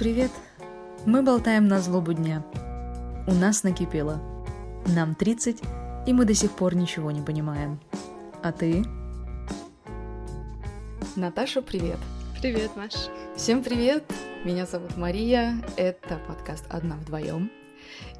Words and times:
Привет! 0.00 0.30
Мы 1.04 1.22
болтаем 1.22 1.68
на 1.68 1.78
злобу 1.78 2.14
дня. 2.14 2.42
У 3.26 3.34
нас 3.34 3.64
накипело. 3.64 4.18
Нам 4.86 5.14
30, 5.14 5.60
и 6.06 6.12
мы 6.14 6.24
до 6.24 6.32
сих 6.32 6.52
пор 6.52 6.74
ничего 6.74 7.10
не 7.10 7.20
понимаем. 7.20 7.78
А 8.42 8.50
ты? 8.50 8.82
Наташа, 11.16 11.60
привет! 11.60 11.98
Привет, 12.40 12.70
Маш. 12.76 12.94
Всем 13.36 13.62
привет! 13.62 14.02
Меня 14.42 14.64
зовут 14.64 14.96
Мария. 14.96 15.62
Это 15.76 16.18
подкаст 16.26 16.64
«Одна 16.70 16.96
вдвоем». 16.96 17.50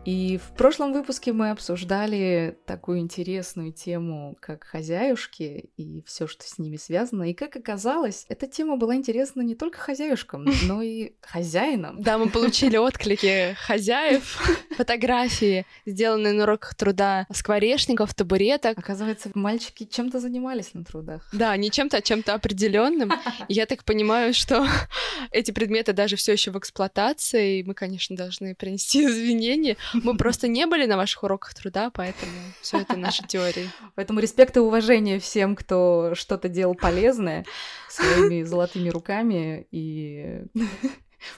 И 0.05 0.39
в 0.39 0.57
прошлом 0.57 0.93
выпуске 0.93 1.33
мы 1.33 1.51
обсуждали 1.51 2.59
такую 2.67 3.01
интересную 3.01 3.73
тему, 3.73 4.37
как 4.41 4.65
хозяюшки 4.65 5.71
и 5.77 6.03
все, 6.07 6.27
что 6.27 6.49
с 6.49 6.59
ними 6.59 6.77
связано. 6.77 7.31
И 7.31 7.35
как 7.35 7.57
оказалось, 7.57 8.25
эта 8.29 8.47
тема 8.47 8.77
была 8.77 8.95
интересна 8.95 9.43
не 9.43 9.55
только 9.55 9.79
хозяюшкам, 9.79 10.47
но 10.65 10.81
и 10.83 11.13
хозяинам. 11.21 12.01
Да, 12.01 12.19
мы 12.19 12.31
получили 12.31 12.77
отклики 12.77 13.57
хозяев, 13.61 14.41
фотографии, 14.77 15.67
сделанные 15.85 16.33
на 16.33 16.45
уроках 16.45 16.75
труда 16.75 17.27
скворечников, 17.33 18.15
табуреток. 18.15 18.79
Оказывается, 18.79 19.31
мальчики 19.35 19.85
чем-то 19.85 20.19
занимались 20.19 20.73
на 20.75 20.85
трудах. 20.85 21.29
Да, 21.33 21.57
не 21.57 21.71
чем-то, 21.71 21.99
а 21.99 22.03
чем-то 22.03 22.35
определенным. 22.35 23.13
Я 23.49 23.67
так 23.67 23.85
понимаю, 23.85 24.33
что 24.33 24.67
эти 25.31 25.51
предметы 25.51 25.93
даже 25.93 26.17
все 26.17 26.33
еще 26.33 26.51
в 26.51 26.59
эксплуатации, 26.59 27.61
и 27.61 27.65
мы, 27.65 27.75
конечно, 27.75 28.17
должны 28.17 28.55
принести 28.55 29.05
извинения. 29.05 29.70
Мы 29.93 30.17
просто 30.17 30.49
не 30.49 30.67
были 30.67 30.87
на 30.87 30.97
ваших 30.97 31.23
уроках 31.23 31.55
труда, 31.55 31.91
поэтому 31.91 32.33
все 32.61 32.81
это 32.81 32.97
наши 32.97 33.27
теории. 33.27 33.69
Поэтому 33.95 34.21
респект 34.21 34.57
и 34.57 34.61
уважение 34.61 35.19
всем, 35.19 35.57
кто 35.57 36.13
что-то 36.15 36.49
делал 36.49 36.75
полезное 36.75 37.45
своими 37.89 38.43
золотыми 38.43 38.89
руками, 38.89 39.67
и 39.71 40.43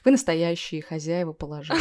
вы 0.05 0.11
настоящие 0.11 0.83
хозяева 0.83 1.33
положения. 1.33 1.81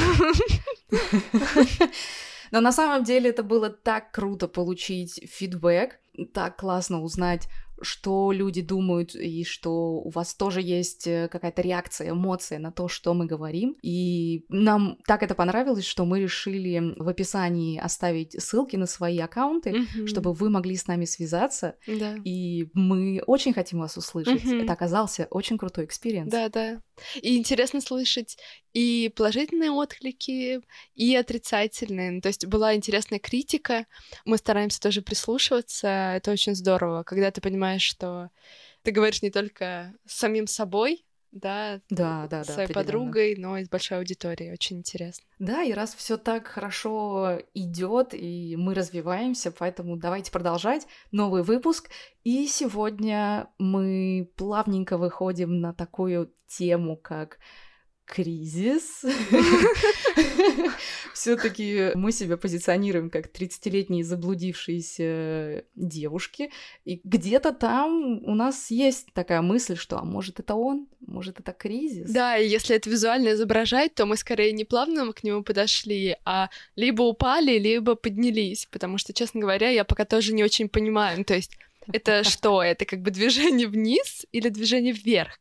Но 2.52 2.60
на 2.60 2.74
самом 2.74 3.04
деле 3.06 3.30
это 3.30 3.44
было 3.44 3.70
так 3.70 4.12
круто 4.12 4.48
получить 4.50 5.22
фидбэк, 5.32 6.00
так 6.34 6.58
классно 6.58 7.02
узнать, 7.02 7.48
что 7.82 8.32
люди 8.32 8.62
думают, 8.62 9.16
и 9.16 9.44
что 9.44 10.00
у 10.02 10.10
вас 10.10 10.34
тоже 10.34 10.62
есть 10.62 11.08
э, 11.08 11.28
какая-то 11.30 11.62
реакция, 11.62 12.12
эмоция 12.12 12.60
на 12.60 12.72
то, 12.72 12.88
что 12.88 13.14
мы 13.14 13.26
говорим. 13.26 13.78
И 13.82 14.46
нам 14.50 14.98
так 15.06 15.24
это 15.24 15.36
понравилось, 15.36 15.86
что 15.86 16.06
мы 16.06 16.20
решили 16.20 16.94
в 16.98 17.08
описании 17.08 17.80
оставить 17.80 18.42
ссылки 18.42 18.76
на 18.76 18.86
свои 18.86 19.20
аккаунты, 19.20 19.72
mm-hmm. 19.72 20.08
чтобы 20.08 20.34
вы 20.34 20.50
могли 20.50 20.76
с 20.76 20.88
нами 20.88 21.06
связаться. 21.06 21.76
Да. 21.88 22.16
И 22.24 22.70
мы 22.74 23.22
очень 23.26 23.54
хотим 23.54 23.80
вас 23.80 23.98
услышать. 23.98 24.44
Mm-hmm. 24.44 24.64
Это 24.64 24.74
оказался 24.74 25.28
очень 25.30 25.58
крутой 25.58 25.86
experience. 25.86 26.32
Да, 26.32 26.50
да. 26.50 26.82
И 27.16 27.38
интересно 27.38 27.82
слышать 27.82 28.38
и 28.74 29.12
положительные 29.16 29.72
отклики, 29.72 30.62
и 30.96 31.16
отрицательные. 31.16 32.22
То 32.22 32.28
есть 32.28 32.46
была 32.46 32.76
интересная 32.76 33.20
критика. 33.20 33.86
Мы 34.26 34.38
стараемся 34.38 34.80
тоже 34.80 35.02
прислушиваться. 35.02 35.88
Это 36.16 36.32
очень 36.32 36.56
здорово, 36.56 37.04
когда 37.04 37.32
ты 37.32 37.42
понимаешь, 37.42 37.84
что 37.84 38.30
ты 38.84 38.92
говоришь 38.92 39.22
не 39.22 39.30
только 39.30 39.94
самим 40.06 40.48
собой, 40.48 41.06
да, 41.32 41.80
да, 41.90 42.28
да, 42.28 42.44
своей 42.44 42.68
да, 42.68 42.74
подругой, 42.74 43.36
но 43.38 43.58
и 43.58 43.64
с 43.64 43.70
большой 43.70 44.00
аудиторией. 44.00 44.52
Очень 44.52 44.80
интересно. 44.80 45.26
Да, 45.40 45.64
и 45.64 45.72
раз 45.72 45.96
все 45.96 46.18
так 46.18 46.48
хорошо 46.48 47.40
идет, 47.54 48.14
и 48.14 48.56
мы 48.58 48.74
развиваемся, 48.74 49.52
поэтому 49.52 49.96
давайте 49.96 50.32
продолжать. 50.32 50.88
Новый 51.12 51.44
выпуск. 51.44 51.90
И 52.24 52.48
сегодня 52.48 53.50
мы 53.58 54.30
плавненько 54.36 54.98
выходим 54.98 55.62
на 55.62 55.74
такую 55.74 56.34
тему, 56.48 56.98
как 56.98 57.40
кризис. 58.12 59.06
Все-таки 61.14 61.92
мы 61.96 62.12
себя 62.12 62.36
позиционируем 62.36 63.10
как 63.10 63.28
30-летние 63.28 64.04
заблудившиеся 64.04 65.64
девушки. 65.76 66.52
И 66.84 67.00
где-то 67.04 67.54
там 67.54 68.22
у 68.26 68.36
нас 68.36 68.70
есть 68.70 69.14
такая 69.14 69.42
мысль, 69.42 69.78
что 69.78 69.98
а 69.98 70.04
может 70.04 70.42
это 70.42 70.56
он, 70.56 70.88
может 71.00 71.40
это 71.40 71.54
кризис. 71.54 72.12
Да, 72.12 72.38
и 72.38 72.48
если 72.48 72.76
это 72.76 72.90
визуально 72.90 73.30
изображать, 73.30 73.96
то 73.96 74.06
мы 74.06 74.18
скорее 74.18 74.52
не 74.52 74.66
плавно 74.66 75.14
к 75.14 75.24
нему 75.24 75.42
подошли, 75.42 76.18
а 76.26 76.50
либо 76.76 77.04
упали, 77.04 77.58
либо 77.58 77.96
поднялись. 77.96 78.68
Потому 78.70 78.98
что, 78.98 79.14
честно 79.14 79.40
говоря, 79.40 79.70
я 79.70 79.86
пока 79.86 80.04
тоже 80.04 80.34
не 80.34 80.44
очень 80.44 80.68
понимаю. 80.68 81.20
Ну, 81.20 81.24
то 81.24 81.36
есть 81.36 81.58
это 81.94 82.24
что? 82.24 82.62
Это 82.64 82.86
как 82.86 83.02
бы 83.02 83.12
движение 83.12 83.68
вниз 83.68 84.26
или 84.32 84.50
движение 84.50 84.94
вверх? 84.94 85.40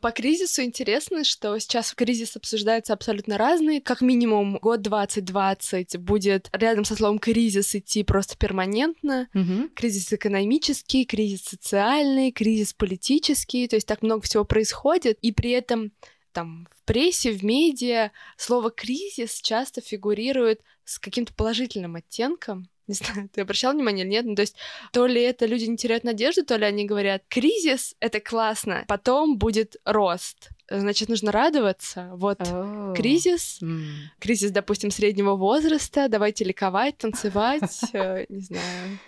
По 0.00 0.10
кризису 0.10 0.62
интересно, 0.62 1.24
что 1.24 1.58
сейчас 1.58 1.94
кризис 1.94 2.36
обсуждается 2.36 2.92
абсолютно 2.92 3.38
разный. 3.38 3.80
Как 3.80 4.00
минимум 4.02 4.58
год 4.58 4.82
2020 4.82 5.98
будет 5.98 6.48
рядом 6.52 6.84
со 6.84 6.94
словом 6.94 7.18
кризис 7.18 7.74
идти 7.74 8.04
просто 8.04 8.36
перманентно. 8.36 9.28
Угу. 9.34 9.70
Кризис 9.74 10.12
экономический, 10.12 11.04
кризис 11.04 11.42
социальный, 11.44 12.30
кризис 12.30 12.74
политический. 12.74 13.66
То 13.68 13.76
есть 13.76 13.88
так 13.88 14.02
много 14.02 14.22
всего 14.22 14.44
происходит. 14.44 15.18
И 15.22 15.32
при 15.32 15.50
этом 15.50 15.92
там 16.32 16.68
в 16.70 16.84
прессе, 16.84 17.32
в 17.32 17.42
медиа 17.42 18.10
слово 18.36 18.70
кризис 18.70 19.40
часто 19.40 19.80
фигурирует 19.80 20.60
с 20.84 20.98
каким-то 20.98 21.32
положительным 21.32 21.96
оттенком. 21.96 22.68
Не 22.86 22.94
знаю, 22.94 23.28
ты 23.32 23.40
обращал 23.40 23.72
внимание 23.72 24.04
или 24.04 24.12
нет? 24.12 24.26
Ну, 24.26 24.34
то 24.34 24.42
есть, 24.42 24.56
то 24.92 25.06
ли 25.06 25.20
это 25.20 25.46
люди 25.46 25.64
не 25.64 25.76
теряют 25.76 26.04
надежду, 26.04 26.44
то 26.44 26.56
ли 26.56 26.64
они 26.64 26.86
говорят, 26.86 27.22
кризис— 27.28 27.96
это 28.00 28.20
классно, 28.20 28.84
потом 28.86 29.38
будет 29.38 29.76
рост 29.84 30.50
значит, 30.70 31.08
нужно 31.08 31.32
радоваться. 31.32 32.10
Вот 32.14 32.40
oh. 32.40 32.94
кризис, 32.94 33.60
mm. 33.62 33.80
кризис, 34.18 34.50
допустим, 34.50 34.90
среднего 34.90 35.36
возраста, 35.36 36.08
давайте 36.08 36.44
ликовать, 36.44 36.98
танцевать, 36.98 37.80
э, 37.92 38.26
не 38.28 38.40
знаю. 38.40 38.98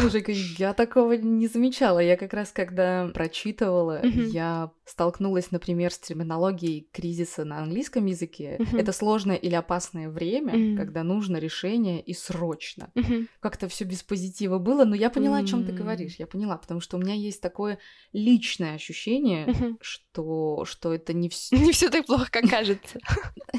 Слушай, 0.00 0.24
я 0.58 0.74
такого 0.74 1.12
не 1.12 1.46
замечала. 1.48 1.98
Я 1.98 2.16
как 2.16 2.32
раз, 2.34 2.50
когда 2.52 3.08
прочитывала, 3.14 4.02
я 4.04 4.70
столкнулась, 4.84 5.50
например, 5.50 5.92
с 5.92 5.98
терминологией 5.98 6.88
кризиса 6.92 7.44
на 7.44 7.58
английском 7.58 8.06
языке. 8.06 8.58
Это 8.72 8.92
сложное 8.92 9.36
или 9.36 9.54
опасное 9.54 10.08
время, 10.08 10.76
когда 10.76 11.02
нужно 11.02 11.38
решение 11.38 12.00
и 12.00 12.14
срочно. 12.14 12.92
Как-то 13.40 13.68
все 13.68 13.84
без 13.84 14.02
позитива 14.02 14.58
было, 14.58 14.84
но 14.84 14.94
я 14.94 15.10
поняла, 15.10 15.38
о 15.38 15.44
чем 15.44 15.64
ты 15.64 15.72
говоришь. 15.72 16.16
Я 16.18 16.26
поняла, 16.26 16.56
потому 16.56 16.80
что 16.80 16.96
у 16.96 17.00
меня 17.00 17.14
есть 17.14 17.40
такое 17.40 17.78
личное 18.12 18.74
ощущение, 18.74 19.76
что, 19.80 20.64
что 20.64 20.97
это 20.98 21.12
не 21.12 21.28
все... 21.28 21.56
Не 21.56 21.72
все 21.72 21.90
так 21.90 22.06
плохо, 22.06 22.28
как 22.30 22.48
кажется. 22.48 22.98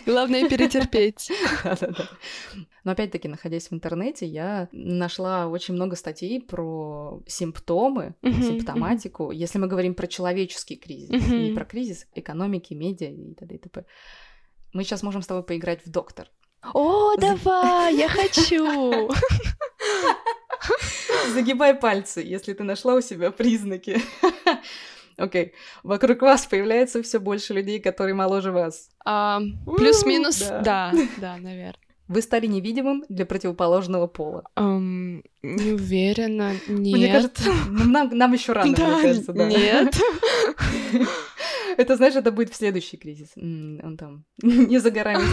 Главное 0.05 0.47
перетерпеть. 0.47 1.31
Но 2.83 2.91
опять-таки, 2.91 3.27
находясь 3.27 3.69
в 3.69 3.73
интернете, 3.73 4.25
я 4.25 4.69
нашла 4.71 5.47
очень 5.47 5.73
много 5.73 5.95
статей 5.95 6.41
про 6.41 7.21
симптомы, 7.27 8.15
симптоматику. 8.23 9.31
Если 9.31 9.59
мы 9.59 9.67
говорим 9.67 9.95
про 9.95 10.07
человеческий 10.07 10.75
кризис, 10.75 11.27
не 11.27 11.53
про 11.53 11.65
кризис 11.65 12.07
экономики, 12.13 12.73
медиа 12.73 13.09
и 13.09 13.33
т.д. 13.33 13.55
и 13.55 13.57
т.п. 13.57 13.85
Мы 14.73 14.83
сейчас 14.83 15.03
можем 15.03 15.21
с 15.21 15.27
тобой 15.27 15.43
поиграть 15.43 15.85
в 15.85 15.89
доктор. 15.89 16.29
О, 16.73 17.15
давай, 17.15 17.95
я 17.95 18.09
хочу! 18.09 19.09
Загибай 21.33 21.73
пальцы, 21.73 22.21
если 22.21 22.53
ты 22.53 22.63
нашла 22.63 22.95
у 22.95 23.01
себя 23.01 23.31
признаки. 23.31 24.01
Окей. 25.19 25.45
Okay. 25.45 25.51
Вокруг 25.83 26.21
вас 26.21 26.45
появляется 26.45 27.03
все 27.03 27.19
больше 27.19 27.53
людей, 27.53 27.79
которые 27.79 28.13
моложе 28.13 28.51
вас. 28.51 28.89
Um, 29.07 29.57
плюс-минус, 29.77 30.39
да. 30.39 30.61
да, 30.61 30.93
да, 31.17 31.37
наверное. 31.37 31.75
Вы 32.07 32.23
стали 32.23 32.47
невидимым 32.47 33.03
для 33.07 33.25
противоположного 33.27 34.07
пола. 34.07 34.43
Um, 34.57 35.23
не 35.43 35.73
уверена, 35.73 36.53
нет. 36.67 36.97
Мне 36.97 37.11
кажется, 37.11 37.51
нам, 37.69 38.09
нам 38.17 38.33
еще 38.33 38.53
рано, 38.53 38.73
да, 38.75 38.87
мне 38.87 39.01
кажется, 39.03 39.33
да. 39.33 39.47
Нет. 39.47 39.95
Это, 41.77 41.95
знаешь, 41.95 42.15
это 42.15 42.31
будет 42.31 42.51
в 42.51 42.55
следующий 42.55 42.97
кризис. 42.97 43.29
Он 43.35 43.97
там 43.97 44.25
не 44.41 44.79
за 44.79 44.91
горами. 44.91 45.23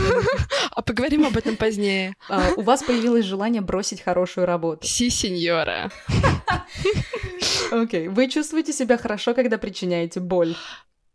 А 0.71 0.83
поговорим 0.83 1.27
об 1.27 1.37
этом 1.37 1.56
позднее. 1.56 2.15
А, 2.29 2.50
у 2.56 2.62
вас 2.62 2.83
появилось 2.83 3.25
желание 3.25 3.62
бросить 3.62 4.03
хорошую 4.03 4.47
работу. 4.47 4.87
Си, 4.87 5.11
сеньора. 5.11 5.91
Окей. 7.71 8.09
Вы 8.09 8.29
чувствуете 8.29 8.73
себя 8.73 8.97
хорошо, 8.97 9.35
когда 9.35 9.59
причиняете 9.59 10.21
боль? 10.21 10.55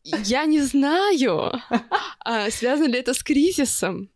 Я 0.04 0.46
не 0.46 0.62
знаю, 0.62 1.52
а, 2.20 2.50
связано 2.50 2.88
ли 2.88 3.00
это 3.00 3.14
с 3.14 3.22
кризисом. 3.24 4.10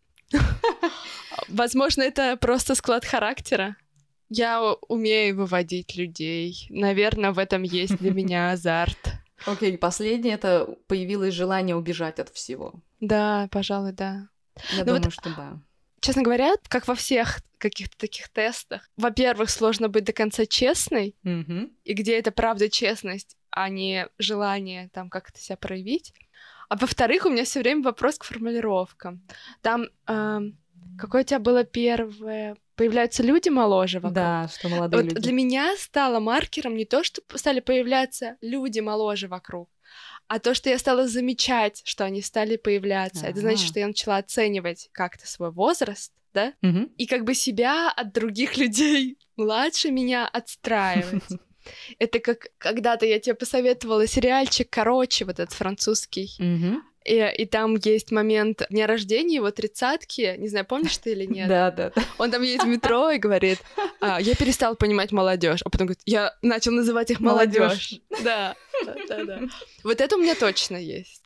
Возможно, 1.48 2.02
это 2.02 2.36
просто 2.36 2.74
склад 2.74 3.04
характера. 3.04 3.76
Я 4.28 4.60
умею 4.88 5.36
выводить 5.36 5.96
людей. 5.96 6.66
Наверное, 6.70 7.30
в 7.30 7.38
этом 7.38 7.62
есть 7.62 7.96
для 7.98 8.10
меня 8.10 8.50
азарт. 8.50 9.12
Окей, 9.44 9.74
okay, 9.74 9.78
последнее 9.78 10.34
это 10.34 10.76
появилось 10.86 11.34
желание 11.34 11.76
убежать 11.76 12.18
от 12.18 12.30
всего. 12.30 12.74
Да, 13.00 13.48
пожалуй, 13.50 13.92
да. 13.92 14.28
Я 14.72 14.80
ну 14.80 14.84
думаю, 14.86 15.02
вот, 15.04 15.12
что 15.12 15.34
да. 15.36 15.60
Честно 16.00 16.22
говоря, 16.22 16.54
как 16.68 16.88
во 16.88 16.94
всех 16.94 17.40
каких-то 17.58 17.96
таких 17.98 18.28
тестах, 18.28 18.88
во-первых, 18.96 19.50
сложно 19.50 19.88
быть 19.88 20.04
до 20.04 20.12
конца 20.12 20.46
честной, 20.46 21.14
mm-hmm. 21.24 21.72
и 21.84 21.94
где 21.94 22.18
это 22.18 22.30
правда 22.30 22.68
честность, 22.68 23.36
а 23.50 23.68
не 23.68 24.08
желание 24.18 24.88
там 24.92 25.10
как-то 25.10 25.38
себя 25.38 25.56
проявить. 25.56 26.12
А 26.68 26.76
во-вторых, 26.76 27.26
у 27.26 27.30
меня 27.30 27.44
все 27.44 27.60
время 27.60 27.82
вопрос 27.82 28.18
к 28.18 28.24
формулировкам. 28.24 29.22
Там 29.62 29.88
какое 30.98 31.22
у 31.22 31.24
тебя 31.24 31.38
было 31.38 31.64
первое? 31.64 32.56
Появляются 32.74 33.22
люди 33.22 33.48
моложе 33.48 33.98
вокруг. 33.98 34.14
Да, 34.14 34.48
что 34.48 34.68
молодые 34.68 35.02
вот 35.02 35.12
люди. 35.12 35.22
Для 35.22 35.32
меня 35.32 35.74
стало 35.78 36.20
маркером 36.20 36.76
не 36.76 36.84
то, 36.84 37.02
что 37.02 37.22
стали 37.36 37.60
появляться 37.60 38.36
люди 38.40 38.80
моложе 38.80 39.28
вокруг, 39.28 39.70
а 40.28 40.38
то, 40.38 40.54
что 40.54 40.68
я 40.68 40.78
стала 40.78 41.08
замечать, 41.08 41.82
что 41.84 42.04
они 42.04 42.20
стали 42.20 42.56
появляться. 42.56 43.22
А-а-а. 43.22 43.30
Это 43.30 43.40
значит, 43.40 43.66
что 43.66 43.80
я 43.80 43.86
начала 43.86 44.18
оценивать 44.18 44.90
как-то 44.92 45.26
свой 45.26 45.50
возраст, 45.50 46.12
да? 46.34 46.52
Угу. 46.62 46.92
И 46.98 47.06
как 47.06 47.24
бы 47.24 47.34
себя 47.34 47.90
от 47.90 48.12
других 48.12 48.56
людей 48.58 49.18
младше 49.36 49.90
меня 49.90 50.26
отстраивать. 50.28 51.24
Это 51.98 52.20
как 52.20 52.48
когда-то 52.58 53.06
я 53.06 53.18
тебе 53.18 53.34
посоветовала 53.34 54.06
сериальчик 54.06 54.68
«Короче», 54.70 55.24
вот 55.24 55.40
этот 55.40 55.52
французский. 55.52 56.30
Угу. 56.38 56.82
И, 57.06 57.42
и 57.42 57.46
там 57.46 57.76
есть 57.76 58.10
момент 58.10 58.62
дня 58.68 58.86
рождения 58.86 59.36
его 59.36 59.50
тридцатки, 59.50 60.36
не 60.38 60.48
знаю, 60.48 60.66
помнишь 60.66 60.98
ты 60.98 61.12
или 61.12 61.24
нет? 61.24 61.48
Да, 61.48 61.70
да, 61.70 61.92
да. 61.94 62.02
Он 62.18 62.30
там 62.30 62.42
едет 62.42 62.64
в 62.64 62.68
метро 62.68 63.10
и 63.10 63.18
говорит, 63.18 63.60
а, 64.00 64.20
я 64.20 64.34
перестал 64.34 64.74
понимать 64.74 65.12
молодежь, 65.12 65.60
а 65.64 65.70
потом 65.70 65.86
говорит, 65.86 66.02
я 66.04 66.34
начал 66.42 66.72
называть 66.72 67.10
их 67.10 67.20
молодежь. 67.20 68.00
Да, 68.24 68.56
да, 69.08 69.24
да. 69.24 69.40
Вот 69.84 70.00
это 70.00 70.16
у 70.16 70.18
меня 70.18 70.34
точно 70.34 70.76
есть. 70.76 71.22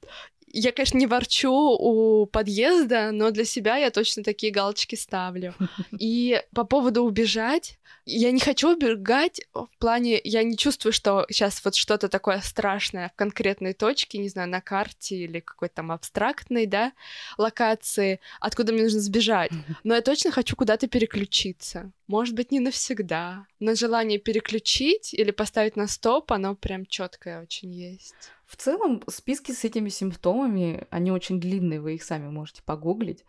Я, 0.53 0.73
конечно, 0.73 0.99
не 0.99 1.07
ворчу 1.07 1.53
у 1.53 2.27
подъезда, 2.27 3.13
но 3.13 3.31
для 3.31 3.45
себя 3.45 3.77
я 3.77 3.91
точно 3.91 4.25
такие 4.25 4.53
галочки 4.53 4.97
ставлю. 4.97 5.55
И 5.99 6.43
по 6.55 6.65
поводу 6.65 7.05
убежать, 7.05 7.79
я 8.19 8.33
не 8.33 8.41
хочу 8.41 8.73
убегать 8.73 9.41
в 9.55 9.69
плане, 9.79 10.21
я 10.25 10.43
не 10.43 10.57
чувствую, 10.57 10.93
что 10.93 11.27
сейчас 11.29 11.65
вот 11.65 11.75
что-то 11.75 12.09
такое 12.09 12.41
страшное 12.41 13.11
в 13.11 13.15
конкретной 13.17 13.73
точке, 13.73 14.19
не 14.19 14.29
знаю, 14.29 14.49
на 14.49 14.61
карте 14.61 15.17
или 15.17 15.41
какой-то 15.41 15.77
там 15.77 15.93
абстрактной, 15.93 16.67
да, 16.67 16.93
локации, 17.39 18.21
откуда 18.41 18.73
мне 18.73 18.85
нужно 18.85 19.01
сбежать. 19.01 19.51
Но 19.85 19.95
я 19.95 20.01
точно 20.01 20.31
хочу 20.31 20.57
куда-то 20.57 20.89
переключиться. 20.89 21.91
Может 22.07 22.35
быть, 22.35 22.51
не 22.51 22.61
навсегда. 22.61 23.47
Но 23.61 23.75
желание 23.75 24.19
переключить 24.19 25.15
или 25.15 25.31
поставить 25.31 25.77
на 25.77 25.87
стоп, 25.87 26.33
оно 26.33 26.55
прям 26.55 26.87
четкое 26.87 27.43
очень 27.43 27.73
есть. 27.73 28.15
В 28.47 28.57
целом, 28.57 29.03
списки 29.09 29.53
с 29.53 29.65
этими 29.65 29.91
симптомами, 29.91 30.89
они 30.91 31.13
очень 31.13 31.39
длинные, 31.39 31.81
вы 31.81 31.95
их 31.95 32.03
сами 32.03 32.29
можете 32.29 32.63
погуглить. 32.65 33.25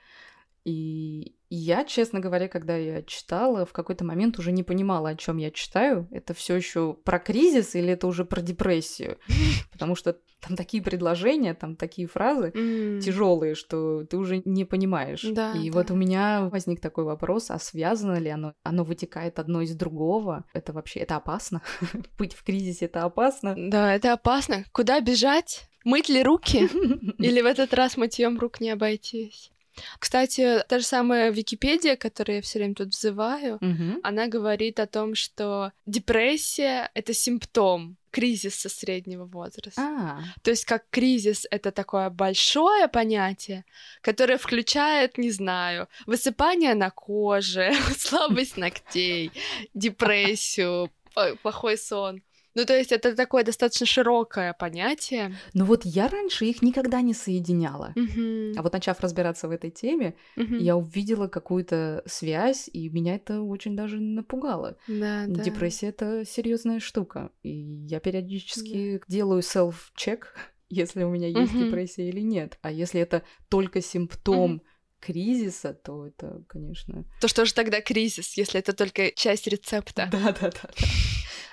И 0.63 1.35
я, 1.49 1.83
честно 1.85 2.19
говоря, 2.19 2.47
когда 2.47 2.75
я 2.77 3.01
читала, 3.01 3.65
в 3.65 3.73
какой-то 3.73 4.05
момент 4.05 4.37
уже 4.39 4.51
не 4.51 4.63
понимала, 4.63 5.09
о 5.09 5.15
чем 5.15 5.37
я 5.37 5.49
читаю. 5.51 6.07
Это 6.11 6.33
все 6.33 6.55
еще 6.55 6.93
про 7.03 7.19
кризис 7.19 7.75
или 7.75 7.93
это 7.93 8.07
уже 8.07 8.25
про 8.25 8.41
депрессию? 8.41 9.17
Потому 9.71 9.95
что 9.95 10.17
там 10.39 10.55
такие 10.55 10.81
предложения, 10.83 11.53
там 11.53 11.75
такие 11.75 12.07
фразы 12.07 12.51
Mm. 12.55 13.01
тяжелые, 13.01 13.55
что 13.55 14.03
ты 14.05 14.17
уже 14.17 14.41
не 14.45 14.65
понимаешь. 14.65 15.23
Да, 15.23 15.53
И 15.53 15.69
да. 15.69 15.77
вот 15.77 15.91
у 15.91 15.95
меня 15.95 16.47
возник 16.51 16.79
такой 16.79 17.03
вопрос: 17.05 17.49
а 17.51 17.59
связано 17.59 18.17
ли 18.19 18.29
оно? 18.29 18.53
Оно 18.63 18.83
вытекает 18.83 19.39
одно 19.39 19.61
из 19.61 19.75
другого? 19.75 20.45
Это 20.53 20.73
вообще 20.73 20.99
это 21.01 21.15
опасно? 21.15 21.61
Быть 22.19 22.33
в 22.33 22.43
кризисе 22.43 22.85
это 22.85 23.03
опасно? 23.03 23.55
Да, 23.57 23.93
это 23.95 24.13
опасно. 24.13 24.63
Куда 24.71 24.99
бежать? 25.01 25.67
Мыть 25.83 26.09
ли 26.09 26.21
руки? 26.23 26.59
Или 27.17 27.41
в 27.41 27.45
этот 27.45 27.73
раз 27.73 27.97
мытьем 27.97 28.37
рук 28.39 28.61
не 28.61 28.69
обойтись? 28.69 29.51
Кстати, 29.99 30.63
та 30.67 30.79
же 30.79 30.85
самая 30.85 31.31
Википедия, 31.31 31.95
которую 31.95 32.37
я 32.37 32.41
все 32.41 32.59
время 32.59 32.75
тут 32.75 32.89
взываю, 32.89 33.57
Мгм. 33.61 33.99
она 34.03 34.27
говорит 34.27 34.79
о 34.79 34.87
том, 34.87 35.15
что 35.15 35.71
депрессия— 35.85 36.89
это 36.93 37.13
симптом 37.13 37.97
кризиса 38.11 38.67
среднего 38.69 39.25
возраста. 39.25 39.81
А, 39.81 40.19
То 40.41 40.51
есть 40.51 40.65
как 40.65 40.83
кризис— 40.89 41.47
это 41.51 41.71
такое 41.71 42.09
большое 42.09 42.87
понятие, 42.87 43.63
которое 44.01 44.37
включает, 44.37 45.17
не 45.17 45.31
знаю, 45.31 45.87
высыпание 46.05 46.75
на 46.75 46.89
коже, 46.89 47.71
слабость 47.97 48.57
ногтей, 48.57 49.31
депрессию, 49.73 50.89
плохой 51.41 51.77
сон. 51.77 52.21
Ну, 52.53 52.65
то 52.65 52.77
есть 52.77 52.91
это 52.91 53.15
такое 53.15 53.43
достаточно 53.43 53.85
широкое 53.85 54.53
понятие. 54.53 55.35
ну 55.53 55.65
вот 55.65 55.85
я 55.85 56.07
раньше 56.09 56.45
их 56.45 56.61
никогда 56.61 57.01
не 57.01 57.13
соединяла. 57.13 57.93
Мгм. 57.95 58.53
А 58.57 58.61
вот 58.61 58.73
начав 58.73 58.99
разбираться 58.99 59.47
в 59.47 59.51
этой 59.51 59.71
теме, 59.71 60.15
Мгм. 60.35 60.57
я 60.57 60.75
увидела 60.75 61.27
какую-то 61.27 62.03
связь, 62.05 62.69
и 62.73 62.89
меня 62.89 63.15
это 63.15 63.41
очень 63.41 63.75
даже 63.75 63.99
напугало. 63.99 64.77
Да, 64.87 65.25
да. 65.27 65.43
Депрессия 65.43 65.87
это 65.87 66.25
серьезная 66.25 66.79
штука. 66.79 67.31
И 67.43 67.49
я 67.51 67.99
периодически 67.99 69.01
делаю 69.07 69.41
self-check, 69.41 70.23
если 70.69 71.03
у 71.03 71.09
меня 71.09 71.27
есть 71.27 71.53
Мгм. 71.53 71.65
депрессия 71.65 72.09
или 72.09 72.19
нет. 72.21 72.57
А 72.61 72.71
если 72.71 72.99
это 72.99 73.23
только 73.49 73.81
симптом 73.81 74.51
Мгм. 74.51 74.61
кризиса, 74.99 75.73
то 75.73 76.07
это, 76.07 76.43
конечно. 76.47 77.05
То 77.21 77.27
что 77.27 77.45
же 77.45 77.53
тогда 77.53 77.81
кризис, 77.81 78.35
если 78.37 78.59
это 78.59 78.73
только 78.73 79.11
часть 79.15 79.47
рецепта? 79.47 80.09
Да, 80.11 80.31
да, 80.39 80.49
да. 80.51 80.69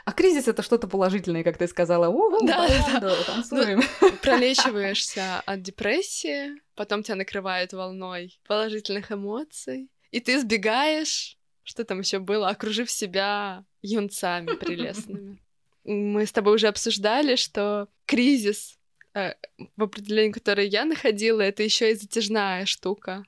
А 0.08 0.12
кризис 0.12 0.48
это 0.48 0.62
что-то 0.62 0.88
положительное, 0.88 1.44
как 1.44 1.58
ты 1.58 1.66
сказала. 1.66 2.08
О, 2.08 2.40
Да, 2.40 2.66
да, 2.66 3.00
да, 3.00 3.24
танцуем. 3.24 3.82
Пролечиваешься 4.22 5.40
от 5.44 5.60
депрессии, 5.60 6.52
потом 6.74 7.02
тебя 7.02 7.16
накрывает 7.16 7.74
волной 7.74 8.40
положительных 8.46 9.12
эмоций, 9.12 9.90
и 10.10 10.20
ты 10.20 10.40
сбегаешь, 10.40 11.36
что 11.62 11.84
там 11.84 12.00
еще 12.00 12.20
было, 12.20 12.48
окружив 12.48 12.90
себя 12.90 13.66
юнцами 13.82 14.56
прелестными. 14.56 15.42
Мы 15.84 16.24
с 16.24 16.32
тобой 16.32 16.54
уже 16.54 16.68
обсуждали, 16.68 17.36
что 17.36 17.88
кризис 18.06 18.78
э, 19.12 19.34
в 19.76 19.82
определении, 19.82 20.32
которое 20.32 20.66
я 20.66 20.86
находила, 20.86 21.42
это 21.42 21.62
еще 21.62 21.90
и 21.92 21.94
затяжная 21.94 22.64
штука. 22.64 23.24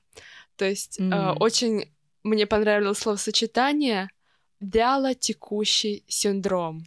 То 0.55 0.65
есть 0.65 0.99
э, 0.99 1.03
М. 1.03 1.35
очень 1.39 1.91
мне 2.23 2.47
понравилось 2.47 2.97
словосочетание 2.97 4.09
вяло 4.61 5.13
текущий 5.13 6.05
синдром. 6.07 6.85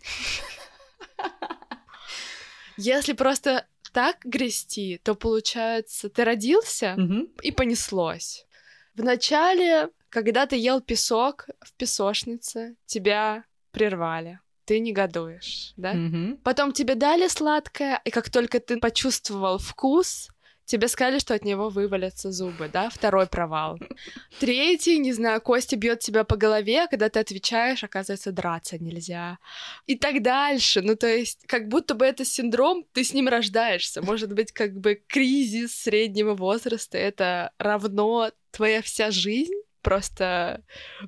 Если 2.77 3.13
просто 3.13 3.67
так 3.93 4.17
грести, 4.25 5.01
то 5.05 5.15
получается, 5.15 6.09
ты 6.09 6.25
родился 6.25 6.97
и 7.43 7.53
понеслось. 7.53 8.47
Вначале, 8.95 9.91
когда 10.09 10.47
ты 10.47 10.57
ел 10.57 10.81
песок 10.81 11.49
в 11.61 11.73
песочнице, 11.75 12.77
тебя 12.87 13.45
прервали. 13.71 14.41
Ты 14.65 14.79
негодуешь, 14.79 15.75
да? 15.77 15.93
Мгм. 15.93 16.39
Потом 16.39 16.73
тебе 16.73 16.95
дали 16.95 17.29
сладкое, 17.29 18.01
и 18.05 18.11
как 18.11 18.31
только 18.31 18.61
ты 18.61 18.79
почувствовал 18.79 19.59
вкус, 19.59 20.31
тебе 20.65 20.89
сказали, 20.89 21.19
что 21.19 21.35
от 21.35 21.45
него 21.45 21.69
вывалятся 21.69 22.33
зубы, 22.33 22.69
да? 22.73 22.91
Второй 22.91 23.27
провал. 23.27 23.79
Третий, 24.41 24.99
не 24.99 25.13
знаю, 25.13 25.41
Костя 25.41 25.77
бьет 25.77 26.01
тебя 26.01 26.25
по 26.25 26.37
голове, 26.37 26.85
а 26.85 26.87
когда 26.87 27.09
ты 27.09 27.19
отвечаешь, 27.19 27.85
оказывается, 27.85 28.33
драться 28.33 28.79
нельзя. 28.79 29.39
И 29.87 29.97
так 29.97 30.23
дальше. 30.23 30.83
Ну, 30.83 30.97
то 30.97 31.07
есть, 31.07 31.47
как 31.47 31.69
будто 31.69 31.95
бы 31.95 32.05
это 32.05 32.25
синдром, 32.25 32.85
ты 32.93 33.05
с 33.05 33.15
ним 33.15 33.29
рождаешься. 33.29 34.03
Может 34.03 34.33
быть, 34.33 34.53
как 34.53 34.75
бы 34.79 35.03
кризис 35.07 35.75
среднего 35.75 36.35
возраста— 36.35 36.99
это 36.99 37.53
равно 37.59 38.31
твоя 38.51 38.83
вся 38.83 39.11
жизнь? 39.11 39.55
Просто 39.85 40.63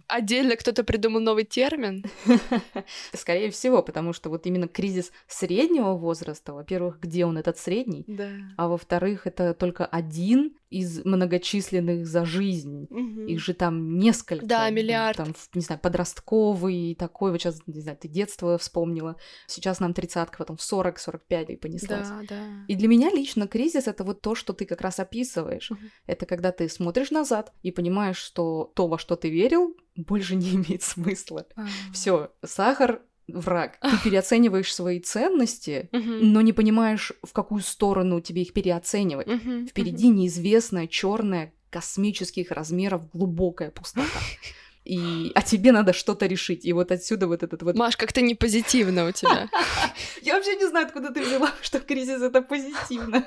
отдельно 0.07 0.55
кто-то 0.57 0.85
придумал 0.85 1.21
новый 1.21 1.45
термин. 1.45 2.05
Скорее 3.15 3.51
всего, 3.51 3.83
потому 3.83 4.13
что 4.13 4.29
вот 4.29 4.47
именно 4.47 4.69
кризис 4.69 5.13
среднего 5.27 5.95
возраста, 5.95 6.53
во-первых, 6.53 7.01
где 7.01 7.25
он 7.25 7.39
этот 7.39 7.59
средний, 7.59 8.05
Да. 8.07 8.29
а 8.59 8.69
во-вторых, 8.69 9.27
это 9.27 9.55
только 9.55 9.87
один 9.87 10.55
из 10.69 11.05
многочисленных 11.05 12.07
за 12.07 12.25
жизнь. 12.25 12.87
Мгм. 12.91 13.27
Их 13.29 13.41
же 13.41 13.55
там 13.55 13.99
несколько. 13.99 14.45
Да, 14.45 14.69
миллиард. 14.69 15.17
Там, 15.17 15.35
не 15.55 15.61
знаю, 15.63 15.81
подростковый 15.81 16.95
такой, 16.99 17.31
вот 17.31 17.41
сейчас, 17.41 17.61
не 17.67 17.81
знаю, 17.81 17.97
ты 17.97 18.09
детство 18.09 18.59
вспомнила. 18.59 19.17
Сейчас 19.47 19.81
нам 19.81 19.95
тридцатка, 19.95 20.39
потом 20.39 20.57
в 20.57 20.61
40-45 20.61 21.53
и 21.53 21.57
понеслась. 21.57 22.09
Да, 22.09 22.21
да. 22.29 22.65
И 22.69 22.75
для 22.75 22.89
меня 22.89 23.11
лично 23.11 23.47
кризис 23.47 23.87
это 23.87 24.05
вот 24.05 24.21
то, 24.21 24.35
что 24.35 24.53
ты 24.53 24.67
как 24.67 24.81
раз 24.81 24.99
описываешь. 24.99 25.71
Мгм. 25.71 25.91
Это 26.07 26.27
когда 26.27 26.53
ты 26.53 26.69
смотришь 26.69 27.11
назад 27.11 27.53
и 27.63 27.71
понимаешь, 27.71 28.19
что 28.19 28.66
то, 28.75 28.87
во 28.89 28.99
что 28.99 29.17
ты 29.17 29.31
верил, 29.31 29.77
больше 29.97 30.37
не 30.37 30.51
имеет 30.57 30.83
смысла. 30.83 31.47
А. 31.57 31.67
Все, 31.93 32.31
сахар 32.45 33.01
враг. 33.29 33.79
Ты 33.81 33.99
переоцениваешь 34.05 34.75
свои 34.75 35.01
ценности, 35.01 35.89
но 35.93 36.41
не 36.41 36.53
понимаешь, 36.53 37.13
в 37.23 37.33
какую 37.33 37.63
сторону 37.63 38.21
тебе 38.21 38.43
их 38.43 38.53
переоценивать. 38.53 39.29
Впереди 39.69 40.09
неизвестная 40.09 40.87
черная 40.87 41.53
космических 41.71 42.51
размеров 42.53 43.11
глубокая 43.13 43.71
пустота. 43.71 44.21
И, 44.85 45.33
а 45.35 45.43
тебе 45.43 45.73
надо 45.73 45.93
что-то 45.93 46.27
решить. 46.27 46.65
И 46.65 46.73
вот 46.73 46.93
отсюда 46.93 47.27
вот 47.27 47.43
этот 47.43 47.61
вот... 47.65 47.77
Маш, 47.77 47.97
как-то 47.97 48.21
не 48.21 48.37
позитивно 48.37 49.09
у 49.09 49.11
тебя. 49.11 49.49
Я 50.23 50.37
вообще 50.37 50.55
не 50.55 50.69
знаю, 50.69 50.87
откуда 50.87 51.13
ты 51.13 51.25
взяла, 51.25 51.51
что 51.61 51.81
кризис 51.81 52.23
это 52.23 52.41
позитивно. 52.41 53.27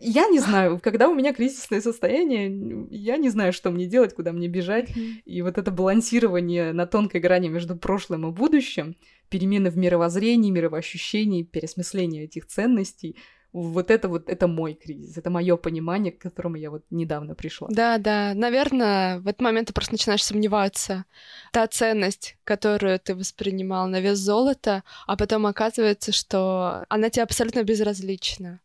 Я 0.00 0.28
не 0.28 0.38
знаю, 0.38 0.80
когда 0.82 1.08
у 1.08 1.14
меня 1.14 1.34
кризисное 1.34 1.80
состояние, 1.80 2.86
я 2.90 3.18
не 3.18 3.28
знаю, 3.28 3.52
что 3.52 3.70
мне 3.70 3.86
делать, 3.86 4.14
куда 4.14 4.32
мне 4.32 4.48
бежать. 4.48 4.90
И 5.24 5.42
вот 5.42 5.58
это 5.58 5.70
балансирование 5.70 6.72
на 6.72 6.86
тонкой 6.86 7.20
грани 7.20 7.48
между 7.48 7.76
прошлым 7.76 8.26
и 8.26 8.32
будущим, 8.32 8.96
перемены 9.28 9.70
в 9.70 9.76
мировоззрении, 9.76 10.50
мировоощущении, 10.50 11.42
пересмысление 11.42 12.24
этих 12.24 12.46
ценностей, 12.46 13.16
вот 13.52 13.90
это 13.90 14.08
вот, 14.08 14.28
это 14.28 14.46
мой 14.46 14.74
кризис, 14.74 15.18
это 15.18 15.28
мое 15.28 15.56
понимание, 15.56 16.12
к 16.12 16.18
которому 16.18 16.56
я 16.56 16.70
вот 16.70 16.84
недавно 16.90 17.34
пришла. 17.34 17.68
Да, 17.70 17.98
да, 17.98 18.32
наверное, 18.34 19.18
в 19.18 19.26
этот 19.26 19.40
момент 19.40 19.68
ты 19.68 19.74
просто 19.74 19.94
начинаешь 19.94 20.24
сомневаться. 20.24 21.04
Та 21.52 21.66
ценность, 21.66 22.36
которую 22.44 22.98
ты 23.00 23.14
воспринимал 23.14 23.88
на 23.88 24.00
вес 24.00 24.18
золота, 24.18 24.84
а 25.06 25.16
потом 25.16 25.46
оказывается, 25.46 26.12
что 26.12 26.84
она 26.88 27.10
тебе 27.10 27.24
абсолютно 27.24 27.64
безразлична. 27.64 28.60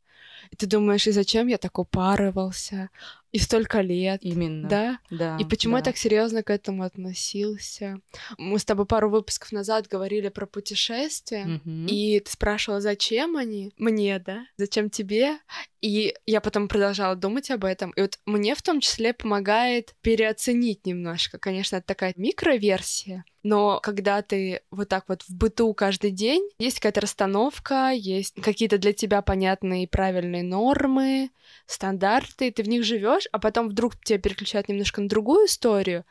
И 0.52 0.56
ты 0.56 0.66
думаешь, 0.68 1.08
и 1.08 1.12
зачем 1.12 1.48
я 1.48 1.58
так 1.58 1.78
упарывался? 1.80 2.90
И 3.32 3.40
столько 3.40 3.82
лет. 3.82 4.20
Именно. 4.24 4.70
Да? 4.70 5.00
Да. 5.10 5.38
И 5.42 5.44
почему 5.44 5.74
да. 5.74 5.80
я 5.80 5.84
так 5.84 5.98
серьезно 5.98 6.42
к 6.42 6.50
этому 6.50 6.84
относился? 6.84 8.00
Мы 8.38 8.58
с 8.60 8.64
тобой 8.66 8.86
пару 8.86 9.10
выпусков 9.10 9.52
назад 9.52 9.88
говорили 9.88 10.30
про 10.30 10.46
путешествия, 10.46 11.46
Мгм. 11.46 11.88
и 11.88 12.20
ты 12.22 12.32
спрашивала, 12.32 12.80
зачем 12.80 13.36
они? 13.36 13.74
Мне, 13.78 14.20
да? 14.20 14.46
Зачем 14.58 14.90
тебе? 14.90 15.38
И 15.82 16.16
я 16.26 16.40
потом 16.40 16.70
продолжала 16.70 17.16
думать 17.16 17.52
об 17.52 17.66
этом. 17.66 17.92
И 17.92 18.02
вот 18.02 18.20
мне 18.26 18.56
в 18.56 18.62
том 18.62 18.80
числе 18.80 19.14
помогает 19.14 19.96
переоценить 20.02 20.86
немножко. 20.86 21.38
Конечно, 21.38 21.76
это 21.76 21.88
такая 21.88 22.14
микроверсия, 22.16 23.26
но 23.46 23.80
когда 23.80 24.24
ты 24.24 24.62
вот 24.72 24.90
так 24.90 25.06
вот 25.08 25.22
в 25.22 25.30
быту 25.36 25.72
каждый 25.76 26.10
день, 26.10 26.50
есть 26.58 26.80
какая-то 26.80 27.02
расстановка, 27.02 27.92
есть 27.94 28.34
какие-то 28.42 28.80
для 28.80 28.92
тебя 28.92 29.22
понятные 29.22 29.84
и 29.84 29.88
правильные 29.88 30.42
нормы, 30.42 31.30
стандарты, 31.68 32.50
ты 32.50 32.64
в 32.64 32.68
них 32.68 32.84
живешь, 32.84 33.28
а 33.32 33.38
потом 33.38 33.70
вдруг 33.70 34.04
тебя 34.04 34.18
переключают 34.18 34.68
немножко 34.68 35.00
на 35.00 35.08
другую 35.08 35.46
историю, 35.46 36.06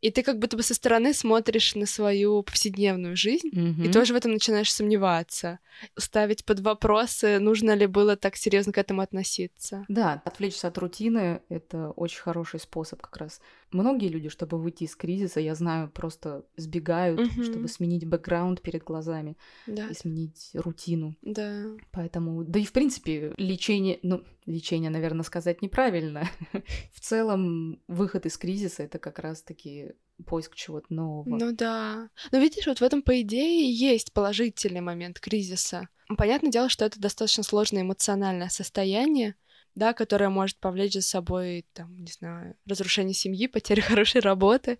и 0.00 0.12
ты 0.12 0.22
как 0.22 0.38
будто 0.38 0.56
бы 0.56 0.62
со 0.62 0.74
стороны 0.74 1.12
смотришь 1.12 1.74
на 1.74 1.86
свою 1.86 2.44
повседневную 2.44 3.16
жизнь, 3.16 3.48
и 3.48 3.58
Мгм. 3.58 3.92
тоже 3.92 4.12
в 4.12 4.16
этом 4.16 4.32
начинаешь 4.32 4.72
сомневаться, 4.72 5.58
ставить 5.98 6.44
под 6.44 6.60
вопросы, 6.60 7.40
нужно 7.40 7.74
ли 7.74 7.86
было 7.86 8.16
так 8.16 8.36
серьезно 8.36 8.72
к 8.72 8.78
этому 8.78 9.02
относиться. 9.02 9.84
Да, 9.88 10.22
отвлечься 10.24 10.68
от 10.68 10.78
рутины— 10.78 11.40
это 11.48 11.90
очень 11.90 12.20
хороший 12.20 12.60
способ 12.60 13.00
как 13.02 13.16
раз. 13.16 13.40
Многие 13.76 14.08
люди, 14.08 14.28
чтобы 14.30 14.58
выйти 14.58 14.84
из 14.84 14.96
кризиса, 14.96 15.38
я 15.40 15.54
знаю, 15.54 15.90
просто 15.90 16.44
сбегают, 16.56 17.20
Мгм. 17.20 17.44
чтобы 17.44 17.68
сменить 17.68 18.06
бэкграунд 18.06 18.62
перед 18.62 18.82
глазами 18.82 19.36
Да, 19.66 19.88
и 19.88 19.94
сменить 19.94 20.50
рутину. 20.54 21.14
да. 21.22 21.66
Поэтому, 21.92 22.42
да 22.44 22.58
и 22.58 22.64
в 22.64 22.72
принципе, 22.72 23.34
лечение, 23.36 23.98
ну, 24.02 24.22
лечение, 24.46 24.90
наверное, 24.90 25.24
сказать 25.24 25.60
неправильно. 25.62 26.22
В 26.92 27.00
целом, 27.00 27.80
выход 27.88 28.24
из 28.26 28.38
кризиса— 28.38 28.82
это 28.84 28.98
как 28.98 29.18
раз-таки 29.18 29.92
поиск 30.24 30.54
чего-то 30.54 30.86
нового. 30.94 31.36
Ну 31.36 31.52
да. 31.52 32.08
Но 32.32 32.38
видишь, 32.38 32.66
вот 32.66 32.78
в 32.78 32.82
этом, 32.82 33.02
по 33.02 33.20
идее, 33.20 33.70
есть 33.70 34.12
положительный 34.14 34.80
момент 34.80 35.20
кризиса. 35.20 35.88
Понятное 36.16 36.50
дело, 36.50 36.68
что 36.68 36.84
это 36.84 36.98
достаточно 37.00 37.42
сложное 37.42 37.82
эмоциональное 37.82 38.48
состояние, 38.48 39.34
да, 39.76 39.92
которое 39.92 40.30
может 40.30 40.56
повлечь 40.56 40.94
за 40.94 41.02
собой, 41.02 41.64
там, 41.74 41.94
не 42.02 42.10
знаю, 42.10 42.56
разрушение 42.66 43.14
семьи, 43.14 43.46
потеря 43.46 43.82
хорошей 43.82 44.20
работы, 44.20 44.78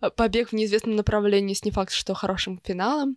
а, 0.00 0.10
побег 0.10 0.50
в 0.50 0.52
неизвестном 0.52 0.94
направлении 0.94 1.54
с 1.54 1.64
не 1.64 1.72
факт, 1.72 1.92
что 1.92 2.14
хорошим 2.14 2.60
финалом, 2.62 3.16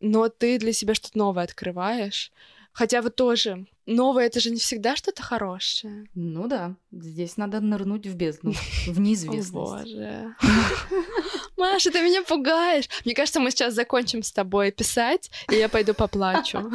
но 0.00 0.28
ты 0.28 0.58
для 0.58 0.72
себя 0.72 0.94
что-то 0.94 1.18
новое 1.18 1.44
открываешь. 1.44 2.30
Хотя 2.72 3.02
вот 3.02 3.16
тоже, 3.16 3.66
новое— 3.86 4.26
это 4.26 4.38
же 4.38 4.50
не 4.50 4.60
всегда 4.60 4.94
что-то 4.94 5.22
хорошее. 5.22 6.06
Ну 6.14 6.46
да, 6.46 6.76
здесь 6.92 7.36
надо 7.36 7.60
нырнуть 7.60 8.06
в 8.06 8.14
бездну, 8.14 8.52
в 8.52 8.96
О 8.96 9.00
неизвестность. 9.00 9.52
боже. 9.52 10.36
Маша, 11.60 11.90
ты 11.90 12.00
меня 12.00 12.22
пугаешь. 12.22 12.88
Мне 13.04 13.14
кажется, 13.14 13.38
мы 13.38 13.50
сейчас 13.50 13.74
закончим 13.74 14.22
с 14.22 14.32
тобой 14.32 14.72
писать, 14.72 15.30
и 15.50 15.56
я 15.56 15.68
пойду 15.68 15.94
поплачу. 15.94 16.58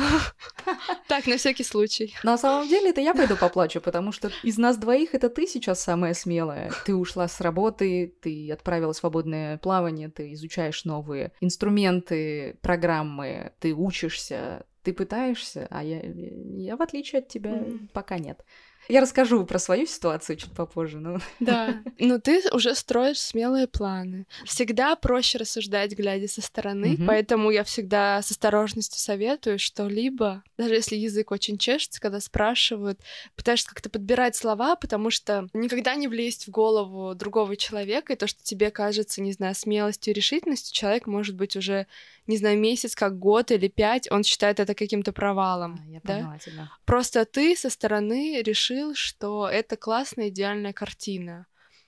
Так, 1.07 1.27
на 1.27 1.37
всякий 1.37 1.63
случай. 1.63 2.15
На 2.23 2.37
самом 2.37 2.67
деле 2.67 2.89
это 2.89 3.01
я 3.01 3.13
пойду 3.13 3.35
поплачу, 3.35 3.81
потому 3.81 4.11
что 4.11 4.31
из 4.43 4.57
нас 4.57 4.77
двоих 4.77 5.13
это 5.13 5.29
ты 5.29 5.47
сейчас 5.47 5.83
самая 5.83 6.13
смелая. 6.13 6.71
Ты 6.85 6.95
ушла 6.95 7.27
с 7.27 7.41
работы, 7.41 8.15
ты 8.21 8.51
отправила 8.51 8.93
свободное 8.93 9.57
плавание, 9.57 10.09
ты 10.09 10.33
изучаешь 10.33 10.85
новые 10.85 11.31
инструменты, 11.41 12.57
программы, 12.61 13.53
ты 13.59 13.73
учишься, 13.73 14.65
ты 14.83 14.93
пытаешься, 14.93 15.67
а 15.71 15.83
я, 15.83 16.01
я 16.03 16.75
в 16.75 16.81
отличие 16.81 17.19
от 17.19 17.27
тебя 17.27 17.65
пока 17.91 18.17
нет. 18.17 18.45
Я 18.87 19.01
расскажу 19.01 19.45
про 19.45 19.59
свою 19.59 19.85
ситуацию 19.87 20.35
чуть 20.37 20.51
попозже, 20.51 20.99
но 20.99 21.19
Да. 21.39 21.81
Но 21.99 22.19
ты 22.19 22.41
уже 22.51 22.75
строишь 22.75 23.19
смелые 23.19 23.67
планы. 23.67 24.25
Всегда 24.45 24.95
проще 24.95 25.37
рассуждать, 25.37 25.93
глядя 25.93 26.27
со 26.27 26.41
стороны, 26.41 26.89
Мгм. 26.93 27.07
поэтому 27.07 27.51
я 27.51 27.63
всегда 27.63 28.21
с 28.21 28.31
осторожностью 28.31 28.99
советую, 28.99 29.59
что 29.59 29.87
либо, 29.87 30.43
даже 30.57 30.75
если 30.75 30.95
язык 30.95 31.31
очень 31.31 31.57
чешется, 31.57 31.99
когда 31.99 32.19
спрашивают, 32.19 32.99
пытаешься 33.35 33.69
как-то 33.69 33.89
подбирать 33.89 34.35
слова, 34.35 34.75
потому 34.75 35.09
что 35.09 35.47
никогда 35.53 35.95
не 35.95 36.07
влезть 36.07 36.47
в 36.47 36.51
голову 36.51 37.15
другого 37.15 37.55
человека, 37.57 38.13
и 38.13 38.15
то, 38.15 38.27
что 38.27 38.43
тебе 38.43 38.71
кажется, 38.71 39.21
не 39.21 39.31
знаю, 39.33 39.55
смелостью 39.55 40.13
и 40.13 40.15
решительностью, 40.15 40.73
человек 40.73 41.07
может 41.07 41.35
быть 41.35 41.55
уже, 41.55 41.87
не 42.27 42.37
знаю, 42.37 42.59
месяц, 42.59 42.95
как 42.95 43.17
год 43.17 43.51
или 43.51 43.67
пять, 43.67 44.09
он 44.11 44.23
считает 44.23 44.59
это 44.59 44.75
каким-то 44.75 45.11
провалом. 45.11 45.79
А, 45.81 45.89
я 45.89 46.01
да? 46.03 46.17
поняла 46.17 46.37
тебя. 46.37 46.69
Просто 46.85 47.25
ты 47.25 47.55
со 47.55 47.69
стороны 47.69 48.41
решил, 48.41 48.74
что 48.93 49.47
это 49.47 49.77
классная, 49.77 50.29
идеальная 50.29 50.73
картина. 50.73 51.47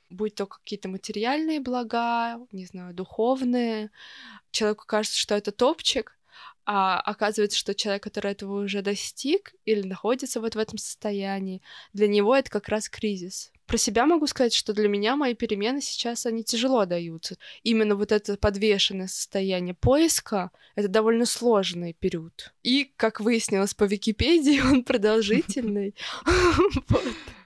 Будь 0.09 0.35
то 0.35 0.45
какие-то 0.45 0.87
материальные 0.89 1.59
блага, 1.59 2.39
не 2.51 2.65
знаю, 2.65 2.93
духовные. 2.93 3.91
Человеку 4.51 4.85
кажется, 4.87 5.17
что 5.17 5.35
это 5.35 5.51
топчик, 5.51 6.17
а 6.65 6.99
оказывается, 6.99 7.57
что 7.57 7.75
человек, 7.75 8.03
который 8.03 8.31
этого 8.31 8.63
уже 8.63 8.81
достиг 8.81 9.53
или 9.65 9.87
находится 9.87 10.41
вот 10.41 10.55
в 10.55 10.59
этом 10.59 10.77
состоянии, 10.77 11.61
для 11.93 12.07
него 12.07 12.35
это 12.35 12.49
как 12.49 12.69
раз 12.69 12.89
кризис. 12.89 13.51
Про 13.67 13.77
себя 13.77 14.05
могу 14.05 14.27
сказать, 14.27 14.53
что 14.53 14.73
для 14.73 14.87
меня 14.87 15.17
мои 15.17 15.35
перемены 15.35 15.81
сейчас, 15.81 16.25
они 16.25 16.43
тяжело 16.43 16.85
даются. 16.85 17.37
Именно 17.63 17.95
вот 17.95 18.13
это 18.13 18.37
подвешенное 18.37 19.07
состояние 19.07 19.75
поиска— 19.75 20.51
это 20.75 20.87
довольно 20.87 21.25
сложный 21.25 21.93
период. 21.93 22.53
И, 22.63 22.93
как 22.95 23.19
выяснилось 23.19 23.73
по 23.73 23.83
Википедии, 23.83 24.61
он 24.71 24.83
продолжительный. 24.85 25.95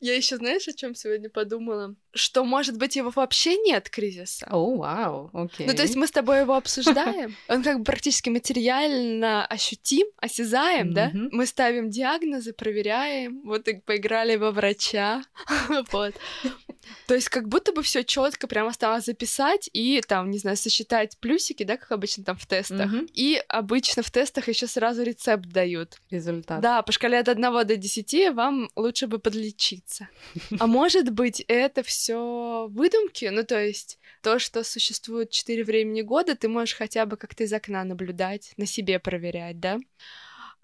Я 0.00 0.14
еще, 0.14 0.36
знаешь, 0.36 0.68
о 0.68 0.72
чем 0.72 0.94
сегодня 0.94 1.28
подумала? 1.28 1.96
Что, 2.12 2.44
может 2.44 2.78
быть, 2.78 2.94
его 2.94 3.10
вообще 3.10 3.56
нет 3.56 3.90
кризиса. 3.90 4.46
О, 4.50 4.76
вау, 4.76 5.30
окей. 5.32 5.66
Ну, 5.66 5.74
то 5.74 5.82
есть 5.82 5.96
мы 5.96 6.06
с 6.06 6.12
тобой 6.12 6.40
его 6.40 6.54
обсуждаем, 6.54 7.34
он 7.48 7.62
как 7.64 7.78
бы 7.78 7.84
практически 7.84 8.28
материально 8.28 9.44
ощутим, 9.46 10.06
осязаем, 10.16 10.92
да? 10.92 11.10
Мгм. 11.12 11.30
Мы 11.32 11.46
ставим 11.46 11.90
диагнозы, 11.90 12.52
проверяем, 12.52 13.42
вот 13.44 13.66
и 13.66 13.80
поиграли 13.80 14.36
во 14.36 14.52
врача, 14.52 15.22
вот. 15.90 16.14
То 17.06 17.14
есть 17.14 17.28
как 17.28 17.48
будто 17.48 17.72
бы 17.72 17.82
все 17.82 18.04
четко 18.04 18.46
прям 18.46 18.66
осталось 18.66 19.06
записать 19.06 19.68
и 19.72 20.02
там, 20.06 20.30
не 20.30 20.38
знаю, 20.38 20.56
сосчитать 20.56 21.16
плюсики, 21.18 21.62
да, 21.62 21.76
как 21.76 21.92
обычно 21.92 22.24
там 22.24 22.36
в 22.36 22.46
тестах. 22.46 22.90
Мгм. 22.90 23.08
И 23.12 23.42
обычно 23.48 24.02
в 24.02 24.10
тестах 24.10 24.48
еще 24.48 24.66
сразу 24.66 25.02
рецепт 25.02 25.46
дают. 25.46 25.98
результат. 26.10 26.60
Да, 26.60 26.82
по 26.82 26.92
шкале 26.92 27.18
от 27.18 27.28
1 27.28 27.66
до 27.66 27.76
10 27.76 28.34
вам 28.34 28.68
лучше 28.76 29.06
бы 29.06 29.18
подлечиться. 29.18 30.08
А 30.58 30.66
может 30.66 31.10
быть, 31.10 31.44
это 31.48 31.82
все 31.82 32.68
выдумки? 32.70 33.26
Ну, 33.26 33.44
то 33.44 33.58
есть 33.62 33.98
то, 34.22 34.38
что 34.38 34.64
существует 34.64 35.30
4 35.30 35.64
времени 35.64 36.02
года, 36.02 36.34
ты 36.34 36.48
можешь 36.48 36.74
хотя 36.74 37.06
бы 37.06 37.16
как-то 37.16 37.44
из 37.44 37.52
окна 37.52 37.84
наблюдать, 37.84 38.52
на 38.56 38.66
себе 38.66 38.98
проверять, 38.98 39.60
да? 39.60 39.78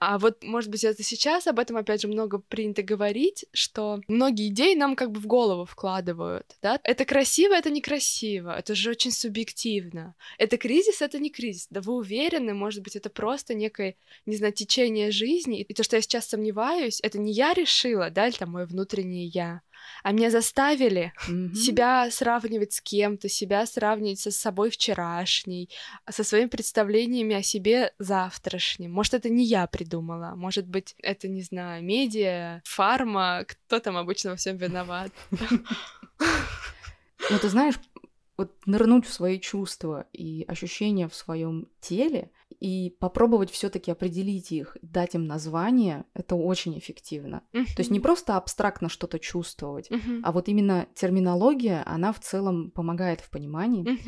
А 0.07 0.19
вот, 0.19 0.43
может 0.45 0.71
быть, 0.71 0.85
это 0.85 1.03
сейчас 1.03 1.47
об 1.47 1.59
этом, 1.59 1.77
опять 1.77 2.03
же, 2.03 2.09
много 2.09 2.39
принято 2.39 2.83
говорить, 2.83 3.47
что 3.53 4.01
многие 4.07 4.49
идеи 4.49 4.75
нам 4.75 4.97
как 4.97 5.11
бы 5.11 5.19
в 5.21 5.27
голову 5.27 5.65
вкладывают, 5.65 6.57
да? 6.61 6.79
Это 6.85 7.05
красиво, 7.07 7.55
это 7.55 7.71
некрасиво, 7.71 8.55
это 8.57 8.75
же 8.75 8.91
очень 8.91 9.13
субъективно. 9.13 10.15
Это 10.39 10.59
кризис, 10.59 11.01
это 11.01 11.19
не 11.19 11.31
кризис. 11.31 11.69
Да 11.71 11.81
вы 11.81 11.95
уверены, 11.95 12.53
может 12.53 12.83
быть, 12.83 12.97
это 12.97 13.09
просто 13.09 13.55
некое, 13.55 13.97
не 14.27 14.37
знаю, 14.37 14.53
течение 14.53 15.11
жизни. 15.11 15.63
И 15.63 15.75
то, 15.75 15.83
что 15.83 15.97
я 15.97 16.03
сейчас 16.03 16.29
сомневаюсь, 16.29 17.01
это 17.03 17.19
не 17.19 17.33
я 17.33 17.55
решила, 17.55 18.11
да, 18.11 18.29
или 18.29 18.37
там 18.37 18.51
мое 18.51 18.67
внутреннее 18.67 19.27
я, 19.27 19.63
а 20.03 20.13
меня 20.13 20.31
заставили 20.31 21.13
Мгм. 21.29 21.55
себя 21.55 22.11
сравнивать 22.11 22.73
с 22.73 22.81
кем-то, 22.81 23.29
себя 23.29 23.67
сравнивать 23.67 24.21
со 24.21 24.31
собой 24.31 24.71
вчерашней, 24.71 25.71
а 26.05 26.13
со 26.13 26.25
своими 26.25 26.49
представлениями 26.49 27.35
о 27.35 27.43
себе 27.43 27.93
завтрашнем. 27.99 28.93
Может, 28.93 29.15
это 29.15 29.29
не 29.29 29.45
я 29.45 29.67
придумала, 29.67 30.35
может 30.37 30.67
быть, 30.67 30.95
это, 31.03 31.29
не 31.29 31.43
знаю, 31.43 31.83
медиа, 31.85 32.61
фарма, 32.65 33.45
кто 33.47 33.81
там 33.81 33.97
обычно 33.97 34.31
во 34.31 34.37
всем 34.37 34.57
виноват. 34.57 35.13
Ну, 37.31 37.39
ты 37.39 37.49
знаешь, 37.49 37.77
вот 38.37 38.53
нырнуть 38.67 39.07
в 39.07 39.13
свои 39.13 39.39
чувства 39.39 40.07
и 40.13 40.45
ощущения 40.49 41.09
в 41.09 41.15
своем 41.15 41.69
теле 41.81 42.31
и 42.61 42.97
попробовать 43.01 43.51
все-таки 43.51 43.91
определить 43.91 44.51
их, 44.53 44.77
дать 44.83 45.15
им 45.15 45.27
название, 45.27 46.05
это 46.15 46.35
очень 46.35 46.79
эффективно. 46.79 47.43
То 47.53 47.79
есть 47.79 47.91
не 47.91 48.01
просто 48.01 48.37
абстрактно 48.37 48.89
что-то 48.89 49.19
чувствовать, 49.19 49.91
Мгм. 49.91 50.21
а 50.25 50.33
вот 50.33 50.49
именно 50.49 50.87
терминология, 50.95 51.83
она 51.87 52.13
в 52.13 52.21
целом 52.21 52.71
помогает 52.71 53.21
в 53.21 53.31
понимании. 53.31 53.99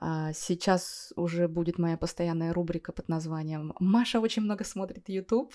А 0.00 0.32
сейчас 0.32 1.12
уже 1.16 1.48
будет 1.48 1.76
моя 1.76 1.96
постоянная 1.96 2.52
рубрика 2.52 2.92
под 2.92 3.08
названием 3.08 3.74
«Маша 3.80 4.20
очень 4.20 4.42
много 4.42 4.62
смотрит 4.64 5.08
YouTube». 5.08 5.52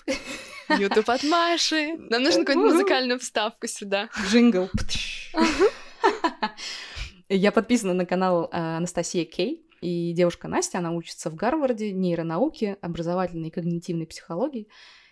YouTube 0.68 1.08
от 1.08 1.24
Маши. 1.24 1.96
Нам 1.96 2.22
нужно 2.22 2.44
какую-нибудь 2.44 2.74
музыкальную 2.74 3.18
вставку 3.20 3.66
сюда. 3.66 4.10
Джингл. 4.30 4.68
Я 7.36 7.50
подписана 7.50 7.94
на 7.94 8.06
канал 8.06 8.48
а, 8.52 8.76
Анастасия 8.76 9.24
Кей. 9.24 9.66
И 9.80 10.12
девушка 10.12 10.46
Настя, 10.46 10.78
она 10.78 10.92
учится 10.92 11.30
в 11.30 11.34
Гарварде 11.34 11.92
нейронауке, 11.92 12.78
образовательной 12.80 13.48
и 13.48 13.50
когнитивной 13.50 14.06
психологии. 14.06 14.68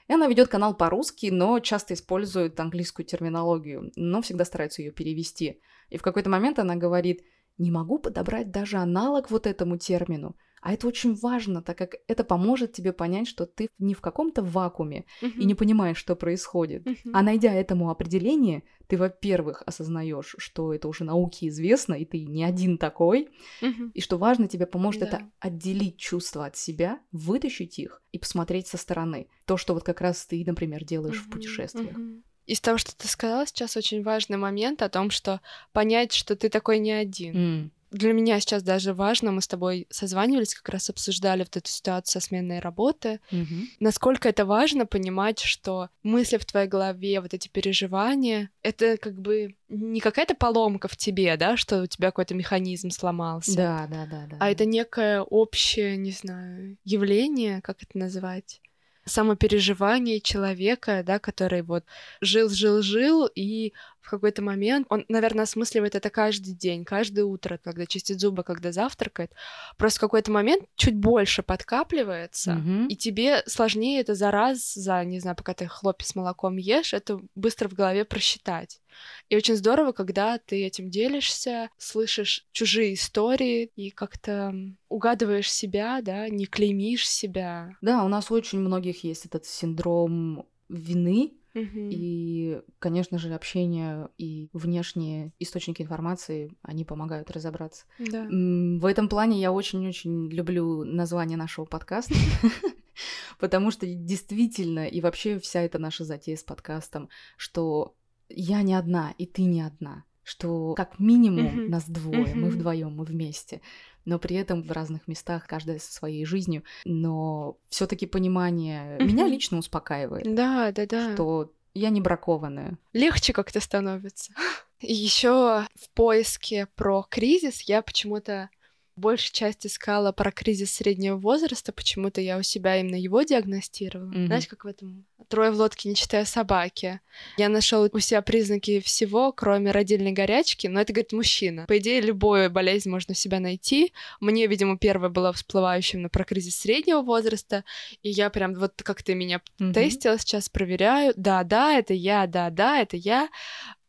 И 0.06 0.12
она 0.12 0.28
ведет 0.28 0.48
канал 0.48 0.76
по-русски, 0.76 1.26
но 1.26 1.58
часто 1.58 1.94
использует 1.94 2.58
английскую 2.60 3.04
терминологию, 3.04 3.90
но 3.96 4.22
всегда 4.22 4.44
старается 4.44 4.82
ее 4.82 4.92
перевести. 4.92 5.60
И 5.90 5.98
в 5.98 6.02
какой-то 6.02 6.30
момент 6.30 6.60
она 6.60 6.76
говорит, 6.76 7.24
не 7.58 7.72
могу 7.72 7.98
подобрать 7.98 8.52
даже 8.52 8.76
аналог 8.76 9.30
вот 9.30 9.46
этому 9.48 9.76
термину. 9.76 10.36
А 10.62 10.72
это 10.72 10.86
очень 10.86 11.14
важно, 11.14 11.60
так 11.60 11.76
как 11.76 11.96
это 12.06 12.22
поможет 12.22 12.72
тебе 12.72 12.92
понять, 12.92 13.26
что 13.26 13.46
ты 13.46 13.68
не 13.78 13.94
в 13.94 14.00
каком-то 14.00 14.42
вакууме 14.42 15.04
uh-huh. 15.20 15.32
и 15.32 15.44
не 15.44 15.56
понимаешь, 15.56 15.96
что 15.96 16.14
происходит. 16.14 16.86
Uh-huh. 16.86 17.10
А 17.12 17.22
найдя 17.22 17.52
этому 17.52 17.90
определение, 17.90 18.62
ты, 18.86 18.96
во-первых, 18.96 19.64
осознаешь, 19.66 20.36
что 20.38 20.72
это 20.72 20.86
уже 20.86 21.02
науке 21.02 21.48
известно, 21.48 21.94
и 21.94 22.04
ты 22.04 22.24
не 22.24 22.44
один 22.44 22.78
такой, 22.78 23.28
uh-huh. 23.60 23.90
и 23.92 24.00
что 24.00 24.18
важно, 24.18 24.46
тебе 24.46 24.66
поможет 24.66 25.00
да. 25.00 25.06
это 25.08 25.30
отделить 25.40 25.98
чувства 25.98 26.46
от 26.46 26.56
себя, 26.56 27.00
вытащить 27.10 27.80
их 27.80 28.00
и 28.12 28.18
посмотреть 28.18 28.68
со 28.68 28.76
стороны. 28.76 29.26
То, 29.46 29.56
что 29.56 29.74
вот 29.74 29.82
как 29.82 30.00
раз 30.00 30.24
ты, 30.26 30.44
например, 30.46 30.84
делаешь 30.84 31.16
uh-huh. 31.16 31.28
в 31.28 31.30
путешествиях. 31.30 31.98
Uh-huh. 31.98 32.22
Из 32.46 32.60
того, 32.60 32.78
что 32.78 32.96
ты 32.96 33.08
сказала 33.08 33.46
сейчас, 33.46 33.76
очень 33.76 34.04
важный 34.04 34.36
момент 34.36 34.82
о 34.82 34.88
том, 34.88 35.10
что 35.10 35.40
понять, 35.72 36.12
что 36.12 36.36
ты 36.36 36.48
такой 36.48 36.78
не 36.78 36.92
один. 36.92 37.34
Mm. 37.34 37.70
Для 37.92 38.14
меня 38.14 38.40
сейчас 38.40 38.62
даже 38.62 38.94
важно, 38.94 39.32
мы 39.32 39.42
с 39.42 39.46
тобой 39.46 39.86
созванивались, 39.90 40.54
как 40.54 40.70
раз 40.70 40.88
обсуждали 40.88 41.40
вот 41.40 41.56
эту 41.56 41.68
ситуацию 41.70 42.20
со 42.20 42.26
сменной 42.26 42.58
работы. 42.58 43.20
Mm-hmm. 43.30 43.64
Насколько 43.80 44.30
это 44.30 44.46
важно 44.46 44.86
понимать, 44.86 45.40
что 45.40 45.90
мысли 46.02 46.38
в 46.38 46.46
твоей 46.46 46.68
голове, 46.68 47.20
вот 47.20 47.34
эти 47.34 47.48
переживания, 47.48 48.50
это 48.62 48.96
как 48.96 49.20
бы 49.20 49.56
не 49.68 50.00
какая-то 50.00 50.34
поломка 50.34 50.88
в 50.88 50.96
тебе, 50.96 51.36
да, 51.36 51.58
что 51.58 51.82
у 51.82 51.86
тебя 51.86 52.08
какой-то 52.08 52.34
механизм 52.34 52.90
сломался. 52.90 53.56
Да, 53.56 53.86
да, 53.90 54.06
да, 54.10 54.26
да. 54.30 54.36
А 54.40 54.50
это 54.50 54.64
некое 54.64 55.20
общее, 55.20 55.98
не 55.98 56.12
знаю, 56.12 56.78
явление, 56.84 57.60
как 57.60 57.82
это 57.82 57.98
назвать? 57.98 58.60
самопереживание 59.04 60.20
человека, 60.20 61.02
да, 61.04 61.18
который 61.18 61.62
вот 61.62 61.84
жил, 62.20 62.48
жил, 62.48 62.82
жил, 62.82 63.28
и 63.34 63.72
в 64.02 64.10
какой-то 64.10 64.42
момент 64.42 64.86
он, 64.90 65.04
наверное, 65.08 65.44
осмысливает 65.44 65.94
это 65.94 66.10
каждый 66.10 66.54
день, 66.54 66.84
каждое 66.84 67.24
утро, 67.24 67.58
когда 67.62 67.86
чистит 67.86 68.20
зубы, 68.20 68.42
когда 68.42 68.72
завтракает. 68.72 69.32
Просто 69.78 69.98
в 69.98 70.00
какой-то 70.00 70.30
момент 70.32 70.64
чуть 70.76 70.96
больше 70.96 71.42
подкапливается, 71.42 72.52
mm-hmm. 72.52 72.88
и 72.88 72.96
тебе 72.96 73.42
сложнее 73.46 74.00
это 74.00 74.14
за 74.14 74.30
раз, 74.30 74.74
за, 74.74 75.04
не 75.04 75.20
знаю, 75.20 75.36
пока 75.36 75.54
ты 75.54 75.66
хлопья 75.66 76.04
с 76.04 76.14
молоком 76.14 76.56
ешь, 76.56 76.92
это 76.92 77.20
быстро 77.34 77.68
в 77.68 77.74
голове 77.74 78.04
просчитать. 78.04 78.80
И 79.28 79.36
очень 79.36 79.56
здорово, 79.56 79.92
когда 79.92 80.38
ты 80.38 80.64
этим 80.66 80.90
делишься, 80.90 81.70
слышишь 81.78 82.46
чужие 82.52 82.94
истории 82.94 83.70
и 83.76 83.90
как-то 83.90 84.54
угадываешь 84.88 85.50
себя, 85.50 86.00
да, 86.02 86.28
не 86.28 86.46
клеймишь 86.46 87.08
себя. 87.08 87.76
Да, 87.80 88.04
у 88.04 88.08
нас 88.08 88.30
у 88.30 88.34
очень 88.34 88.58
многих 88.58 89.04
есть 89.04 89.26
этот 89.26 89.46
синдром 89.46 90.46
вины, 90.68 91.32
и, 91.54 92.60
конечно 92.78 93.18
же, 93.18 93.34
общение 93.34 94.08
и 94.18 94.48
внешние 94.52 95.32
источники 95.38 95.82
информации, 95.82 96.56
они 96.62 96.84
помогают 96.84 97.30
разобраться. 97.30 97.84
Да. 97.98 98.26
В 98.28 98.86
этом 98.86 99.08
плане 99.08 99.40
я 99.40 99.52
очень-очень 99.52 100.30
люблю 100.30 100.84
название 100.84 101.36
нашего 101.36 101.64
подкаста. 101.64 102.14
Потому 103.38 103.70
что 103.70 103.86
действительно, 103.86 104.86
и 104.86 105.00
вообще 105.00 105.38
вся 105.38 105.62
эта 105.62 105.78
наша 105.78 106.04
затея 106.04 106.36
с 106.36 106.42
подкастом, 106.42 107.08
что 107.36 107.94
я 108.28 108.62
не 108.62 108.74
одна, 108.74 109.14
и 109.18 109.26
ты 109.26 109.42
не 109.42 109.62
одна. 109.62 110.04
Что 110.24 110.74
как 110.74 110.98
минимум 110.98 111.68
нас 111.68 111.84
двое, 111.88 112.34
мы 112.34 112.48
вдвоем, 112.48 112.94
мы 112.96 113.04
вместе 113.04 113.60
но 114.04 114.18
при 114.18 114.36
этом 114.36 114.62
в 114.62 114.72
разных 114.72 115.06
местах, 115.06 115.46
каждая 115.46 115.78
со 115.78 115.92
своей 115.92 116.24
жизнью. 116.24 116.64
Но 116.84 117.56
все-таки 117.68 118.06
понимание 118.06 118.98
меня 119.00 119.26
лично 119.26 119.58
успокаивает. 119.58 120.34
Да, 120.34 120.72
да, 120.72 120.86
да. 120.86 121.14
Что 121.14 121.52
я 121.74 121.90
не 121.90 122.00
бракованная. 122.00 122.78
Легче 122.92 123.32
как-то 123.32 123.60
становится. 123.60 124.32
Еще 124.80 125.66
в 125.74 125.90
поиске 125.94 126.66
про 126.74 127.06
кризис 127.08 127.62
я 127.62 127.82
почему-то 127.82 128.50
большая 128.96 129.32
часть 129.32 129.66
искала 129.66 130.12
про 130.12 130.30
кризис 130.30 130.72
среднего 130.74 131.16
возраста, 131.16 131.72
почему-то 131.72 132.20
я 132.20 132.38
у 132.38 132.42
себя 132.42 132.78
именно 132.78 132.96
его 132.96 133.22
диагностировала. 133.22 134.10
Mm-hmm. 134.10 134.26
Знаете, 134.26 134.48
как 134.48 134.64
в 134.64 134.68
этом 134.68 135.06
«Трое 135.28 135.50
в 135.50 135.56
лодке, 135.56 135.88
не 135.88 135.94
читая 135.94 136.24
собаки». 136.24 137.00
Я 137.38 137.48
нашел 137.48 137.88
у 137.90 137.98
себя 137.98 138.22
признаки 138.22 138.80
всего, 138.80 139.32
кроме 139.32 139.70
родильной 139.70 140.12
горячки, 140.12 140.66
но 140.66 140.80
это, 140.80 140.92
говорит, 140.92 141.12
мужчина. 141.12 141.66
По 141.66 141.78
идее, 141.78 142.00
любую 142.00 142.50
болезнь 142.50 142.90
можно 142.90 143.12
у 143.12 143.14
себя 143.14 143.40
найти. 143.40 143.92
Мне, 144.20 144.46
видимо, 144.46 144.78
первая 144.78 145.10
была 145.10 145.32
всплывающим 145.32 146.02
на 146.02 146.08
про 146.08 146.24
кризис 146.24 146.56
среднего 146.56 147.02
возраста, 147.02 147.64
и 148.02 148.10
я 148.10 148.30
прям 148.30 148.54
вот 148.54 148.82
как 148.82 149.02
ты 149.02 149.14
меня 149.14 149.40
mm-hmm. 149.58 149.72
тестила, 149.72 150.18
сейчас 150.18 150.48
проверяю. 150.48 151.14
Да, 151.16 151.44
да, 151.44 151.78
это 151.78 151.94
я, 151.94 152.26
да, 152.26 152.50
да, 152.50 152.80
это 152.80 152.96
я 152.96 153.28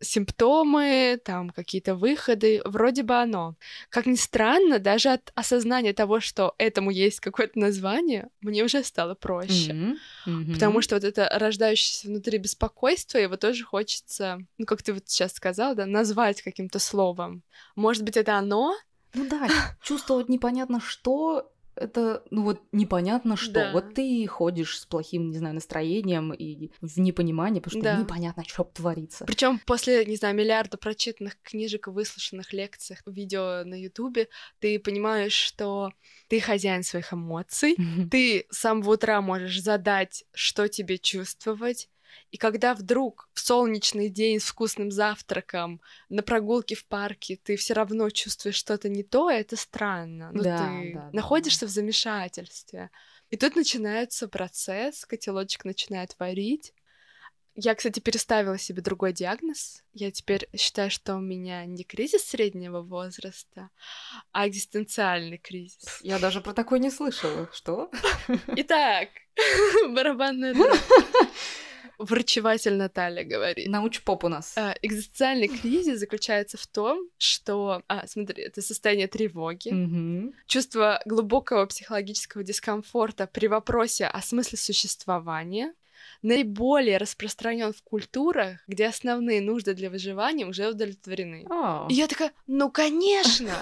симптомы, 0.04 1.20
там 1.24 1.50
какие-то 1.50 1.96
выходы, 1.96 2.62
вроде 2.66 3.04
бы 3.04 3.16
оно. 3.16 3.56
Как 3.90 4.06
ни 4.06 4.16
странно, 4.16 4.80
даже 4.80 5.10
от 5.10 5.32
осознания 5.36 5.94
того, 5.94 6.20
что 6.20 6.54
этому 6.58 6.92
есть 6.92 7.20
какое-то 7.20 7.60
название, 7.60 8.30
мне 8.42 8.64
уже 8.64 8.84
стало 8.84 9.16
проще. 9.16 9.72
Mm-hmm. 9.72 9.96
Mm-hmm. 10.28 10.54
Потому 10.54 10.82
что 10.82 10.96
вот 10.96 11.04
это 11.04 11.30
рождающееся 11.32 12.08
внутри 12.08 12.38
беспокойство, 12.38 13.18
его 13.18 13.38
тоже 13.38 13.64
хочется, 13.64 14.40
ну, 14.58 14.66
как 14.66 14.84
ты 14.84 14.94
вот 14.94 15.04
сейчас 15.08 15.34
сказала, 15.34 15.76
да, 15.76 15.86
назвать 15.86 16.42
каким-то 16.42 16.80
словом. 16.80 17.44
Может 17.76 18.04
быть, 18.04 18.18
это 18.18 18.38
оно? 18.38 18.76
Ну 19.14 19.28
да, 19.30 19.48
чувствовать 19.82 20.30
непонятно 20.30 20.80
что, 20.80 21.52
это, 21.76 22.24
ну 22.30 22.44
вот, 22.44 22.62
непонятно 22.72 23.36
что. 23.36 23.54
Да. 23.54 23.72
Вот 23.72 23.94
ты 23.94 24.26
ходишь 24.28 24.80
с 24.80 24.86
плохим, 24.86 25.30
не 25.32 25.38
знаю, 25.38 25.56
настроением 25.56 26.34
и 26.34 26.70
в 26.82 27.00
непонимании, 27.00 27.60
потому 27.60 27.82
что 27.82 27.92
да. 27.92 28.02
непонятно, 28.02 28.44
что 28.48 28.64
творится. 28.64 29.26
Причем 29.26 29.60
после, 29.66 30.06
не 30.06 30.16
знаю, 30.16 30.36
миллиарда 30.36 30.78
прочитанных 30.78 31.42
книжек 31.42 31.88
и 31.88 31.92
выслушанных 31.92 32.54
лекций, 32.54 32.98
видео 33.06 33.64
на 33.66 33.80
Ютубе, 33.80 34.30
ты 34.60 34.80
понимаешь, 34.80 35.34
что 35.34 35.92
ты 36.28 36.40
хозяин 36.40 36.84
своих 36.84 37.14
эмоций, 37.14 37.76
ты 38.10 38.46
с 38.50 38.58
самого 38.58 38.94
утра 38.94 39.22
можешь 39.22 39.62
задать, 39.62 40.26
что 40.34 40.68
тебе 40.68 40.98
чувствовать, 40.98 41.90
и 42.32 42.38
когда 42.38 42.74
вдруг 42.74 43.30
в 43.34 43.40
солнечный 43.40 44.10
день 44.10 44.40
с 44.40 44.46
вкусным 44.46 44.92
завтраком 44.92 45.82
на 46.10 46.24
прогулке 46.24 46.76
в 46.76 46.86
парке 46.86 47.40
ты 47.44 47.56
все 47.56 47.74
равно 47.74 48.10
чувствуешь 48.10 48.56
что-то 48.56 48.90
не 48.90 49.04
то, 49.04 49.30
это 49.30 49.56
странно. 49.56 50.32
Ну, 50.34 50.44
да, 50.44 50.58
ты 50.58 50.94
да, 50.94 51.10
находишься 51.14 51.62
да. 51.62 51.68
в 51.68 51.70
замешательстве. 51.70 52.90
И 53.30 53.38
тут 53.38 53.56
начинается 53.56 54.28
процесс, 54.28 55.06
котелочек 55.06 55.66
начинает 55.66 56.16
варить. 56.20 56.74
Я, 57.56 57.76
кстати, 57.76 58.00
переставила 58.00 58.58
себе 58.58 58.82
другой 58.82 59.14
диагноз. 59.14 59.84
Я 59.94 60.10
теперь 60.12 60.50
считаю, 60.56 60.90
что 60.90 61.16
у 61.16 61.20
меня 61.20 61.66
не 61.66 61.84
кризис 61.84 62.24
среднего 62.24 62.82
возраста, 62.82 63.70
а 64.32 64.48
экзистенциальный 64.48 65.38
кризис. 65.38 66.00
Я 66.02 66.18
даже 66.18 66.42
про 66.42 66.54
такой 66.54 66.80
не 66.80 66.90
слышала. 66.90 67.48
Что? 67.54 67.92
Итак, 68.48 69.10
барабанная 69.90 70.56
дробь. 70.56 70.80
Врачеватель 71.98 72.76
Наталья 72.76 73.24
говорит. 73.24 73.68
Науч-поп 73.68 74.24
у 74.26 74.30
нас. 74.30 74.54
А, 74.58 74.76
экзистенциальный 74.82 75.48
кризис 75.48 76.00
заключается 76.00 76.58
в 76.58 76.68
том, 76.68 77.08
что, 77.18 77.84
а, 77.88 78.08
смотри, 78.08 78.44
это 78.44 78.62
состояние 78.62 79.08
тревоги, 79.08 79.70
mm-hmm. 79.70 80.34
чувство 80.48 81.02
глубокого 81.06 81.66
психологического 81.66 82.44
дискомфорта 82.44 83.28
при 83.28 83.48
вопросе 83.48 84.06
о 84.06 84.22
смысле 84.22 84.58
существования, 84.58 85.74
наиболее 86.22 86.98
распространен 86.98 87.74
в 87.74 87.82
культурах, 87.84 88.60
где 88.68 88.88
основные 88.88 89.42
нужды 89.42 89.74
для 89.74 89.90
выживания 89.90 90.46
уже 90.46 90.70
удовлетворены. 90.70 91.46
Oh. 91.50 91.88
И 91.90 91.94
я 91.94 92.08
такая, 92.08 92.32
ну 92.48 92.72
конечно, 92.72 93.54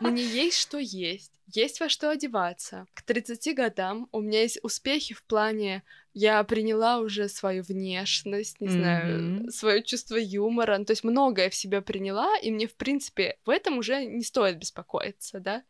мне 0.00 0.22
есть 0.22 0.58
что 0.58 0.78
есть, 0.78 1.32
есть 1.46 1.80
во 1.80 1.88
что 1.88 2.10
одеваться. 2.10 2.86
К 2.94 3.02
30 3.02 3.54
годам 3.54 4.08
у 4.12 4.20
меня 4.20 4.42
есть 4.42 4.58
успехи 4.62 5.14
в 5.14 5.22
плане 5.22 5.82
я 6.18 6.42
приняла 6.44 7.00
уже 7.00 7.28
свою 7.28 7.62
внешность, 7.62 8.58
не 8.62 8.68
mm-hmm. 8.68 8.70
знаю, 8.70 9.52
свое 9.52 9.82
чувство 9.82 10.16
юмора, 10.16 10.78
ну, 10.78 10.86
то 10.86 10.92
есть 10.92 11.04
многое 11.04 11.50
в 11.50 11.54
себя 11.54 11.82
приняла, 11.82 12.38
и 12.38 12.50
мне, 12.50 12.66
в 12.66 12.74
принципе, 12.74 13.36
в 13.44 13.50
этом 13.50 13.76
уже 13.76 14.02
не 14.06 14.24
стоит 14.24 14.56
беспокоиться, 14.56 15.40
да. 15.40 15.62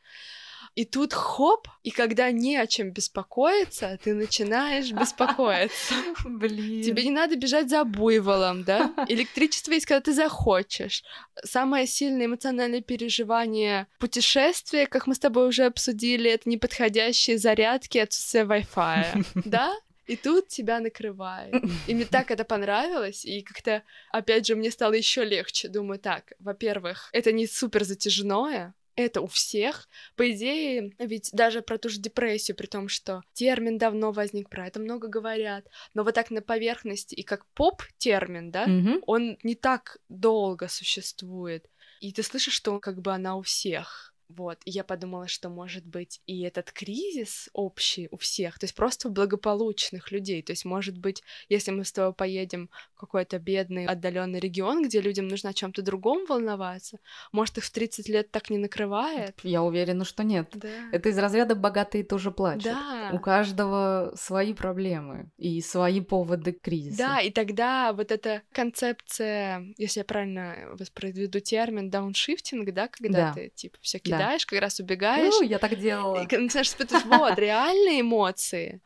И 0.77 0.85
тут 0.85 1.15
хоп, 1.15 1.69
и 1.85 1.91
когда 1.91 2.31
не 2.31 2.59
о 2.59 2.67
чем 2.67 2.91
беспокоиться, 2.91 3.99
ты 4.05 4.13
начинаешь 4.13 4.93
беспокоиться. 4.93 5.95
Блин. 6.27 6.85
Тебе 6.85 7.03
не 7.05 7.11
надо 7.11 7.37
бежать 7.37 7.71
за 7.71 7.83
буйволом, 7.85 8.63
да? 8.63 8.93
Электричество 9.09 9.73
есть, 9.73 9.87
когда 9.87 10.03
ты 10.03 10.13
захочешь. 10.13 11.03
Самое 11.43 11.87
сильное 11.87 12.27
эмоциональное 12.27 12.83
переживание 12.83 13.87
путешествия, 13.99 14.87
как 14.87 15.07
мы 15.07 15.15
с 15.15 15.19
тобой 15.19 15.49
уже 15.49 15.65
обсудили, 15.65 16.31
это 16.31 16.47
неподходящие 16.47 17.39
зарядки, 17.39 17.97
отсутствие 17.97 18.45
Wi-Fi, 18.45 19.27
да? 19.47 19.75
И 20.07 20.15
тут 20.15 20.49
тебя 20.49 20.81
накрывает. 20.81 21.55
И 21.87 21.95
мне 21.95 22.05
так 22.05 22.31
это 22.31 22.45
понравилось, 22.45 23.25
и 23.25 23.41
как-то, 23.41 23.83
опять 24.13 24.47
же, 24.47 24.55
мне 24.55 24.71
стало 24.71 24.93
еще 24.93 25.25
легче. 25.25 25.69
Думаю, 25.69 25.99
так, 25.99 26.35
во-первых, 26.39 27.09
это 27.13 27.33
не 27.33 27.47
супер 27.47 27.83
затяжное, 27.83 28.75
это 28.97 29.21
у 29.21 29.27
всех. 29.27 29.89
По 30.17 30.31
идее, 30.31 30.93
ведь 30.99 31.31
даже 31.33 31.63
про 31.63 31.79
ту 31.79 31.89
же 31.89 32.01
депрессию, 32.01 32.57
при 32.57 32.67
том, 32.67 32.89
что 32.89 33.23
термин 33.35 33.79
давно 33.79 34.11
возник, 34.13 34.49
про 34.49 34.67
это 34.67 34.81
много 34.81 35.09
говорят, 35.09 35.67
но 35.95 36.03
вот 36.03 36.15
так 36.15 36.31
на 36.31 36.43
поверхности, 36.43 37.15
и 37.15 37.23
как 37.23 37.47
поп-термин, 37.55 38.51
да, 38.51 38.67
Мгм. 38.67 39.03
он 39.07 39.39
не 39.43 39.55
так 39.55 39.99
долго 40.09 40.69
существует. 40.69 41.67
И 42.01 42.13
ты 42.13 42.23
слышишь, 42.23 42.55
что 42.55 42.81
как 42.81 43.01
бы 43.01 43.13
она 43.13 43.37
у 43.37 43.43
всех. 43.43 44.15
Вот, 44.29 44.59
и 44.65 44.71
я 44.71 44.83
подумала, 44.83 45.29
что 45.29 45.49
может 45.49 45.87
быть 45.87 46.21
и 46.27 46.43
этот 46.43 46.73
кризис 46.73 47.49
общий 47.53 48.09
у 48.11 48.17
всех, 48.17 48.59
то 48.59 48.65
есть 48.65 48.75
просто 48.75 49.09
у 49.09 49.13
благополучных 49.13 50.11
людей. 50.11 50.43
То 50.43 50.53
есть, 50.53 50.65
может 50.65 50.99
быть, 50.99 51.23
если 51.49 51.71
мы 51.71 51.85
с 51.85 51.93
тобой 51.93 52.13
поедем 52.13 52.69
в 52.95 53.01
какой-то 53.01 53.39
бедный, 53.39 53.87
отдаленный 53.87 54.41
регион, 54.41 54.83
где 54.83 55.01
людям 55.01 55.29
нужно 55.29 55.51
о 55.51 55.55
чем-то 55.55 55.83
другом 55.83 56.27
волноваться, 56.27 56.99
может, 57.33 57.59
их 57.59 57.65
в 57.65 57.71
30 57.71 58.09
лет 58.09 58.31
так 58.31 58.51
не 58.51 58.59
накрывает. 58.59 59.39
Я 59.43 59.63
уверена, 59.63 60.05
что 60.05 60.25
нет. 60.25 60.51
Да. 60.55 60.69
Это 60.93 61.09
из 61.09 61.19
разряда 61.19 61.55
богатые 61.55 62.03
тоже 62.03 62.31
плачут. 62.31 62.65
Да. 62.65 63.11
У 63.13 63.21
каждого 63.21 64.13
свои 64.17 64.55
проблемы 64.55 65.31
и 65.37 65.61
свои 65.61 66.01
поводы 66.01 66.53
кризиса. 66.53 66.99
Да, 66.99 67.21
и 67.21 67.31
тогда 67.31 67.93
вот 67.93 68.11
эта 68.11 68.43
концепция, 68.53 69.65
если 69.77 70.01
я 70.01 70.05
правильно 70.05 70.57
воспроизведу 70.73 71.41
термин, 71.41 71.91
дауншифтинг, 71.91 72.73
да, 72.73 72.89
когда 72.89 73.29
Да. 73.29 73.35
ты 73.35 73.51
типа 73.55 73.79
Да. 74.05 74.16
Кидаешь, 74.19 74.47
как 74.47 74.61
раз 74.61 74.81
убегаешь, 74.81 75.35
Ну, 75.35 75.43
я 75.43 75.59
так 75.59 75.79
делала. 75.79 76.17
и 76.17 76.37
начинаешь 76.37 76.69
испытывать 76.69 77.05
вот 77.05 77.39
реальные 77.39 78.01
эмоции. 78.01 78.81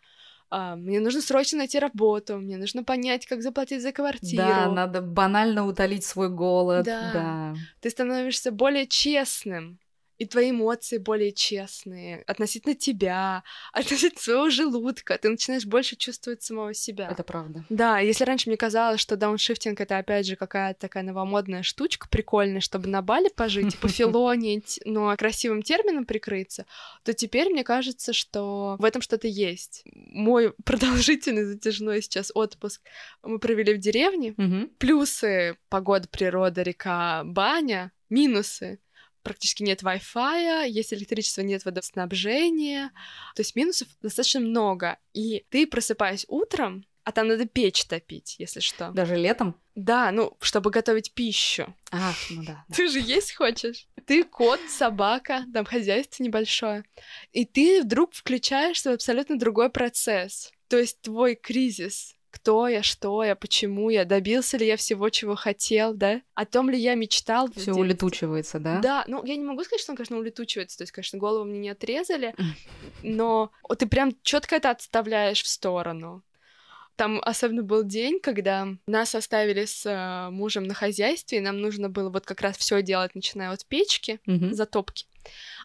А, 0.51 0.75
мне 0.75 0.99
нужно 0.99 1.21
срочно 1.21 1.59
найти 1.59 1.79
работу, 1.79 2.39
мне 2.39 2.57
нужно 2.57 2.83
понять, 2.83 3.27
как 3.27 3.41
заплатить 3.43 3.83
за 3.83 3.93
квартиру. 3.93 4.43
Да, 4.43 4.69
надо 4.69 5.01
банально 5.01 5.67
утолить 5.67 6.05
свой 6.05 6.29
голод. 6.29 6.85
Да. 6.85 7.13
Да. 7.13 7.55
Ты 7.81 7.91
становишься 7.91 8.51
более 8.51 8.87
честным. 8.87 9.79
И 10.21 10.27
твои 10.27 10.51
эмоции 10.51 10.99
более 10.99 11.33
честные 11.33 12.25
относительно 12.27 12.75
тебя, 12.75 13.43
относительно 13.73 14.21
своего 14.21 14.51
желудка. 14.51 15.17
Ты 15.17 15.31
начинаешь 15.31 15.65
больше 15.65 15.97
чувствовать 15.97 16.43
самого 16.43 16.75
себя. 16.75 17.09
Это 17.11 17.23
правда. 17.23 17.65
Да, 17.71 18.01
если 18.01 18.25
раньше 18.25 18.51
мне 18.51 18.59
казалось, 18.59 19.01
что 19.01 19.17
дауншифтинг 19.17 19.81
это 19.81 19.97
опять 19.97 20.27
же 20.27 20.37
какая-то 20.37 20.79
такая 20.79 21.05
новомодная 21.05 21.63
штучка 21.63 22.07
прикольная, 22.11 22.61
чтобы 22.61 22.89
на 22.89 23.01
Бали 23.01 23.31
пожить, 23.35 23.79
пофилонить, 23.81 24.79
но 24.85 25.17
красивым 25.17 25.63
термином 25.63 26.05
прикрыться, 26.05 26.67
то 27.03 27.15
теперь 27.15 27.49
мне 27.49 27.65
кажется, 27.65 28.13
что 28.13 28.77
в 28.79 28.85
этом 28.85 29.01
что-то 29.01 29.27
есть. 29.27 29.85
Мой 29.87 30.53
продолжительный 30.67 31.45
затяжной 31.45 32.03
сейчас 32.03 32.31
отпуск 32.35 32.83
мы 33.23 33.39
провели 33.39 33.73
в 33.73 33.79
деревне. 33.79 34.35
Плюсы— 34.77 35.57
погода, 35.71 36.07
природа, 36.09 36.61
река, 36.61 37.23
баня. 37.25 37.91
Минусы— 38.11 38.81
практически 39.23 39.63
нет 39.63 39.83
Wi-Fi, 39.83 40.69
есть 40.69 40.93
электричество, 40.93 41.43
нет 41.43 41.65
водоснабжения. 41.65 42.91
То 43.35 43.41
есть 43.41 43.57
минусов 43.57 43.89
достаточно 44.03 44.41
много. 44.41 44.99
И 45.13 45.45
ты, 45.51 45.67
просыпаясь 45.67 46.27
утром, 46.29 46.85
а 47.05 47.13
там 47.13 47.29
надо 47.29 47.47
печь 47.47 47.87
топить, 47.87 48.37
если 48.39 48.61
что. 48.61 48.91
Даже 48.91 49.17
летом? 49.17 49.57
Да, 49.75 50.13
ну, 50.13 50.37
чтобы 50.41 50.71
готовить 50.71 51.13
пищу. 51.13 51.75
А, 51.91 52.13
ну 52.31 52.45
да. 52.45 52.65
да. 52.69 52.75
Ты 52.75 52.89
же 52.89 53.01
есть 53.01 53.35
хочешь. 53.35 53.89
Ты 54.07 54.25
кот, 54.25 54.61
собака, 54.69 55.45
там 55.53 55.65
хозяйство 55.65 56.23
небольшое. 56.23 56.85
И 57.33 57.45
ты 57.45 57.83
вдруг 57.83 58.13
включаешься 58.15 58.91
в 58.91 58.95
абсолютно 58.95 59.39
другой 59.39 59.71
процесс. 59.71 60.53
То 60.69 60.79
есть 60.79 61.01
твой 61.01 61.35
кризис 61.35 62.15
кто 62.31 62.69
я, 62.69 62.83
что 62.83 63.23
я, 63.25 63.35
почему 63.35 63.91
я, 63.91 64.05
добился 64.05 64.57
ли 64.57 64.67
я 64.67 64.77
всего, 64.77 65.09
чего 65.11 65.35
хотел, 65.35 65.95
да? 65.95 66.23
О 66.35 66.47
том 66.47 66.71
ли 66.71 66.79
я 66.79 66.95
мечтал 66.95 67.51
Все 67.55 67.73
улетучивается, 67.73 68.59
да? 68.59 68.81
Да, 68.81 69.05
ну 69.07 69.25
я 69.25 69.37
не 69.37 69.45
могу 69.45 69.63
сказать, 69.65 69.81
что 69.81 69.93
он, 69.93 69.97
конечно, 69.97 70.19
улетучивается, 70.19 70.79
то 70.79 70.83
есть, 70.83 70.93
конечно, 70.93 71.19
голову 71.19 71.45
мне 71.45 71.59
не 71.59 71.69
отрезали, 71.71 72.35
но 73.03 73.51
ты 73.79 73.87
прям 73.87 74.13
четко 74.23 74.57
это 74.57 74.71
отставляешь 74.71 75.43
в 75.43 75.49
сторону. 75.49 76.23
Там 76.97 77.19
особенно 77.25 77.63
был 77.63 77.83
день, 77.83 78.21
когда 78.21 78.69
нас 78.87 79.15
оставили 79.15 79.65
с 79.65 79.87
э, 79.87 80.31
мужем 80.31 80.65
на 80.65 80.75
хозяйстве, 80.75 81.39
и 81.39 81.41
нам 81.41 81.59
нужно 81.59 81.89
было 81.89 82.11
вот 82.11 82.27
как 82.27 82.43
раз 82.43 82.59
все 82.59 82.83
делать, 82.83 83.15
начиная 83.15 83.51
от 83.53 83.65
печки, 83.65 84.21
Мгм. 84.27 84.53
затопки. 84.53 85.07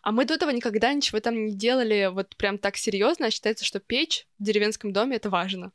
А 0.02 0.14
мы 0.14 0.24
до 0.24 0.36
этого 0.36 0.52
никогда 0.52 0.94
ничего 0.94 1.20
там 1.20 1.46
не 1.46 1.54
делали 1.54 2.10
вот 2.10 2.38
прям 2.38 2.58
так 2.58 2.78
серьезно, 2.78 3.26
а 3.26 3.32
считается, 3.32 3.66
что 3.66 3.82
печь 3.82 4.28
в 4.40 4.44
деревенском 4.44 4.94
доме 4.94 5.18
это 5.18 5.30
важно. 5.30 5.74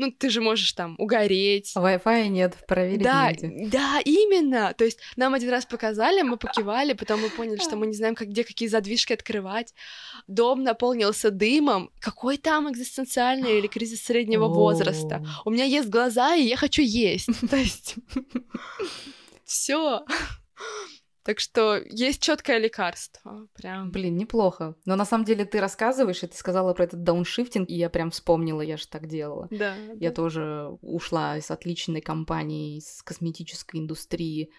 Ну, 0.00 0.10
ты 0.10 0.30
же 0.30 0.40
можешь 0.40 0.72
там 0.72 0.94
угореть, 0.96 1.74
Wi-Fi 1.76 2.28
нет, 2.28 2.56
проверить 2.66 3.02
да, 3.02 3.30
негде. 3.30 3.68
да, 3.70 4.00
именно. 4.02 4.72
То 4.72 4.86
есть 4.86 4.98
нам 5.16 5.34
один 5.34 5.50
раз 5.50 5.66
показали, 5.66 6.22
мы 6.22 6.38
покивали, 6.38 6.94
потом 6.94 7.20
мы 7.20 7.28
поняли, 7.28 7.58
что 7.58 7.76
мы 7.76 7.86
не 7.86 7.92
знаем, 7.92 8.14
как, 8.14 8.28
где 8.28 8.42
какие 8.42 8.66
задвижки 8.70 9.12
открывать. 9.12 9.74
Дом 10.26 10.62
наполнился 10.62 11.30
дымом. 11.30 11.90
Какой 12.00 12.38
там 12.38 12.72
экзистенциальный 12.72 13.58
или 13.58 13.66
кризис 13.66 14.02
среднего 14.02 14.48
возраста? 14.48 15.22
У 15.44 15.50
меня 15.50 15.64
есть 15.64 15.90
глаза, 15.90 16.34
и 16.34 16.44
я 16.44 16.56
хочу 16.56 16.80
есть. 16.80 17.28
То 17.50 17.56
есть 17.56 17.96
все. 19.44 20.06
Так 21.30 21.38
что 21.38 21.80
есть 21.88 22.20
четкое 22.20 22.58
лекарство. 22.58 23.46
Прям. 23.54 23.92
Блин, 23.92 24.16
неплохо. 24.16 24.74
Но 24.84 24.96
на 24.96 25.04
самом 25.04 25.24
деле 25.24 25.44
ты 25.44 25.60
рассказываешь, 25.60 26.24
и 26.24 26.26
ты 26.26 26.36
сказала 26.36 26.74
про 26.74 26.82
этот 26.82 27.04
дауншифтинг, 27.04 27.70
и 27.70 27.74
я 27.74 27.88
прям 27.88 28.10
вспомнила, 28.10 28.60
я 28.62 28.76
же 28.76 28.88
так 28.88 29.06
делала. 29.06 29.46
Да. 29.52 29.76
Я 29.94 30.08
да. 30.08 30.14
тоже 30.16 30.76
ушла 30.82 31.36
из 31.36 31.48
отличной 31.48 32.00
компании, 32.00 32.78
из 32.78 33.00
косметической 33.04 33.78
индустрии, 33.78 34.50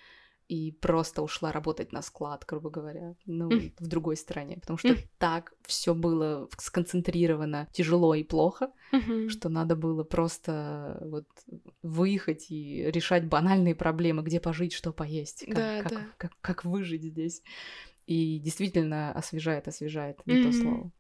и 0.52 0.72
просто 0.72 1.22
ушла 1.22 1.52
работать 1.52 1.94
на 1.94 2.02
склад, 2.02 2.44
грубо 2.50 2.70
говоря, 2.70 3.16
ну, 3.26 3.50
Мгм. 3.50 3.72
в 3.80 3.88
другой 3.88 4.18
стране, 4.18 4.58
потому 4.58 4.78
что 4.78 4.94
Мгм. 4.94 5.02
так 5.18 5.54
все 5.66 5.94
было 5.94 6.50
сконцентрировано 6.58 7.68
тяжело 7.72 8.16
и 8.16 8.24
плохо, 8.24 8.68
Мгм. 8.92 9.30
что 9.30 9.50
надо 9.50 9.76
было 9.78 10.04
просто 10.04 10.98
вот 11.06 11.26
выехать 11.84 12.52
и 12.52 12.92
решать 12.92 13.26
банальные 13.28 13.76
проблемы, 13.76 14.24
где 14.24 14.40
пожить, 14.42 14.74
что 14.74 14.92
поесть, 14.92 15.46
как, 15.46 15.56
Да, 15.56 15.82
как, 15.84 15.90
да. 15.92 16.08
как- 16.18 16.38
как 16.42 16.66
выжить 16.66 17.04
здесь. 17.04 17.42
И 18.08 18.40
действительно 18.40 19.14
освежает, 19.14 19.68
освежает, 19.68 20.18
не 20.28 20.36
то 20.36 20.50
Мгм. 20.50 20.54
слово. 20.54 20.92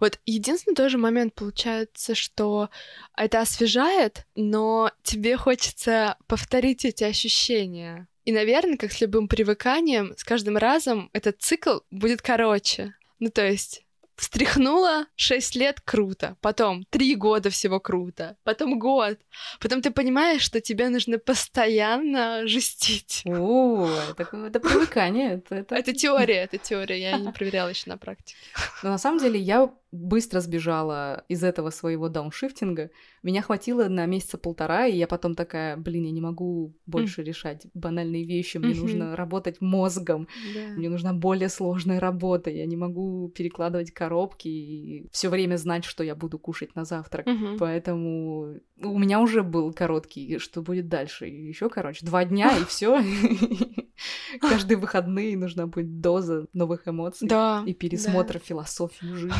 Вот 0.00 0.18
единственный 0.26 0.74
тоже 0.74 0.98
момент 0.98 1.34
получается, 1.34 2.14
что 2.14 2.68
это 3.16 3.40
освежает, 3.42 4.26
но 4.34 4.90
тебе 5.02 5.36
хочется 5.36 6.16
повторить 6.26 6.84
эти 6.84 7.04
ощущения. 7.04 8.08
И, 8.28 8.32
наверное, 8.32 8.76
как 8.76 8.92
с 8.92 9.00
любым 9.00 9.26
привыканием, 9.26 10.12
с 10.18 10.22
каждым 10.22 10.58
разом 10.58 11.08
этот 11.14 11.40
цикл 11.40 11.78
будет 11.90 12.20
короче. 12.20 12.92
Ну, 13.20 13.30
то 13.30 13.40
есть 13.42 13.86
встряхнула 14.16 15.06
6 15.16 15.56
лет 15.56 15.80
круто, 15.80 16.36
потом 16.42 16.84
3 16.90 17.14
года 17.14 17.48
всего 17.48 17.80
круто, 17.80 18.36
потом 18.44 18.78
год, 18.78 19.18
потом 19.60 19.80
ты 19.80 19.90
понимаешь, 19.90 20.42
что 20.42 20.60
тебе 20.60 20.90
нужно 20.90 21.18
постоянно 21.18 22.46
жестить. 22.46 23.22
О, 23.24 23.88
это, 24.10 24.28
это 24.46 24.60
привыкание. 24.60 25.34
Это, 25.36 25.54
это- 25.54 25.74
Это 25.76 25.92
теория, 25.94 26.42
это 26.44 26.58
теория, 26.58 27.00
я 27.00 27.16
не 27.18 27.32
проверяла 27.32 27.70
еще 27.70 27.88
на 27.88 27.96
практике. 27.96 28.36
Но 28.82 28.90
на 28.90 28.98
самом 28.98 29.20
деле 29.20 29.40
я 29.40 29.70
быстро 29.90 30.40
сбежала 30.40 31.24
из 31.28 31.42
этого 31.42 31.70
своего 31.70 32.08
дауншифтинга. 32.08 32.90
Меня 33.22 33.42
хватило 33.42 33.88
на 33.88 34.06
месяца 34.06 34.36
полтора, 34.36 34.86
и 34.86 34.96
я 34.96 35.06
потом 35.06 35.34
такая, 35.34 35.76
блин, 35.76 36.04
я 36.04 36.10
не 36.10 36.20
могу 36.20 36.74
больше 36.86 37.22
решать 37.22 37.66
банальные 37.74 38.24
вещи, 38.24 38.58
мне 38.58 38.74
Мгм. 38.74 38.80
нужно 38.80 39.16
работать 39.16 39.60
мозгом, 39.60 40.28
мне 40.76 40.88
нужна 40.90 41.12
более 41.12 41.48
сложная 41.48 42.00
работа, 42.00 42.50
я 42.50 42.66
не 42.66 42.76
могу 42.76 43.28
перекладывать 43.34 43.90
коробки 43.92 44.48
и 44.48 45.08
все 45.10 45.28
время 45.28 45.56
знать, 45.56 45.84
что 45.84 46.04
я 46.04 46.14
буду 46.14 46.38
кушать 46.38 46.74
на 46.74 46.84
завтрак. 46.84 47.26
Мгм. 47.26 47.58
Поэтому 47.58 48.58
у 48.82 48.98
меня 48.98 49.20
уже 49.20 49.42
был 49.42 49.72
короткий, 49.72 50.38
что 50.38 50.62
будет 50.62 50.88
дальше. 50.88 51.26
Еще 51.26 51.68
короче, 51.70 52.04
два 52.04 52.24
дня 52.24 52.56
и 52.58 52.64
все. 52.68 53.02
Каждые 54.40 54.78
выходные 54.78 55.36
нужна 55.36 55.66
будет 55.66 56.00
доза 56.00 56.46
новых 56.52 56.86
эмоций 56.86 57.28
и 57.66 57.74
пересмотр 57.74 58.38
философии 58.38 59.06
жизни. 59.14 59.32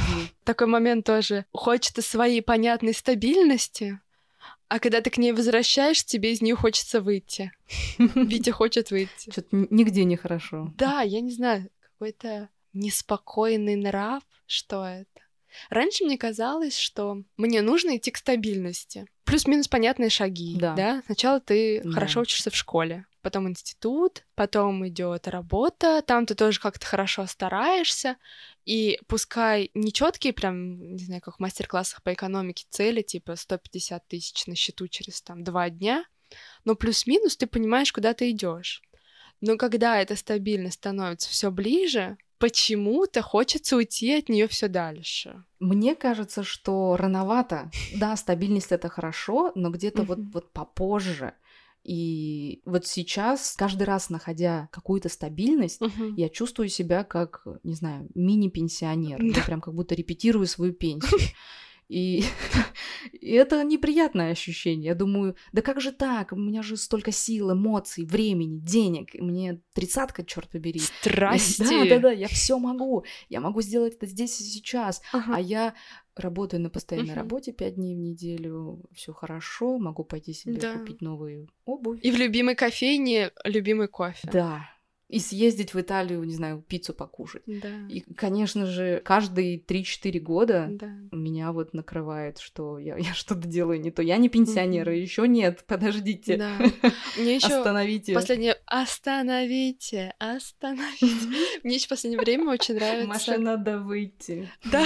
Такой 0.49 0.67
момент 0.67 1.05
тоже. 1.05 1.45
Хочется 1.53 2.01
своей 2.01 2.41
понятной 2.41 2.95
стабильности, 2.95 4.01
а 4.69 4.79
когда 4.79 5.03
ты 5.03 5.11
к 5.11 5.19
ней 5.19 5.33
возвращаешь, 5.33 6.03
тебе 6.05 6.33
из 6.33 6.41
нее 6.41 6.57
хочется 6.57 7.03
выйти. 7.03 7.53
Витя 7.99 8.51
хочет 8.51 8.91
выйти. 8.91 9.31
Что-то 9.31 9.49
нигде 9.53 10.05
не 10.05 10.17
хорошо. 10.17 10.73
Да, 10.79 11.03
я 11.03 11.21
не 11.21 11.33
знаю, 11.33 11.69
какой-то 11.81 12.49
неспокойный 12.73 13.77
нрав, 13.77 14.23
что 14.47 14.87
это? 14.87 15.21
Раньше 15.69 16.05
мне 16.05 16.17
казалось, 16.17 16.79
что 16.79 17.23
мне 17.37 17.61
нужно 17.61 17.99
идти 17.99 18.11
к 18.11 18.17
стабильности. 18.17 19.07
Плюс-минус 19.25 19.69
понятные 19.69 20.09
шаги, 20.09 20.57
да. 20.59 20.75
да? 20.75 21.03
Сначала 21.07 21.41
ты 21.41 21.83
да. 21.85 21.91
хорошо 21.91 22.21
учишься 22.21 22.51
в 22.51 22.57
школе, 22.57 23.05
потом 23.21 23.49
институт, 23.49 24.25
потом 24.35 24.87
идет 24.89 25.29
работа, 25.29 26.03
там 26.03 26.25
ты 26.25 26.35
тоже 26.35 26.61
как-то 26.61 26.87
хорошо 26.87 27.27
стараешься, 27.27 28.17
и 28.69 29.01
пускай 29.07 29.71
нечеткие, 29.73 30.35
прям, 30.35 30.95
не 30.95 31.03
знаю, 31.03 31.23
как 31.23 31.37
в 31.37 31.41
мастер-классах 31.41 32.03
по 32.03 32.13
экономике 32.13 32.67
цели, 32.69 33.01
типа 33.01 33.35
150 33.35 34.07
тысяч 34.07 34.47
на 34.47 34.55
счету 34.55 34.89
через 34.89 35.23
там 35.23 35.43
два 35.43 35.71
дня, 35.71 36.05
но 36.65 36.75
плюс-минус 36.75 37.39
ты 37.39 37.47
понимаешь, 37.47 37.91
куда 37.95 38.13
ты 38.13 38.31
идешь. 38.31 38.83
Но 39.41 39.57
когда 39.57 39.99
эта 39.99 40.17
стабильность 40.17 40.77
становится 40.77 41.31
все 41.31 41.51
ближе, 41.51 42.19
почему-то 42.37 43.23
хочется 43.23 43.75
уйти 43.75 44.13
от 44.19 44.29
нее 44.29 44.47
все 44.49 44.69
дальше. 44.69 45.45
Мне 45.61 45.95
кажется, 45.95 46.43
что 46.43 46.95
рановато. 46.99 47.71
Да, 47.97 48.17
стабильность 48.17 48.71
это 48.71 48.91
хорошо, 48.91 49.51
но 49.55 49.71
где-то 49.71 50.03
вот, 50.03 50.19
вот 50.35 50.53
попозже. 50.53 51.33
И 51.89 52.61
вот 52.67 52.87
сейчас, 52.87 53.55
каждый 53.57 53.85
раз 53.85 54.11
находя 54.11 54.69
какую-то 54.73 55.09
стабильность, 55.09 55.81
uh-huh. 55.81 56.13
я 56.19 56.29
чувствую 56.29 56.69
себя 56.69 57.03
как, 57.03 57.47
не 57.65 57.73
знаю, 57.73 58.11
мини-пенсионер. 58.15 59.23
Я 59.23 59.43
прям 59.43 59.63
как 59.63 59.75
будто 59.75 59.95
репетирую 59.95 60.47
свою 60.47 60.75
пенсию. 60.75 61.19
И, 61.89 62.23
и 63.13 63.33
это 63.33 63.65
неприятное 63.65 64.33
ощущение. 64.33 64.89
Я 64.89 64.95
думаю, 64.95 65.37
да 65.53 65.63
как 65.63 65.81
же 65.81 65.93
так? 65.93 66.33
У 66.33 66.37
меня 66.37 66.63
же 66.63 66.77
столько 66.77 67.13
сил, 67.13 67.53
эмоций, 67.53 68.05
времени, 68.05 68.59
денег. 68.59 69.15
Мне 69.15 69.61
тридцатка, 69.73 70.25
черт 70.25 70.49
побери. 70.51 70.81
Страсти. 71.01 71.63
Да, 71.63 71.85
да, 71.89 71.99
да, 71.99 72.13
я 72.13 72.29
все 72.29 72.59
могу. 72.59 73.05
Я 73.29 73.41
могу 73.41 73.63
сделать 73.63 73.95
это 73.95 74.07
здесь 74.07 74.41
и 74.41 74.45
сейчас. 74.45 75.03
Ага. 75.13 75.37
А 75.37 75.41
я 75.41 75.75
работаю 76.15 76.61
на 76.61 76.71
постоянной 76.71 77.13
угу. 77.13 77.21
работе 77.21 77.53
пять 77.53 77.77
дней 77.77 77.95
в 77.95 77.99
неделю, 77.99 78.83
все 78.93 79.13
хорошо, 79.13 79.79
могу 79.79 80.05
пойти 80.05 80.33
себе 80.33 80.55
да. 80.55 80.75
купить 80.75 81.01
новую 81.01 81.49
обувь. 81.65 82.01
И 82.03 82.11
в 82.11 82.17
любимой 82.17 82.57
кофейне 82.57 83.31
любимый 83.45 83.89
кофе. 83.89 84.29
Да, 84.31 84.69
и 85.09 85.21
съездить 85.21 85.73
в 85.73 85.81
Италию, 85.81 86.23
не 86.25 86.35
знаю, 86.35 86.63
пиццу 86.67 86.93
покушать. 86.93 87.43
Да. 87.47 87.71
И, 87.89 88.01
конечно 88.01 88.67
же, 88.67 89.01
каждые 89.05 89.59
3-4 89.59 90.19
года 90.21 90.69
да. 90.71 90.91
меня 91.13 91.53
вот 91.53 91.73
накрывает, 91.73 92.39
что 92.39 92.79
я, 92.79 92.97
я 92.99 93.15
что-то 93.15 93.49
делаю 93.49 93.81
не 93.81 93.91
то. 93.91 94.03
Я 94.03 94.19
не 94.19 94.29
пенсионер, 94.29 94.89
mm-hmm. 94.89 95.01
еще 95.01 95.27
нет, 95.27 95.65
подождите. 95.67 96.37
Да. 96.37 96.59
Мне 97.19 97.37
еще 97.37 97.47
остановите. 97.47 98.13
Последнее 98.13 98.57
остановите, 98.67 100.15
остановите. 100.19 101.61
Мне 101.63 101.77
еще 101.77 101.87
в 101.87 101.91
последнее 101.91 102.21
время 102.21 102.51
очень 102.51 102.75
нравится. 102.75 103.09
Маша, 103.09 103.39
надо 103.39 103.79
выйти. 103.79 104.51
Да. 104.71 104.85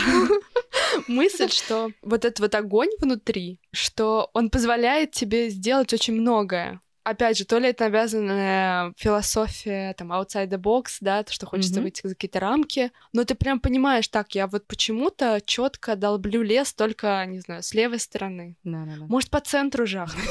Мысль, 1.08 1.48
что 1.48 1.90
вот 2.00 2.24
этот 2.24 2.38
вот 2.38 2.54
огонь 2.54 2.90
внутри, 2.98 3.58
что 3.72 4.30
он 4.34 4.50
позволяет 4.50 5.10
тебе 5.10 5.48
сделать 5.48 5.92
очень 5.92 6.14
многое 6.14 6.80
опять 7.04 7.38
же, 7.38 7.44
то 7.44 7.58
ли 7.58 7.68
это 7.68 7.84
навязанная 7.84 8.92
философия, 8.96 9.94
там, 9.94 10.12
outside 10.12 10.48
the 10.48 10.58
box, 10.58 10.98
да, 11.00 11.22
то, 11.22 11.32
что 11.32 11.46
хочется 11.46 11.80
mm-hmm. 11.80 11.82
выйти 11.82 12.06
за 12.06 12.14
какие-то 12.14 12.40
рамки, 12.40 12.92
но 13.12 13.24
ты 13.24 13.34
прям 13.34 13.60
понимаешь, 13.60 14.08
так, 14.08 14.34
я 14.34 14.46
вот 14.46 14.66
почему-то 14.66 15.40
четко 15.44 15.96
долблю 15.96 16.42
лес 16.42 16.72
только, 16.72 17.24
не 17.26 17.40
знаю, 17.40 17.62
с 17.62 17.74
левой 17.74 17.98
стороны. 17.98 18.56
Да-да-да. 18.64 19.06
Может, 19.06 19.30
по 19.30 19.40
центру 19.40 19.86
жахнуть. 19.86 20.24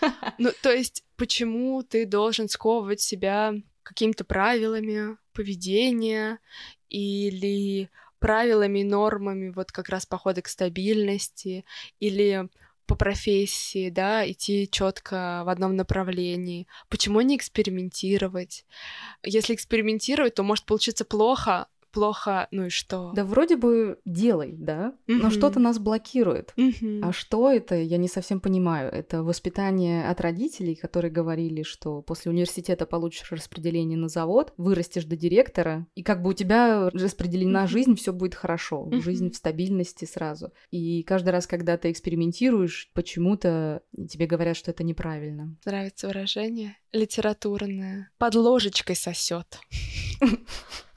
Ну, 0.38 0.52
то 0.62 0.70
есть, 0.70 1.02
почему 1.16 1.82
ты 1.82 2.06
должен 2.06 2.48
сковывать 2.48 3.00
себя 3.00 3.52
какими-то 3.82 4.22
правилами 4.22 5.16
поведения 5.32 6.38
или 6.88 7.90
правилами, 8.20 8.84
нормами, 8.84 9.50
вот 9.50 9.72
как 9.72 9.88
раз 9.88 10.06
похода 10.06 10.42
к 10.42 10.48
стабильности, 10.48 11.64
или 11.98 12.48
по 12.88 12.96
профессии, 12.96 13.90
да, 13.90 14.28
идти 14.28 14.68
четко 14.68 15.42
в 15.44 15.50
одном 15.50 15.76
направлении. 15.76 16.66
Почему 16.88 17.20
не 17.20 17.36
экспериментировать? 17.36 18.64
Если 19.22 19.54
экспериментировать, 19.54 20.34
то 20.34 20.42
может 20.42 20.64
получиться 20.64 21.04
плохо, 21.04 21.68
плохо, 21.90 22.48
ну 22.50 22.66
и 22.66 22.68
что? 22.68 23.12
Да 23.14 23.24
вроде 23.24 23.56
бы 23.56 23.98
делай, 24.04 24.54
да, 24.56 24.94
mm-hmm. 25.06 25.18
но 25.22 25.30
что-то 25.30 25.60
нас 25.60 25.78
блокирует. 25.78 26.52
Mm-hmm. 26.56 27.00
А 27.02 27.12
что 27.12 27.50
это, 27.50 27.74
я 27.76 27.96
не 27.96 28.08
совсем 28.08 28.40
понимаю. 28.40 28.90
Это 28.90 29.22
воспитание 29.22 30.08
от 30.08 30.20
родителей, 30.20 30.74
которые 30.74 31.10
говорили, 31.10 31.62
что 31.62 32.02
после 32.02 32.30
университета 32.30 32.86
получишь 32.86 33.30
распределение 33.32 33.98
на 33.98 34.08
завод, 34.08 34.52
вырастешь 34.56 35.04
до 35.04 35.16
директора, 35.16 35.86
и 35.94 36.02
как 36.02 36.22
бы 36.22 36.30
у 36.30 36.32
тебя 36.32 36.90
распределена 36.90 37.64
mm-hmm. 37.64 37.68
жизнь, 37.68 37.96
все 37.96 38.12
будет 38.12 38.34
хорошо, 38.34 38.86
mm-hmm. 38.86 39.00
жизнь 39.00 39.30
в 39.30 39.36
стабильности 39.36 40.04
сразу. 40.04 40.52
И 40.70 41.02
каждый 41.02 41.30
раз, 41.30 41.46
когда 41.46 41.76
ты 41.76 41.90
экспериментируешь, 41.90 42.90
почему-то 42.94 43.82
тебе 44.08 44.26
говорят, 44.26 44.56
что 44.56 44.70
это 44.70 44.84
неправильно. 44.84 45.56
Нравится 45.64 46.06
выражение 46.06 46.76
литературное. 46.92 48.10
Под 48.18 48.34
ложечкой 48.34 48.96
сосет. 48.96 49.58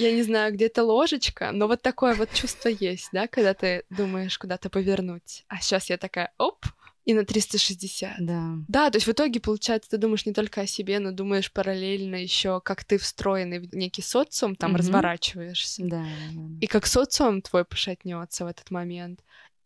Я 0.00 0.12
не 0.12 0.22
знаю, 0.22 0.52
где 0.52 0.68
то 0.68 0.84
ложечка, 0.84 1.52
но 1.52 1.66
вот 1.66 1.82
такое 1.82 2.14
вот 2.14 2.32
чувство 2.32 2.68
есть, 2.68 3.08
да, 3.12 3.28
когда 3.28 3.54
ты 3.54 3.84
думаешь 3.90 4.38
куда-то 4.38 4.70
повернуть. 4.70 5.44
А 5.48 5.58
сейчас 5.60 5.90
я 5.90 5.98
такая, 5.98 6.32
оп, 6.38 6.64
и 7.04 7.14
на 7.14 7.24
360. 7.24 8.16
Да. 8.20 8.54
Да, 8.68 8.90
то 8.90 8.96
есть 8.96 9.06
в 9.06 9.10
итоге, 9.10 9.40
получается, 9.40 9.90
ты 9.90 9.96
думаешь 9.96 10.26
не 10.26 10.32
только 10.32 10.62
о 10.62 10.66
себе, 10.66 10.98
но 10.98 11.12
думаешь 11.12 11.52
параллельно 11.52 12.16
еще, 12.16 12.60
как 12.60 12.84
ты 12.84 12.98
встроенный 12.98 13.58
в 13.58 13.74
некий 13.74 14.02
социум, 14.02 14.54
там 14.54 14.72
угу. 14.72 14.78
разворачиваешься. 14.78 15.82
Да, 15.84 16.04
да, 16.04 16.40
И 16.60 16.66
как 16.66 16.86
социум 16.86 17.42
твой 17.42 17.64
пошатнется 17.64 18.44
в 18.44 18.48
этот 18.48 18.70
момент. 18.70 19.20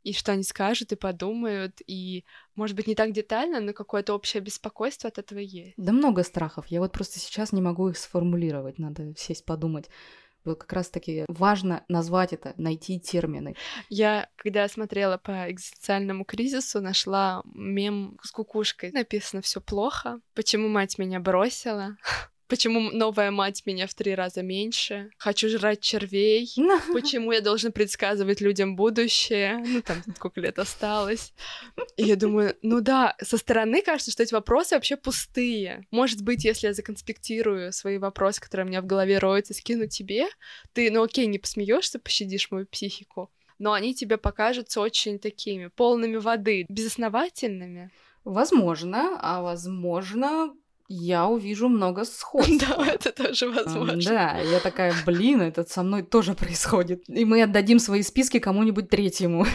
И 0.04 0.12
что 0.12 0.32
они 0.32 0.42
скажут 0.42 0.92
и 0.92 0.96
подумают, 0.96 1.80
и, 1.86 2.24
может 2.56 2.76
быть, 2.76 2.86
не 2.86 2.94
так 2.94 3.12
детально, 3.12 3.60
но 3.60 3.72
какое-то 3.72 4.14
общее 4.14 4.42
беспокойство 4.42 5.08
от 5.08 5.18
этого 5.18 5.38
есть. 5.38 5.74
Да 5.78 5.92
много 5.92 6.22
страхов. 6.22 6.66
Я 6.68 6.80
вот 6.80 6.92
просто 6.92 7.18
сейчас 7.18 7.52
не 7.52 7.62
могу 7.62 7.88
их 7.88 7.96
сформулировать, 7.96 8.78
надо 8.78 9.14
сесть 9.16 9.46
подумать. 9.46 9.88
Как 10.44 10.72
раз-таки 10.72 11.24
важно 11.28 11.84
назвать 11.88 12.32
это, 12.32 12.54
найти 12.56 13.00
термины. 13.00 13.54
Я, 13.88 14.28
когда 14.36 14.68
смотрела 14.68 15.16
по 15.18 15.50
экзистенциальному 15.50 16.24
кризису, 16.24 16.80
нашла 16.80 17.42
мем 17.44 18.18
с 18.22 18.30
кукушкой. 18.30 18.92
Написано 18.92 19.42
все 19.42 19.60
плохо. 19.60 20.20
Почему 20.34 20.68
мать 20.68 20.98
меня 20.98 21.20
бросила? 21.20 21.96
Почему 22.54 22.92
новая 22.92 23.32
мать 23.32 23.66
меня 23.66 23.88
в 23.88 23.94
три 23.94 24.14
раза 24.14 24.40
меньше? 24.40 25.10
Хочу 25.18 25.48
жрать 25.48 25.80
червей. 25.80 26.48
Почему 26.92 27.32
я 27.32 27.40
должен 27.40 27.72
предсказывать 27.72 28.40
людям 28.40 28.76
будущее? 28.76 29.58
Ну, 29.66 29.82
там 29.82 29.96
сколько 30.14 30.40
лет 30.40 30.60
осталось. 30.60 31.34
И 31.96 32.04
я 32.04 32.14
думаю, 32.14 32.56
ну 32.62 32.80
да, 32.80 33.16
со 33.20 33.38
стороны 33.38 33.82
кажется, 33.82 34.12
что 34.12 34.22
эти 34.22 34.32
вопросы 34.32 34.76
вообще 34.76 34.96
пустые. 34.96 35.84
Может 35.90 36.22
быть, 36.22 36.44
если 36.44 36.68
я 36.68 36.74
законспектирую 36.74 37.72
свои 37.72 37.98
вопросы, 37.98 38.40
которые 38.40 38.66
у 38.66 38.68
меня 38.68 38.82
в 38.82 38.86
голове 38.86 39.18
роются, 39.18 39.52
скину 39.52 39.88
тебе, 39.88 40.28
ты, 40.74 40.92
ну 40.92 41.02
окей, 41.02 41.26
не 41.26 41.40
посмеешься, 41.40 41.98
пощадишь 41.98 42.52
мою 42.52 42.68
психику, 42.68 43.32
но 43.58 43.72
они 43.72 43.96
тебе 43.96 44.16
покажутся 44.16 44.80
очень 44.80 45.18
такими, 45.18 45.72
полными 45.74 46.18
воды, 46.18 46.66
безосновательными. 46.68 47.90
Возможно, 48.22 49.18
а 49.20 49.42
возможно, 49.42 50.54
я 50.88 51.26
увижу 51.26 51.68
много 51.68 52.04
сходств. 52.04 52.54
Да, 52.64 52.86
это 52.86 53.12
тоже 53.12 53.48
возможно. 53.50 54.00
Да, 54.02 54.38
я 54.38 54.60
такая, 54.60 54.94
блин, 55.04 55.40
это 55.40 55.64
со 55.64 55.82
мной 55.82 56.02
тоже 56.02 56.34
происходит. 56.34 57.02
И 57.08 57.24
мы 57.24 57.42
отдадим 57.42 57.78
свои 57.78 58.02
списки 58.02 58.38
кому-нибудь 58.38 58.88
третьему. 58.88 59.46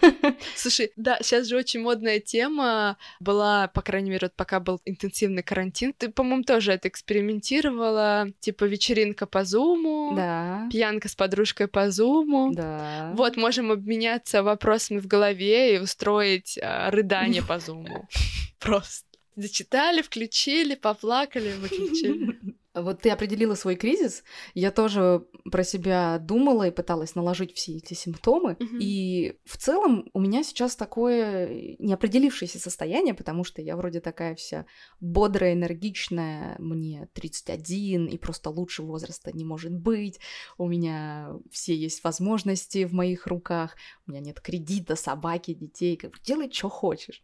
Слушай, 0.56 0.92
да, 0.96 1.18
сейчас 1.20 1.46
же 1.46 1.56
очень 1.56 1.80
модная 1.80 2.20
тема 2.20 2.96
была, 3.20 3.68
по 3.68 3.82
крайней 3.82 4.10
мере, 4.10 4.26
вот 4.26 4.34
пока 4.36 4.60
был 4.60 4.80
интенсивный 4.84 5.42
карантин. 5.42 5.92
Ты, 5.96 6.10
по-моему, 6.10 6.44
тоже 6.44 6.72
это 6.72 6.88
экспериментировала. 6.88 8.28
Типа 8.40 8.64
вечеринка 8.64 9.26
по 9.26 9.44
зуму, 9.44 10.14
да. 10.16 10.68
пьянка 10.70 11.08
с 11.08 11.14
подружкой 11.14 11.68
по 11.68 11.90
зуму. 11.90 12.52
Да. 12.54 13.12
Вот, 13.14 13.36
можем 13.36 13.70
обменяться 13.70 14.42
вопросами 14.42 14.98
в 14.98 15.06
голове 15.06 15.76
и 15.76 15.78
устроить 15.78 16.58
а, 16.62 16.90
рыдание 16.90 17.42
по 17.42 17.58
зуму. 17.58 18.08
Просто. 18.58 19.13
Зачитали, 19.36 20.02
включили, 20.02 20.74
поплакали, 20.74 21.52
выключили. 21.60 22.38
Вот 22.74 23.02
ты 23.02 23.10
определила 23.10 23.54
свой 23.54 23.76
кризис, 23.76 24.24
я 24.52 24.72
тоже 24.72 25.24
про 25.52 25.62
себя 25.62 26.18
думала 26.18 26.66
и 26.66 26.72
пыталась 26.72 27.14
наложить 27.14 27.54
все 27.54 27.76
эти 27.76 27.94
симптомы. 27.94 28.56
Mm-hmm. 28.58 28.78
И 28.80 29.38
в 29.44 29.56
целом 29.58 30.10
у 30.12 30.18
меня 30.18 30.42
сейчас 30.42 30.74
такое 30.74 31.76
неопределившееся 31.78 32.58
состояние, 32.58 33.14
потому 33.14 33.44
что 33.44 33.62
я 33.62 33.76
вроде 33.76 34.00
такая 34.00 34.34
вся 34.34 34.66
бодрая, 34.98 35.52
энергичная, 35.52 36.56
мне 36.58 37.08
31, 37.12 38.06
и 38.06 38.18
просто 38.18 38.50
лучше 38.50 38.82
возраста 38.82 39.30
не 39.32 39.44
может 39.44 39.72
быть. 39.72 40.18
У 40.58 40.66
меня 40.66 41.30
все 41.52 41.76
есть 41.76 42.02
возможности 42.02 42.86
в 42.86 42.92
моих 42.92 43.28
руках, 43.28 43.76
у 44.08 44.10
меня 44.10 44.20
нет 44.20 44.40
кредита, 44.40 44.96
собаки, 44.96 45.54
детей, 45.54 45.96
как 45.96 46.20
делай, 46.22 46.50
что 46.50 46.68
хочешь. 46.68 47.22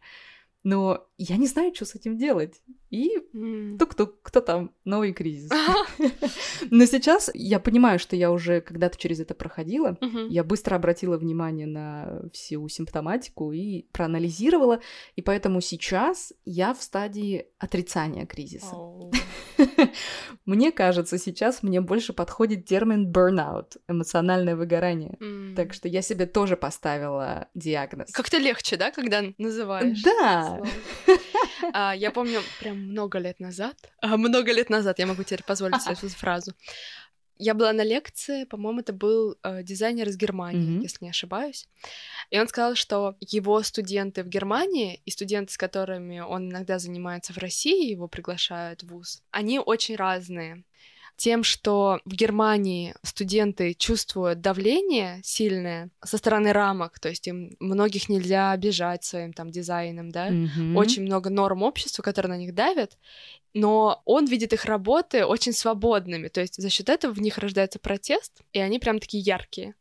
но 0.63 1.07
я 1.23 1.37
не 1.37 1.47
знаю, 1.47 1.73
что 1.73 1.85
с 1.85 1.95
этим 1.95 2.17
делать. 2.17 2.61
И 2.89 3.17
тук-тук, 3.77 4.21
кто 4.21 4.41
там? 4.41 4.71
Новый 4.85 5.13
кризис. 5.13 5.51
Но 6.71 6.85
сейчас 6.85 7.29
я 7.33 7.59
понимаю, 7.59 7.99
что 7.99 8.15
я 8.15 8.31
уже 8.31 8.59
когда-то 8.59 8.97
через 8.97 9.19
это 9.19 9.33
проходила. 9.33 9.97
Я 10.29 10.43
быстро 10.43 10.75
обратила 10.75 11.17
внимание 11.17 11.67
на 11.67 12.23
всю 12.33 12.67
симптоматику 12.67 13.51
и 13.51 13.83
проанализировала. 13.91 14.81
И 15.15 15.21
поэтому 15.21 15.61
сейчас 15.61 16.33
я 16.43 16.73
в 16.73 16.81
стадии 16.81 17.45
отрицания 17.59 18.25
кризиса. 18.25 18.75
Мне 20.45 20.71
кажется, 20.71 21.17
сейчас 21.17 21.61
мне 21.63 21.81
больше 21.81 22.13
подходит 22.13 22.65
термин 22.65 23.11
burnout, 23.11 23.77
эмоциональное 23.87 24.55
выгорание. 24.55 25.17
Так 25.55 25.73
что 25.73 25.87
я 25.87 26.01
себе 26.01 26.25
тоже 26.25 26.57
поставила 26.57 27.47
диагноз. 27.53 28.11
Как-то 28.11 28.37
легче, 28.37 28.75
да, 28.75 28.91
когда 28.91 29.23
называешь? 29.37 30.01
Да. 30.01 30.61
А, 31.73 31.95
я 31.95 32.11
помню, 32.11 32.41
прям 32.59 32.77
много 32.77 33.19
лет 33.19 33.39
назад, 33.39 33.75
а, 34.01 34.17
много 34.17 34.51
лет 34.51 34.69
назад, 34.69 34.99
я 34.99 35.05
могу 35.05 35.23
теперь 35.23 35.43
позволить 35.43 35.81
себе 35.81 35.93
эту 35.93 36.09
фразу, 36.09 36.53
я 37.43 37.55
была 37.55 37.73
на 37.73 37.83
лекции, 37.83 38.43
по-моему, 38.43 38.81
это 38.81 38.93
был 38.93 39.35
э, 39.41 39.63
дизайнер 39.63 40.07
из 40.07 40.15
Германии, 40.15 40.77
mm-hmm. 40.77 40.83
если 40.83 41.05
не 41.05 41.09
ошибаюсь. 41.09 41.67
И 42.29 42.39
он 42.39 42.47
сказал, 42.47 42.75
что 42.75 43.15
его 43.19 43.63
студенты 43.63 44.23
в 44.23 44.27
Германии 44.27 45.01
и 45.05 45.11
студенты, 45.11 45.51
с 45.51 45.57
которыми 45.57 46.19
он 46.19 46.51
иногда 46.51 46.77
занимается 46.77 47.33
в 47.33 47.39
России, 47.39 47.89
его 47.89 48.07
приглашают 48.07 48.83
в 48.83 48.89
ВУЗ, 48.89 49.23
они 49.31 49.57
очень 49.57 49.95
разные 49.95 50.63
тем, 51.21 51.43
что 51.43 51.99
в 52.03 52.15
Германии 52.15 52.95
студенты 53.03 53.75
чувствуют 53.75 54.41
давление 54.41 55.21
сильное 55.23 55.91
со 56.03 56.17
стороны 56.17 56.51
рамок, 56.51 56.99
то 56.99 57.09
есть 57.09 57.27
им 57.27 57.55
многих 57.59 58.09
нельзя 58.09 58.49
обижать 58.49 59.03
своим 59.03 59.31
там 59.31 59.51
дизайном, 59.51 60.09
да, 60.09 60.29
mm-hmm. 60.29 60.75
очень 60.75 61.03
много 61.03 61.29
норм 61.29 61.61
общества, 61.61 62.01
которые 62.01 62.31
на 62.31 62.37
них 62.39 62.55
давят, 62.55 62.97
но 63.53 64.01
он 64.05 64.25
видит 64.25 64.51
их 64.53 64.65
работы 64.65 65.23
очень 65.23 65.53
свободными, 65.53 66.27
то 66.27 66.41
есть 66.41 66.59
за 66.59 66.71
счет 66.71 66.89
этого 66.89 67.13
в 67.13 67.21
них 67.21 67.37
рождается 67.37 67.77
протест, 67.77 68.41
и 68.51 68.59
они 68.59 68.79
прям 68.79 68.97
такие 68.97 69.21
яркие. 69.21 69.75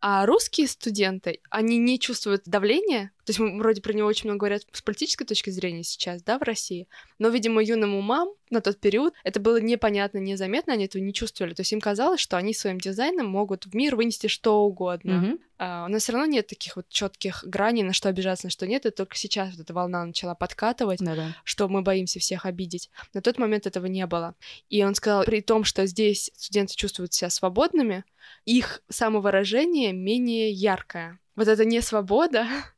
А 0.00 0.26
русские 0.26 0.66
студенты, 0.66 1.40
они 1.50 1.78
не 1.78 2.00
чувствуют 2.00 2.42
давления. 2.46 3.12
То 3.28 3.30
есть 3.32 3.40
мы 3.40 3.58
вроде 3.58 3.82
про 3.82 3.92
него 3.92 4.08
очень 4.08 4.30
много 4.30 4.38
говорят 4.38 4.62
с 4.72 4.80
политической 4.80 5.26
точки 5.26 5.50
зрения 5.50 5.84
сейчас, 5.84 6.22
да, 6.22 6.38
в 6.38 6.42
России. 6.42 6.88
Но, 7.18 7.28
видимо, 7.28 7.62
юным 7.62 7.94
умам 7.94 8.30
на 8.48 8.62
тот 8.62 8.78
период 8.78 9.12
это 9.22 9.38
было 9.38 9.60
непонятно, 9.60 10.16
незаметно, 10.16 10.72
они 10.72 10.86
этого 10.86 11.02
не 11.02 11.12
чувствовали. 11.12 11.52
То 11.52 11.60
есть 11.60 11.70
им 11.70 11.78
казалось, 11.82 12.20
что 12.20 12.38
они 12.38 12.54
своим 12.54 12.80
дизайном 12.80 13.26
могут 13.26 13.66
в 13.66 13.74
мир 13.74 13.96
вынести 13.96 14.28
что 14.28 14.62
угодно. 14.62 15.10
Mm-hmm. 15.10 15.40
А, 15.58 15.84
у 15.84 15.88
нас 15.92 16.04
все 16.04 16.12
равно 16.12 16.24
нет 16.24 16.46
таких 16.46 16.76
вот 16.76 16.88
четких 16.88 17.44
граней, 17.44 17.82
на 17.82 17.92
что 17.92 18.08
обижаться, 18.08 18.46
на 18.46 18.50
что 18.50 18.66
нет. 18.66 18.86
И 18.86 18.90
только 18.90 19.14
сейчас 19.14 19.50
вот 19.50 19.60
эта 19.60 19.74
волна 19.74 20.06
начала 20.06 20.34
подкатывать, 20.34 21.00
Да-да. 21.00 21.36
что 21.44 21.68
мы 21.68 21.82
боимся 21.82 22.20
всех 22.20 22.46
обидеть. 22.46 22.88
На 23.12 23.20
тот 23.20 23.36
момент 23.36 23.66
этого 23.66 23.84
не 23.84 24.06
было. 24.06 24.36
И 24.70 24.82
он 24.82 24.94
сказал, 24.94 25.24
при 25.24 25.42
том, 25.42 25.64
что 25.64 25.84
здесь 25.84 26.30
студенты 26.34 26.76
чувствуют 26.76 27.12
себя 27.12 27.28
свободными, 27.28 28.04
их 28.46 28.80
самовыражение 28.88 29.92
менее 29.92 30.50
яркое. 30.50 31.20
Вот 31.36 31.46
это 31.46 31.64
не 31.64 31.82
свобода, 31.82 32.48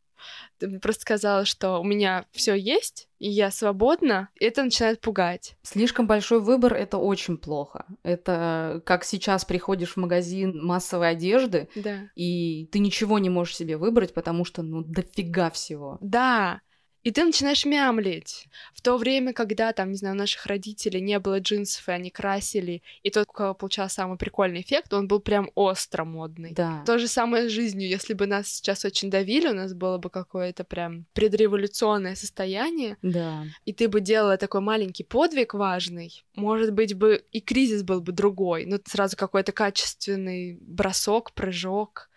просто 0.81 1.03
сказала, 1.03 1.45
что 1.45 1.79
у 1.79 1.85
меня 1.85 2.27
все 2.33 2.55
есть, 2.55 3.09
и 3.19 3.29
я 3.29 3.51
свободна, 3.51 4.29
и 4.39 4.45
это 4.45 4.63
начинает 4.63 5.01
пугать. 5.01 5.57
Слишком 5.63 6.07
большой 6.07 6.41
выбор 6.41 6.75
это 6.75 6.99
очень 6.99 7.37
плохо. 7.37 7.87
Это 8.03 8.83
как 8.87 9.05
сейчас 9.05 9.45
приходишь 9.45 9.95
в 9.95 9.97
магазин 9.99 10.59
массовой 10.65 11.11
одежды, 11.11 11.69
да. 11.75 12.11
и 12.15 12.67
ты 12.73 12.79
ничего 12.79 13.19
не 13.19 13.31
можешь 13.31 13.57
себе 13.57 13.77
выбрать, 13.77 14.15
потому 14.15 14.45
что 14.45 14.63
ну 14.63 14.83
дофига 14.83 15.51
всего. 15.51 15.99
Да. 16.01 16.61
И 17.03 17.11
ты 17.11 17.25
начинаешь 17.25 17.65
мямлить. 17.65 18.47
В 18.75 18.83
то 18.83 18.97
время, 18.97 19.33
когда, 19.33 19.73
там, 19.73 19.91
не 19.91 19.97
знаю, 19.97 20.15
у 20.15 20.19
наших 20.19 20.47
родителей 20.47 21.01
не 21.01 21.19
было 21.19 21.41
джинсов, 21.41 21.89
и 21.89 21.93
они 21.93 22.11
красили, 22.11 22.83
и 23.03 23.11
тот, 23.11 23.29
у 23.29 23.33
кого 23.33 23.55
получался 23.55 23.97
самый 23.97 24.19
прикольный 24.19 24.61
эффект, 24.61 24.93
он 24.93 25.09
был 25.09 25.21
прям 25.21 25.51
остро 25.55 26.05
модный. 26.05 26.53
Да. 26.53 26.83
То 26.85 26.99
же 26.99 27.09
самое 27.09 27.49
с 27.49 27.53
жизнью. 27.53 27.89
Если 27.89 28.15
бы 28.15 28.27
нас 28.27 28.49
сейчас 28.49 28.85
очень 28.85 29.11
давили, 29.11 29.49
у 29.49 29.55
нас 29.55 29.73
было 29.73 29.99
бы 29.99 30.11
какое-то 30.11 30.65
прям 30.65 31.07
предреволюционное 31.15 32.15
состояние, 32.17 32.97
да. 33.03 33.45
и 33.65 33.73
ты 33.73 33.89
бы 33.89 34.01
делала 34.01 34.37
такой 34.37 34.61
маленький 34.61 35.05
подвиг 35.05 35.55
важный, 35.55 36.25
может 36.35 36.73
быть 36.73 36.95
бы 36.95 37.25
и 37.33 37.41
кризис 37.41 37.83
был 37.83 38.01
бы 38.01 38.13
другой, 38.13 38.67
ну, 38.67 38.79
сразу 38.87 39.17
какой-то 39.17 39.53
качественный 39.53 40.59
бросок, 40.61 41.33
прыжок, 41.33 42.11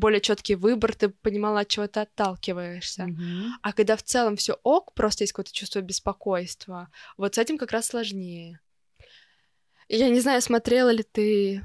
более 0.00 0.20
четкий 0.20 0.56
выбор, 0.56 0.94
ты 0.94 1.08
понимала, 1.08 1.60
от 1.60 1.68
чего 1.68 1.86
ты 1.86 2.00
отталкиваешься. 2.00 3.02
Mm-hmm. 3.02 3.48
А 3.62 3.72
когда 3.72 3.96
в 3.96 4.02
целом 4.02 4.36
все 4.36 4.58
ок, 4.62 4.94
просто 4.94 5.22
есть 5.24 5.32
какое-то 5.32 5.52
чувство 5.52 5.80
беспокойства, 5.80 6.88
вот 7.16 7.34
с 7.34 7.38
этим 7.38 7.58
как 7.58 7.72
раз 7.72 7.86
сложнее. 7.86 8.60
Я 9.88 10.08
не 10.08 10.20
знаю, 10.20 10.40
смотрела 10.42 10.90
ли 10.90 11.02
ты 11.02 11.62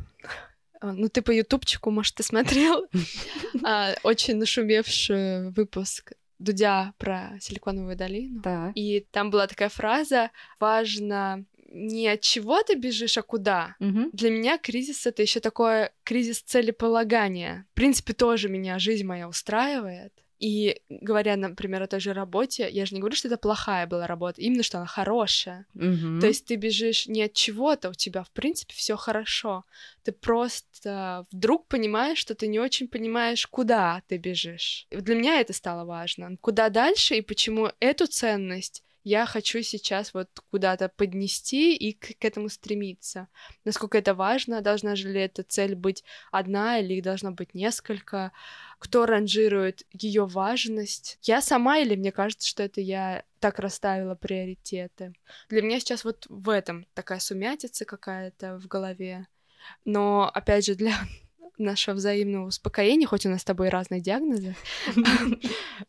а, 0.81 0.93
ну, 0.93 1.09
ты 1.09 1.21
по 1.21 1.31
ютубчику, 1.31 1.89
может, 1.91 2.15
ты 2.15 2.23
смотрел 2.23 2.85
а, 3.63 3.93
очень 4.03 4.35
нашумевший 4.35 5.49
выпуск 5.51 6.13
Дудя 6.37 6.93
про 6.97 7.37
Силиконовую 7.39 7.95
долину. 7.95 8.41
Да. 8.41 8.71
И 8.75 9.01
там 9.11 9.29
была 9.31 9.47
такая 9.47 9.69
фраза 9.69 10.31
«Важно 10.59 11.45
не 11.75 12.07
от 12.07 12.21
чего 12.21 12.63
ты 12.63 12.75
бежишь, 12.75 13.17
а 13.17 13.21
куда. 13.21 13.75
Угу. 13.79 14.11
Для 14.13 14.31
меня 14.31 14.57
кризис 14.57 15.05
это 15.05 15.21
еще 15.21 15.39
такое 15.41 15.91
кризис 16.03 16.41
целеполагания. 16.41 17.67
В 17.71 17.75
принципе, 17.75 18.13
тоже 18.13 18.49
меня 18.49 18.79
жизнь 18.79 19.05
моя 19.05 19.27
устраивает. 19.27 20.13
И 20.38 20.81
говоря, 20.89 21.38
например, 21.38 21.83
о 21.83 21.88
той 21.88 21.99
же 21.99 22.13
работе, 22.13 22.69
я 22.69 22.85
же 22.85 22.93
не 22.93 22.99
говорю, 22.99 23.15
что 23.15 23.29
это 23.29 23.38
плохая 23.38 23.88
была 23.88 24.05
работа, 24.05 24.41
именно 24.41 24.63
что 24.63 24.77
она 24.77 24.88
хорошая. 24.88 25.65
Угу. 25.75 26.19
То 26.19 26.27
есть 26.27 26.45
ты 26.45 26.55
бежишь 26.55 27.07
не 27.07 27.23
от 27.23 27.33
чего-то, 27.33 27.89
у 27.89 27.93
тебя, 27.93 28.23
в 28.23 28.31
принципе, 28.31 28.73
все 28.73 28.97
хорошо. 28.97 29.63
Ты 30.03 30.11
просто 30.11 31.25
вдруг 31.31 31.67
понимаешь, 31.67 32.17
что 32.17 32.35
ты 32.35 32.47
не 32.47 32.59
очень 32.59 32.88
понимаешь, 32.88 33.47
куда 33.47 34.01
ты 34.07 34.17
бежишь. 34.17 34.88
Для 34.91 35.15
меня 35.15 35.39
это 35.39 35.53
стало 35.53 35.85
важно. 35.85 36.38
Куда 36.41 36.69
дальше 36.69 37.15
и 37.15 37.21
почему 37.21 37.71
эту 37.79 38.05
ценность 38.05 38.83
я 39.05 39.27
хочу 39.27 39.61
сейчас 39.61 40.13
вот 40.15 40.29
куда-то 40.49 40.89
поднести 40.89 41.75
и 41.75 41.93
к, 41.93 42.17
к 42.19 42.25
этому 42.25 42.49
стремиться. 42.49 43.27
Насколько 43.63 43.99
это 43.99 44.15
важно, 44.15 44.61
должна 44.61 44.95
же 44.95 45.09
ли 45.09 45.21
эта 45.21 45.43
цель 45.43 45.75
быть 45.75 46.03
одна 46.31 46.79
или 46.79 46.95
их 46.95 47.03
должно 47.03 47.31
быть 47.31 47.53
несколько, 47.53 48.31
кто 48.79 49.05
ранжирует 49.05 49.83
ее 49.91 50.25
важность. 50.25 51.19
Я 51.21 51.41
сама 51.41 51.77
или 51.77 51.95
мне 51.95 52.11
кажется, 52.11 52.47
что 52.47 52.63
это 52.63 52.81
я 52.81 53.23
так 53.39 53.59
расставила 53.59 54.15
приоритеты. 54.15 55.13
Для 55.49 55.61
меня 55.61 55.79
сейчас 55.79 56.03
вот 56.03 56.25
в 56.27 56.49
этом 56.49 56.87
такая 56.95 57.19
сумятица 57.19 57.85
какая-то 57.85 58.57
в 58.57 58.67
голове. 58.67 59.27
Но, 59.85 60.31
опять 60.33 60.65
же, 60.65 60.73
для 60.73 60.95
нашего 61.57 61.95
взаимного 61.95 62.47
успокоения, 62.47 63.07
хоть 63.07 63.25
у 63.25 63.29
нас 63.29 63.41
с 63.41 63.45
тобой 63.45 63.69
разные 63.69 64.01
диагнозы, 64.01 64.55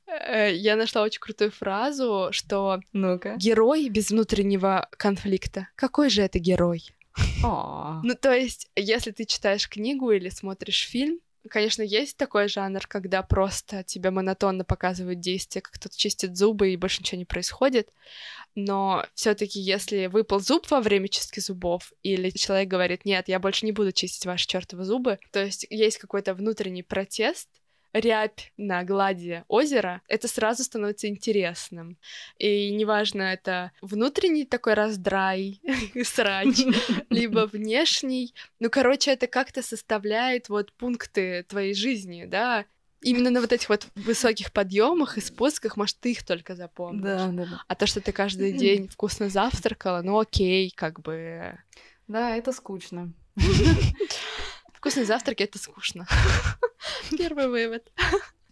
э, 0.07 0.55
я 0.55 0.77
нашла 0.77 1.03
очень 1.03 1.21
крутую 1.21 1.51
фразу, 1.51 2.29
что 2.31 2.81
герой 3.37 3.89
без 3.89 4.11
внутреннего 4.11 4.89
конфликта. 4.93 5.69
Какой 5.75 6.11
же 6.11 6.23
это 6.23 6.39
герой? 6.39 6.91
Ну, 8.03 8.15
то 8.15 8.33
есть, 8.33 8.69
если 8.77 9.11
ты 9.11 9.25
читаешь 9.25 9.69
книгу 9.69 10.11
или 10.11 10.29
смотришь 10.29 10.87
фильм, 10.87 11.21
Конечно, 11.51 11.83
есть 11.83 12.17
такой 12.17 12.49
жанр, 12.49 12.87
когда 12.87 13.23
просто 13.23 13.83
тебя 13.83 14.11
монотонно 14.11 14.65
показывают 14.65 15.21
действия, 15.21 15.61
как 15.61 15.75
кто-то 15.75 15.97
чистит 15.97 16.37
зубы 16.37 16.73
и 16.73 16.77
больше 16.77 17.01
ничего 17.01 17.19
не 17.19 17.25
происходит. 17.25 17.89
Но 18.55 19.05
все-таки, 19.15 19.61
если 19.61 20.07
выпал 20.07 20.41
зуб 20.41 20.71
во 20.71 20.81
время 20.81 21.09
чистки 21.09 21.41
зубов, 21.41 21.93
или 22.03 22.31
человек 22.31 22.69
говорит, 22.69 23.05
нет, 23.05 23.29
я 23.29 23.39
больше 23.39 23.67
не 23.67 23.73
буду 23.73 23.93
чистить 23.93 24.27
ваши 24.27 24.47
чертовы 24.47 24.85
зубы, 24.85 25.19
то 25.31 25.45
есть 25.45 25.67
есть 25.71 25.99
какой-то 25.99 26.35
внутренний 26.35 26.83
протест, 26.83 27.49
рябь 27.93 28.53
на 28.57 28.85
глади 28.85 29.45
озера, 29.49 30.03
это 30.09 30.29
сразу 30.29 30.65
становится 30.65 31.09
интересным. 31.09 31.99
И 32.39 32.71
неважно, 32.71 33.23
это 33.23 33.73
внутренний 33.81 34.45
такой 34.45 34.75
раздрай, 34.75 35.61
срач, 36.05 36.59
либо 37.11 37.47
внешний. 37.47 38.35
Ну, 38.61 38.71
короче, 38.71 39.13
это 39.13 39.27
как-то 39.27 39.63
составляет 39.63 40.49
вот 40.49 40.73
пункты 40.73 41.45
твоей 41.49 41.75
жизни, 41.75 42.25
да, 42.27 42.67
именно 43.03 43.31
на 43.31 43.41
вот 43.41 43.53
этих 43.53 43.69
вот 43.69 43.87
высоких 43.95 44.53
подъемах 44.53 45.17
и 45.17 45.21
спусках, 45.21 45.77
может, 45.77 45.99
ты 46.01 46.13
их 46.13 46.25
только 46.25 46.57
запомнишь. 46.57 47.03
Да, 47.03 47.29
да, 47.29 47.45
да. 47.45 47.63
А 47.69 47.75
то, 47.75 47.87
что 47.87 48.01
ты 48.01 48.13
каждый 48.13 48.53
день 48.53 48.89
вкусно 48.93 49.29
завтракала, 49.29 50.03
ну 50.03 50.19
окей, 50.19 50.73
как 50.75 51.01
бы. 51.01 51.59
Да, 52.09 52.37
это 52.37 52.53
скучно. 52.53 53.13
Вкусные 54.87 55.05
завтраки— 55.05 55.43
это 55.45 55.59
скучно. 55.59 56.07
Первый 57.19 57.49
вывод. 57.49 57.91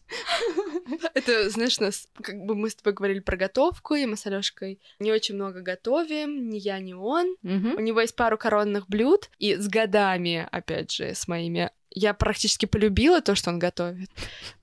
Это, 1.15 1.49
знаешь, 1.49 1.79
нас, 1.79 2.09
как 2.21 2.45
бы 2.45 2.57
мы 2.57 2.71
с 2.71 2.75
тобой 2.75 2.93
говорили 2.93 3.21
про 3.21 3.37
готовку, 3.37 3.95
и 3.95 4.05
мы 4.05 4.17
с 4.17 4.27
Алёшкой 4.27 4.81
не 4.99 5.13
очень 5.13 5.37
много 5.37 5.61
готовим, 5.61 6.49
ни 6.49 6.57
я, 6.57 6.81
ни 6.81 6.93
он. 6.93 7.37
Угу. 7.45 7.77
У 7.77 7.81
него 7.81 8.01
есть 8.01 8.17
пару 8.17 8.37
коронных 8.37 8.89
блюд, 8.89 9.31
и 9.39 9.55
с 9.55 9.69
годами, 9.69 10.49
опять 10.51 10.91
же, 10.91 11.15
с 11.15 11.29
моими 11.29 11.71
я 11.91 12.13
практически 12.13 12.67
полюбила 12.67 13.21
то, 13.21 13.35
что 13.35 13.51
он 13.51 13.59
готовит. 13.59 14.11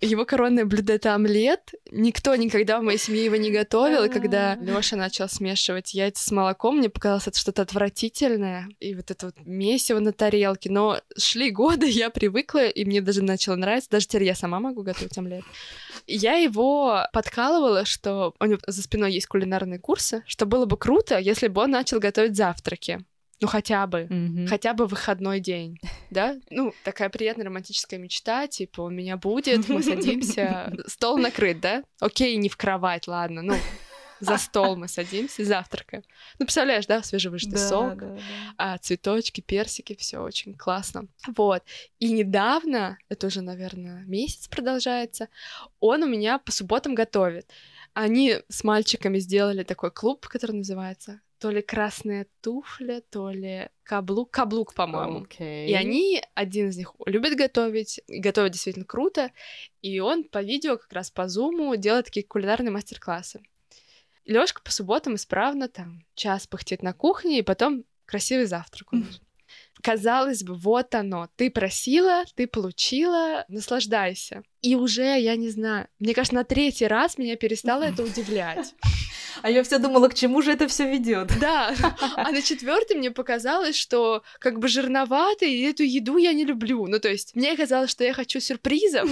Его 0.02 0.26
коронное 0.26 0.66
блюдо— 0.66 0.94
это 0.96 1.16
омлет. 1.16 1.74
Никто 1.92 2.36
никогда 2.36 2.80
в 2.80 2.84
моей 2.84 2.98
семье 2.98 3.26
его 3.26 3.38
не 3.38 3.52
готовил, 3.52 4.04
и 4.04 4.10
когда 4.10 4.56
Лёша 4.56 4.98
начал 4.98 5.30
смешивать 5.30 5.94
яйца 5.94 6.24
с 6.24 6.32
молоком, 6.32 6.78
мне 6.78 6.90
показалось 6.90 7.28
это 7.28 7.40
что-то 7.40 7.62
отвратительное, 7.62 8.68
и 8.80 8.96
вот 8.96 9.12
это 9.12 9.28
вот 9.28 9.36
месиво 9.46 10.00
на 10.00 10.12
тарелке. 10.12 10.70
Но 10.70 11.00
шли 11.18 11.52
годы, 11.52 11.86
я 11.90 12.10
привыкла, 12.10 12.68
и 12.68 12.84
мне 12.86 13.02
даже 13.02 13.24
начало 13.24 13.56
нравиться. 13.56 13.90
Даже 13.90 14.08
теперь 14.08 14.26
я 14.26 14.36
сама 14.36 14.60
могу 14.60 14.84
готовить 14.84 15.18
омлет. 15.18 15.44
Я 16.08 16.36
его 16.36 17.08
подкалывала, 17.14 17.86
что 17.86 18.34
у 18.40 18.46
него 18.46 18.60
за 18.68 18.82
спиной 18.82 19.14
есть 19.14 19.28
кулинарные 19.28 19.80
курсы, 19.80 20.24
что 20.28 20.46
было 20.46 20.66
бы 20.66 20.78
круто, 20.78 21.18
если 21.18 21.48
бы 21.48 21.62
он 21.62 21.72
начал 21.72 22.00
готовить 22.00 22.36
завтраки. 22.36 23.06
Ну, 23.42 23.48
хотя 23.48 23.88
бы. 23.88 24.02
Mm-hmm. 24.02 24.48
Хотя 24.48 24.74
бы 24.74 24.86
выходной 24.86 25.40
день, 25.40 25.80
да? 26.12 26.38
Ну, 26.52 26.74
такая 26.84 27.10
приятная 27.10 27.46
романтическая 27.46 28.00
мечта, 28.00 28.48
типа, 28.48 28.82
у 28.82 28.90
меня 28.90 29.18
будет, 29.18 29.68
мы 29.68 29.82
садимся, 29.82 30.72
стол 30.88 31.18
накрыт, 31.18 31.60
да? 31.60 31.84
Окей, 32.00 32.36
не 32.38 32.50
в 32.50 32.56
кровать, 32.56 33.08
ладно, 33.08 33.42
ну, 33.42 33.56
за 34.20 34.38
стол 34.38 34.76
мы 34.76 34.88
садимся, 34.88 35.44
завтракаем. 35.44 36.04
Ну, 36.38 36.46
представляешь, 36.46 36.86
да, 36.86 37.02
свежевыжатый 37.02 37.58
да, 37.58 37.68
сок, 37.68 37.98
да, 37.98 38.08
да. 38.08 38.22
А, 38.58 38.78
цветочки, 38.78 39.42
персики, 39.42 39.96
все 39.96 40.20
очень 40.20 40.54
классно. 40.54 41.08
Вот. 41.36 41.64
И 41.98 42.12
недавно, 42.12 43.00
это 43.10 43.26
уже, 43.28 43.42
наверное, 43.42 44.04
месяц 44.06 44.48
продолжается, 44.48 45.30
он 45.80 46.04
у 46.04 46.08
меня 46.08 46.38
по 46.38 46.52
субботам 46.52 46.94
готовит. 46.94 47.50
Они 47.94 48.36
с 48.48 48.64
мальчиками 48.64 49.18
сделали 49.18 49.64
такой 49.64 49.90
клуб, 49.90 50.28
который 50.28 50.58
называется 50.58 51.22
то 51.42 51.50
ли 51.50 51.64
красная 51.64 52.28
туфля, 52.42 53.02
то 53.10 53.32
ли 53.32 53.70
каблук, 53.82 54.30
каблук, 54.30 54.76
по-моему. 54.76 55.26
Okay. 55.26 55.66
И 55.66 55.74
они, 55.74 56.22
один 56.36 56.70
из 56.70 56.78
них 56.78 56.94
любит 57.08 57.36
готовить, 57.36 58.00
и 58.06 58.20
готовит 58.20 58.52
действительно 58.52 58.86
круто, 58.86 59.32
и 59.82 60.00
он 60.00 60.24
по 60.24 60.44
видео, 60.44 60.78
как 60.78 60.94
раз 60.94 61.10
по 61.10 61.28
зуму, 61.28 61.76
делает 61.76 62.06
такие 62.06 62.24
кулинарные 62.24 62.70
мастер-классы. 62.70 63.42
Лёшка 64.26 64.62
по 64.62 64.72
субботам 64.72 65.16
исправно 65.16 65.68
там 65.68 66.06
час 66.14 66.46
пыхтит 66.46 66.84
на 66.84 66.94
кухне, 66.94 67.40
и 67.40 67.42
потом 67.42 67.86
красивый 68.06 68.46
завтрак 68.46 68.94
у 68.94 68.98
Казалось 69.82 70.44
бы, 70.44 70.54
вот 70.54 70.94
оно. 70.94 71.28
Ты 71.38 71.50
просила, 71.50 72.24
ты 72.36 72.46
получила, 72.46 73.46
наслаждайся. 73.48 74.44
И 74.62 74.76
уже, 74.76 75.20
я 75.20 75.36
не 75.36 75.50
знаю, 75.50 75.88
мне 75.98 76.14
кажется, 76.14 76.36
на 76.36 76.44
третий 76.44 76.86
раз 76.86 77.18
меня 77.18 77.36
перестало 77.36 77.82
это 77.82 78.04
удивлять. 78.04 78.76
А 79.42 79.50
я 79.50 79.64
все 79.64 79.78
думала, 79.80 80.08
к 80.08 80.14
чему 80.14 80.42
же 80.42 80.52
это 80.52 80.68
все 80.68 80.90
ведет. 80.90 81.32
Да. 81.40 81.74
А 82.16 82.32
на 82.32 82.42
четвертый 82.42 82.98
мне 82.98 83.12
показалось, 83.12 83.76
что 83.76 84.24
как 84.40 84.60
бы 84.60 84.68
жирновато, 84.68 85.46
и 85.46 85.62
эту 85.62 85.84
еду 85.84 86.18
я 86.18 86.34
не 86.34 86.46
люблю. 86.46 86.88
Ну, 86.88 87.00
то 87.00 87.10
есть, 87.10 87.36
мне 87.36 87.56
казалось, 87.56 87.90
что 87.90 88.04
я 88.04 88.14
хочу 88.14 88.40
сюрпризов, 88.40 89.10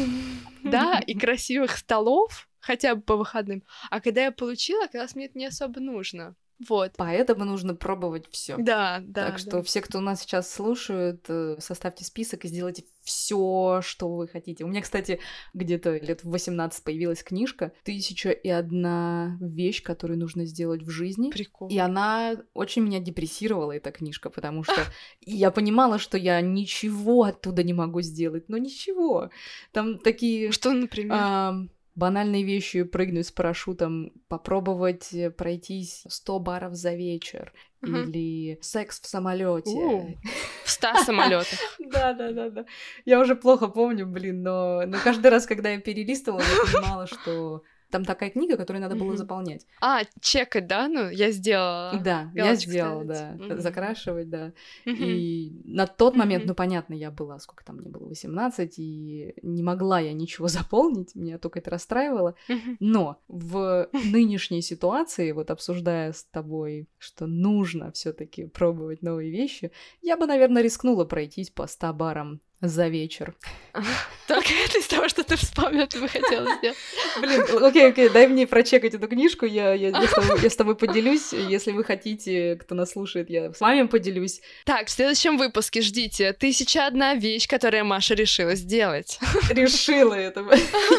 да, 0.63 0.99
и 1.05 1.13
красивых 1.17 1.78
столов, 1.78 2.47
хотя 2.59 2.95
бы 2.95 3.01
по 3.01 3.15
выходным. 3.15 3.63
А 3.89 4.01
когда 4.01 4.24
я 4.24 4.32
получила, 4.32 4.86
оказалось, 4.86 5.15
мне 5.15 5.26
это 5.26 5.38
не 5.38 5.45
особо 5.45 5.80
нужно. 5.80 6.36
Вот. 6.68 6.93
Поэтому 6.97 7.45
нужно 7.45 7.74
пробовать 7.74 8.26
все. 8.32 8.57
Да, 8.57 9.01
да. 9.01 9.28
Так 9.28 9.39
что 9.39 9.51
да. 9.51 9.64
все, 9.64 9.82
кто 9.82 10.01
нас 10.01 10.22
сейчас 10.22 10.51
слушают, 10.51 11.26
э, 11.30 11.57
составьте 11.60 12.03
список 12.03 12.43
и 12.43 12.47
сделайте 12.49 12.84
все, 13.01 13.80
что 13.82 14.10
вы 14.10 14.28
хотите. 14.28 14.66
У 14.66 14.68
меня, 14.68 14.82
кстати, 14.82 15.20
где-то 15.53 15.97
лет 15.97 16.24
в 16.24 16.30
18 16.30 16.84
появилась 16.84 17.24
книжка 17.24 17.72
«Тысяча 17.84 18.30
и 18.30 18.49
одна 18.49 19.38
вещь, 19.39 19.82
которую 19.82 20.20
нужно 20.20 20.45
сделать 20.45 20.84
в 20.84 20.89
жизни». 20.89 21.32
Прикол. 21.32 21.70
И 21.70 21.78
она 21.78 22.36
очень 22.53 22.84
меня 22.84 22.99
депрессировала, 22.99 23.72
эта 23.72 23.91
книжка, 23.91 24.30
потому 24.30 24.64
что 24.64 24.76
я 25.22 25.51
понимала, 25.51 25.97
что 25.97 26.18
я 26.18 26.41
ничего 26.41 27.24
оттуда 27.24 27.64
не 27.64 27.74
могу 27.74 28.01
сделать. 28.01 28.49
Но 28.49 28.57
ничего. 28.57 29.30
Там 29.72 29.97
такие... 29.97 30.51
Что, 30.51 30.74
например? 30.74 31.70
Банальной 32.00 32.43
вещью 32.43 32.89
прыгнуть 32.89 33.28
с 33.28 33.32
парашютом, 33.32 34.12
попробовать 34.28 35.14
э, 35.14 35.30
пройтись 35.30 36.04
100 36.08 36.39
баров 36.39 36.74
за 36.74 36.95
вечер, 36.95 37.54
угу. 37.84 37.91
или 37.91 38.58
секс 38.62 39.00
в 39.00 39.06
самолете. 39.06 40.18
В 40.64 40.70
100 40.70 41.04
самолетах. 41.06 41.60
Да, 41.80 42.14
да, 42.14 42.32
да, 42.32 42.50
да. 42.50 42.66
Я 43.06 43.20
уже 43.20 43.36
плохо 43.36 43.68
помню, 43.68 44.08
блин, 44.08 44.43
но 44.43 44.84
каждый 45.04 45.28
раз, 45.28 45.45
когда 45.45 45.70
я 45.70 45.80
перелистывала, 45.80 46.41
я 46.41 46.72
понимала, 46.72 47.08
что 47.08 47.64
там 47.90 48.06
такая 48.06 48.30
книга, 48.30 48.58
которую 48.58 48.82
надо 48.82 48.96
было 48.96 49.18
заполнять. 49.18 49.66
А, 49.82 50.02
чекать, 50.22 50.68
да? 50.68 50.88
Ну, 50.88 51.10
я 51.10 51.32
сделала. 51.32 52.00
Да, 52.04 52.32
я 52.34 52.56
сделала, 52.56 53.04
да. 53.04 53.38
Закрашивать, 53.58 54.30
да. 54.30 54.54
И 54.86 55.62
на 55.66 55.88
тот 55.88 56.16
момент, 56.16 56.46
ну, 56.46 56.54
понятно, 56.54 56.94
я 56.94 57.12
была, 57.12 57.40
сколько 57.40 57.64
там 57.64 57.78
мне 57.78 57.90
было, 57.90 58.08
18, 58.08 58.76
и 58.78 59.34
не 59.42 59.64
могла 59.64 60.00
я 60.00 60.14
ничего 60.14 60.48
заполнить, 60.60 61.16
меня 61.16 61.38
только 61.38 61.60
это 61.60 61.72
расстраивало. 61.72 62.36
Но 62.80 63.22
в 63.28 63.90
нынешней 63.94 64.62
ситуации, 64.62 65.32
вот 65.32 65.52
обсуждая 65.52 66.14
с 66.14 66.24
тобой, 66.24 66.88
что 66.98 67.28
нужно 67.28 67.92
все 67.92 68.14
таки 68.14 68.46
пробовать 68.46 69.02
новые 69.02 69.32
вещи, 69.32 69.72
я 70.02 70.18
бы, 70.18 70.26
наверное, 70.26 70.62
рискнула 70.62 71.06
пройтись 71.06 71.50
по 71.50 71.68
100 71.68 71.94
барам 71.94 72.42
за 72.62 72.88
вечер. 72.88 73.34
Только 74.28 74.49
это 74.66 74.80
из 74.80 74.88
того, 74.88 75.07
что 75.07 75.24
ты 75.24 75.38
вспомнил, 75.38 75.88
ты 75.88 75.99
бы 75.99 76.07
хотела 76.07 76.45
сделать. 76.57 76.78
Блин, 77.22 77.64
окей, 77.64 77.88
окей, 77.88 78.10
дай 78.10 78.28
мне 78.28 78.45
прочекать 78.47 78.93
эту 78.93 79.07
книжку, 79.07 79.45
я, 79.45 79.74
я, 79.74 79.89
я, 79.89 80.07
с 80.07 80.12
тобой, 80.12 80.41
я 80.41 80.49
с 80.49 80.55
тобой 80.55 80.76
поделюсь. 80.76 81.34
Если 81.34 81.72
вы 81.72 81.84
хотите, 81.84 82.57
кто 82.57 82.76
нас 82.76 82.91
слушает, 82.91 83.30
я 83.30 83.53
с 83.53 83.60
вами 83.60 83.88
поделюсь. 83.88 84.41
Так, 84.66 84.88
в 84.88 84.91
следующем 84.91 85.38
выпуске 85.38 85.82
ждите. 85.82 86.34
Тысяча 86.34 86.86
одна 86.86 87.16
вещь, 87.16 87.47
которую 87.47 87.86
Маша 87.86 88.14
решила 88.14 88.55
сделать. 88.55 89.20
Решила 89.49 90.14
это 90.14 90.41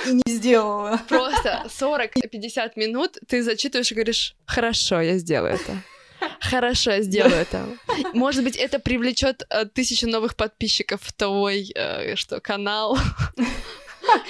и 0.07 0.13
не 0.13 0.23
сделала. 0.33 1.01
Просто 1.09 1.67
40-50 1.69 2.73
минут 2.77 3.19
ты 3.29 3.43
зачитываешь 3.43 3.91
и 3.93 3.95
говоришь, 3.95 4.35
хорошо, 4.47 5.01
я 5.01 5.19
сделаю 5.19 5.55
это. 5.55 5.83
Хорошо, 6.41 7.01
сделаю 7.01 7.35
это. 7.35 7.67
Может 8.15 8.45
быть, 8.45 8.57
это 8.57 8.79
привлечет 8.79 9.45
э, 9.51 9.65
тысячу 9.67 10.09
новых 10.09 10.37
подписчиков 10.37 11.01
в 11.03 11.13
твой 11.13 11.71
э, 11.75 12.17
что, 12.17 12.41
канал. 12.41 12.99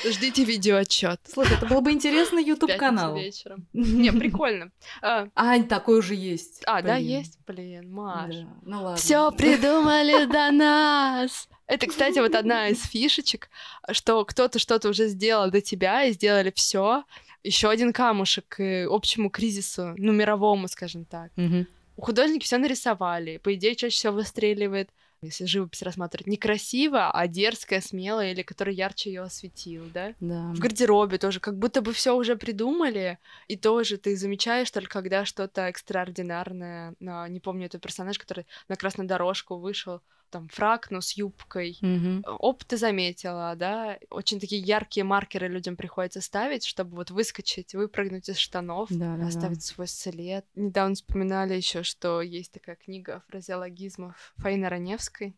Ждите 0.04 0.44
видеоотчет. 0.44 1.20
Слушай, 1.32 1.56
это 1.56 1.66
был 1.66 1.80
бы 1.80 1.92
интересный 1.92 2.44
YouTube 2.44 2.76
канал. 2.76 3.16
вечером. 3.16 3.66
Не, 3.72 4.12
прикольно. 4.12 4.70
А, 5.02 5.28
а, 5.34 5.62
такой 5.62 5.98
уже 5.98 6.14
есть. 6.14 6.62
А, 6.66 6.82
да, 6.82 6.96
есть? 6.96 7.38
Блин, 7.46 7.90
Маш. 7.92 8.34
Ну 8.62 8.82
ладно. 8.82 8.96
Все 8.96 9.30
придумали 9.30 10.24
до 10.24 10.50
нас. 10.50 11.48
Это, 11.66 11.86
кстати, 11.86 12.18
вот 12.18 12.34
одна 12.34 12.68
из 12.68 12.82
фишечек, 12.82 13.48
что 13.92 14.24
кто-то 14.24 14.58
что-то 14.58 14.88
уже 14.88 15.06
сделал 15.06 15.50
до 15.50 15.60
тебя 15.60 16.04
и 16.04 16.12
сделали 16.12 16.52
все. 16.54 17.04
Еще 17.42 17.70
один 17.70 17.92
камушек 17.92 18.44
к 18.48 18.86
общему 18.90 19.30
кризису, 19.30 19.94
ну, 19.96 20.12
мировому, 20.12 20.68
скажем 20.68 21.04
так. 21.04 21.30
Угу. 21.36 21.66
Художники 22.00 22.44
все 22.44 22.58
нарисовали. 22.58 23.36
По 23.38 23.54
идее, 23.54 23.74
чаще 23.74 23.96
всего 23.96 24.14
выстреливает 24.14 24.90
если 25.22 25.44
живопись 25.44 25.82
рассматривать, 25.82 26.26
не 26.26 26.38
красиво, 26.38 27.10
а 27.10 27.26
дерзкая, 27.28 27.82
смелая, 27.82 28.32
или 28.32 28.40
который 28.40 28.74
ярче 28.74 29.10
ее 29.10 29.22
осветил, 29.22 29.84
да? 29.92 30.14
Да. 30.18 30.52
В 30.54 30.58
гардеробе 30.58 31.18
тоже, 31.18 31.40
как 31.40 31.58
будто 31.58 31.82
бы 31.82 31.92
все 31.92 32.16
уже 32.16 32.36
придумали, 32.36 33.18
и 33.46 33.56
тоже 33.56 33.98
ты 33.98 34.16
замечаешь 34.16 34.70
только 34.70 34.90
когда 34.90 35.26
что-то 35.26 35.68
экстраординарное. 35.68 36.94
Не 36.98 37.40
помню, 37.40 37.66
это 37.66 37.78
персонаж, 37.78 38.18
который 38.18 38.46
на 38.68 38.76
красную 38.76 39.06
дорожку 39.06 39.58
вышел, 39.58 40.00
там 40.30 40.48
фрак, 40.48 40.90
но 40.90 41.00
с 41.00 41.12
юбкой. 41.12 41.78
Mm-hmm. 41.80 42.22
Оп, 42.38 42.64
ты 42.64 42.76
заметила, 42.76 43.54
да? 43.56 43.98
Очень 44.10 44.40
такие 44.40 44.62
яркие 44.62 45.04
маркеры 45.04 45.48
людям 45.48 45.76
приходится 45.76 46.20
ставить, 46.20 46.64
чтобы 46.64 46.96
вот 46.96 47.10
выскочить, 47.10 47.74
выпрыгнуть 47.74 48.28
из 48.28 48.38
штанов, 48.38 48.88
да, 48.90 49.14
оставить 49.26 49.58
да. 49.58 49.64
свой 49.64 49.88
след. 49.88 50.46
Недавно 50.54 50.94
вспоминали 50.94 51.54
еще, 51.54 51.82
что 51.82 52.22
есть 52.22 52.52
такая 52.52 52.76
книга 52.76 53.22
фразеологизмов 53.28 54.34
Фаины 54.36 54.68
Раневской 54.68 55.34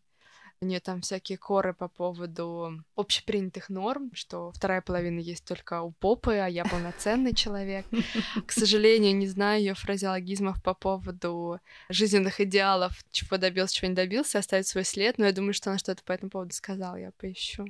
у 0.63 0.65
нее 0.65 0.79
там 0.79 1.01
всякие 1.01 1.37
коры 1.37 1.73
по 1.73 1.87
поводу 1.87 2.83
общепринятых 2.95 3.69
норм, 3.69 4.11
что 4.13 4.51
вторая 4.51 4.81
половина 4.81 5.19
есть 5.19 5.45
только 5.45 5.81
у 5.81 5.91
попы, 5.91 6.33
а 6.33 6.47
я 6.47 6.65
полноценный 6.65 7.33
человек. 7.33 7.85
К 8.45 8.51
сожалению, 8.51 9.15
не 9.15 9.27
знаю 9.27 9.59
ее 9.59 9.73
фразеологизмов 9.73 10.61
по 10.63 10.73
поводу 10.73 11.59
жизненных 11.89 12.41
идеалов, 12.41 12.93
чего 13.11 13.37
добился, 13.37 13.75
чего 13.75 13.89
не 13.89 13.95
добился, 13.95 14.39
оставить 14.39 14.67
свой 14.67 14.83
след, 14.83 15.17
но 15.17 15.25
я 15.25 15.31
думаю, 15.31 15.53
что 15.53 15.69
она 15.69 15.79
что-то 15.79 16.03
по 16.03 16.11
этому 16.11 16.31
поводу 16.31 16.53
сказала, 16.53 16.95
я 16.95 17.11
поищу. 17.11 17.65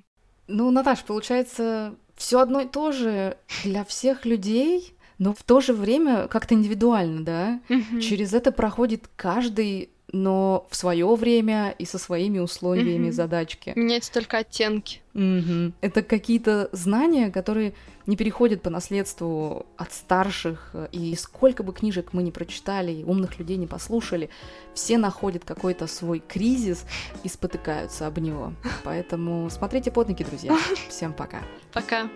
Ну, 0.48 0.72
Наташ, 0.72 1.04
получается, 1.04 1.96
все 2.16 2.40
одно 2.40 2.62
и 2.62 2.68
то 2.68 2.92
же 2.92 3.38
для 3.64 3.84
всех 3.84 4.26
людей, 4.26 4.96
но 5.18 5.34
в 5.34 5.44
то 5.44 5.62
же 5.62 5.74
время 5.74 6.28
как-то 6.28 6.54
индивидуально, 6.54 7.24
да? 7.24 7.62
Mm-hmm. 7.70 8.02
Через 8.02 8.34
это 8.34 8.52
проходит 8.52 9.10
каждый 9.16 9.93
но 10.14 10.66
в 10.70 10.76
свое 10.76 11.14
время 11.16 11.76
и 11.78 11.86
со 11.86 11.98
своими 11.98 12.40
условиями 12.40 13.06
Мгм. 13.08 13.12
задачки. 13.14 13.74
Меняются 13.76 14.14
только 14.14 14.38
оттенки. 14.38 15.02
Мгм. 15.14 15.74
Это 15.82 16.04
какие-то 16.04 16.70
знания, 16.72 17.32
которые 17.32 17.74
не 18.06 18.16
переходят 18.16 18.62
по 18.62 18.70
наследству 18.70 19.66
от 19.76 19.92
старших, 19.92 20.76
и 20.92 21.16
сколько 21.16 21.64
бы 21.64 21.74
книжек 21.74 22.10
мы 22.14 22.22
не 22.22 22.32
прочитали, 22.32 22.92
и 22.92 23.04
умных 23.04 23.40
людей 23.40 23.58
не 23.58 23.68
послушали, 23.68 24.30
все 24.74 24.98
находят 24.98 25.46
какой-то 25.46 25.88
свой 25.88 26.20
кризис 26.20 26.86
и 27.24 27.28
спотыкаются 27.30 28.06
об 28.08 28.20
него. 28.20 28.54
Поэтому 28.84 29.50
смотрите 29.50 29.90
под 29.92 30.10
ноги, 30.10 30.24
друзья. 30.24 30.56
Всем 30.90 31.14
пока. 31.14 31.42
Пока. 31.74 32.10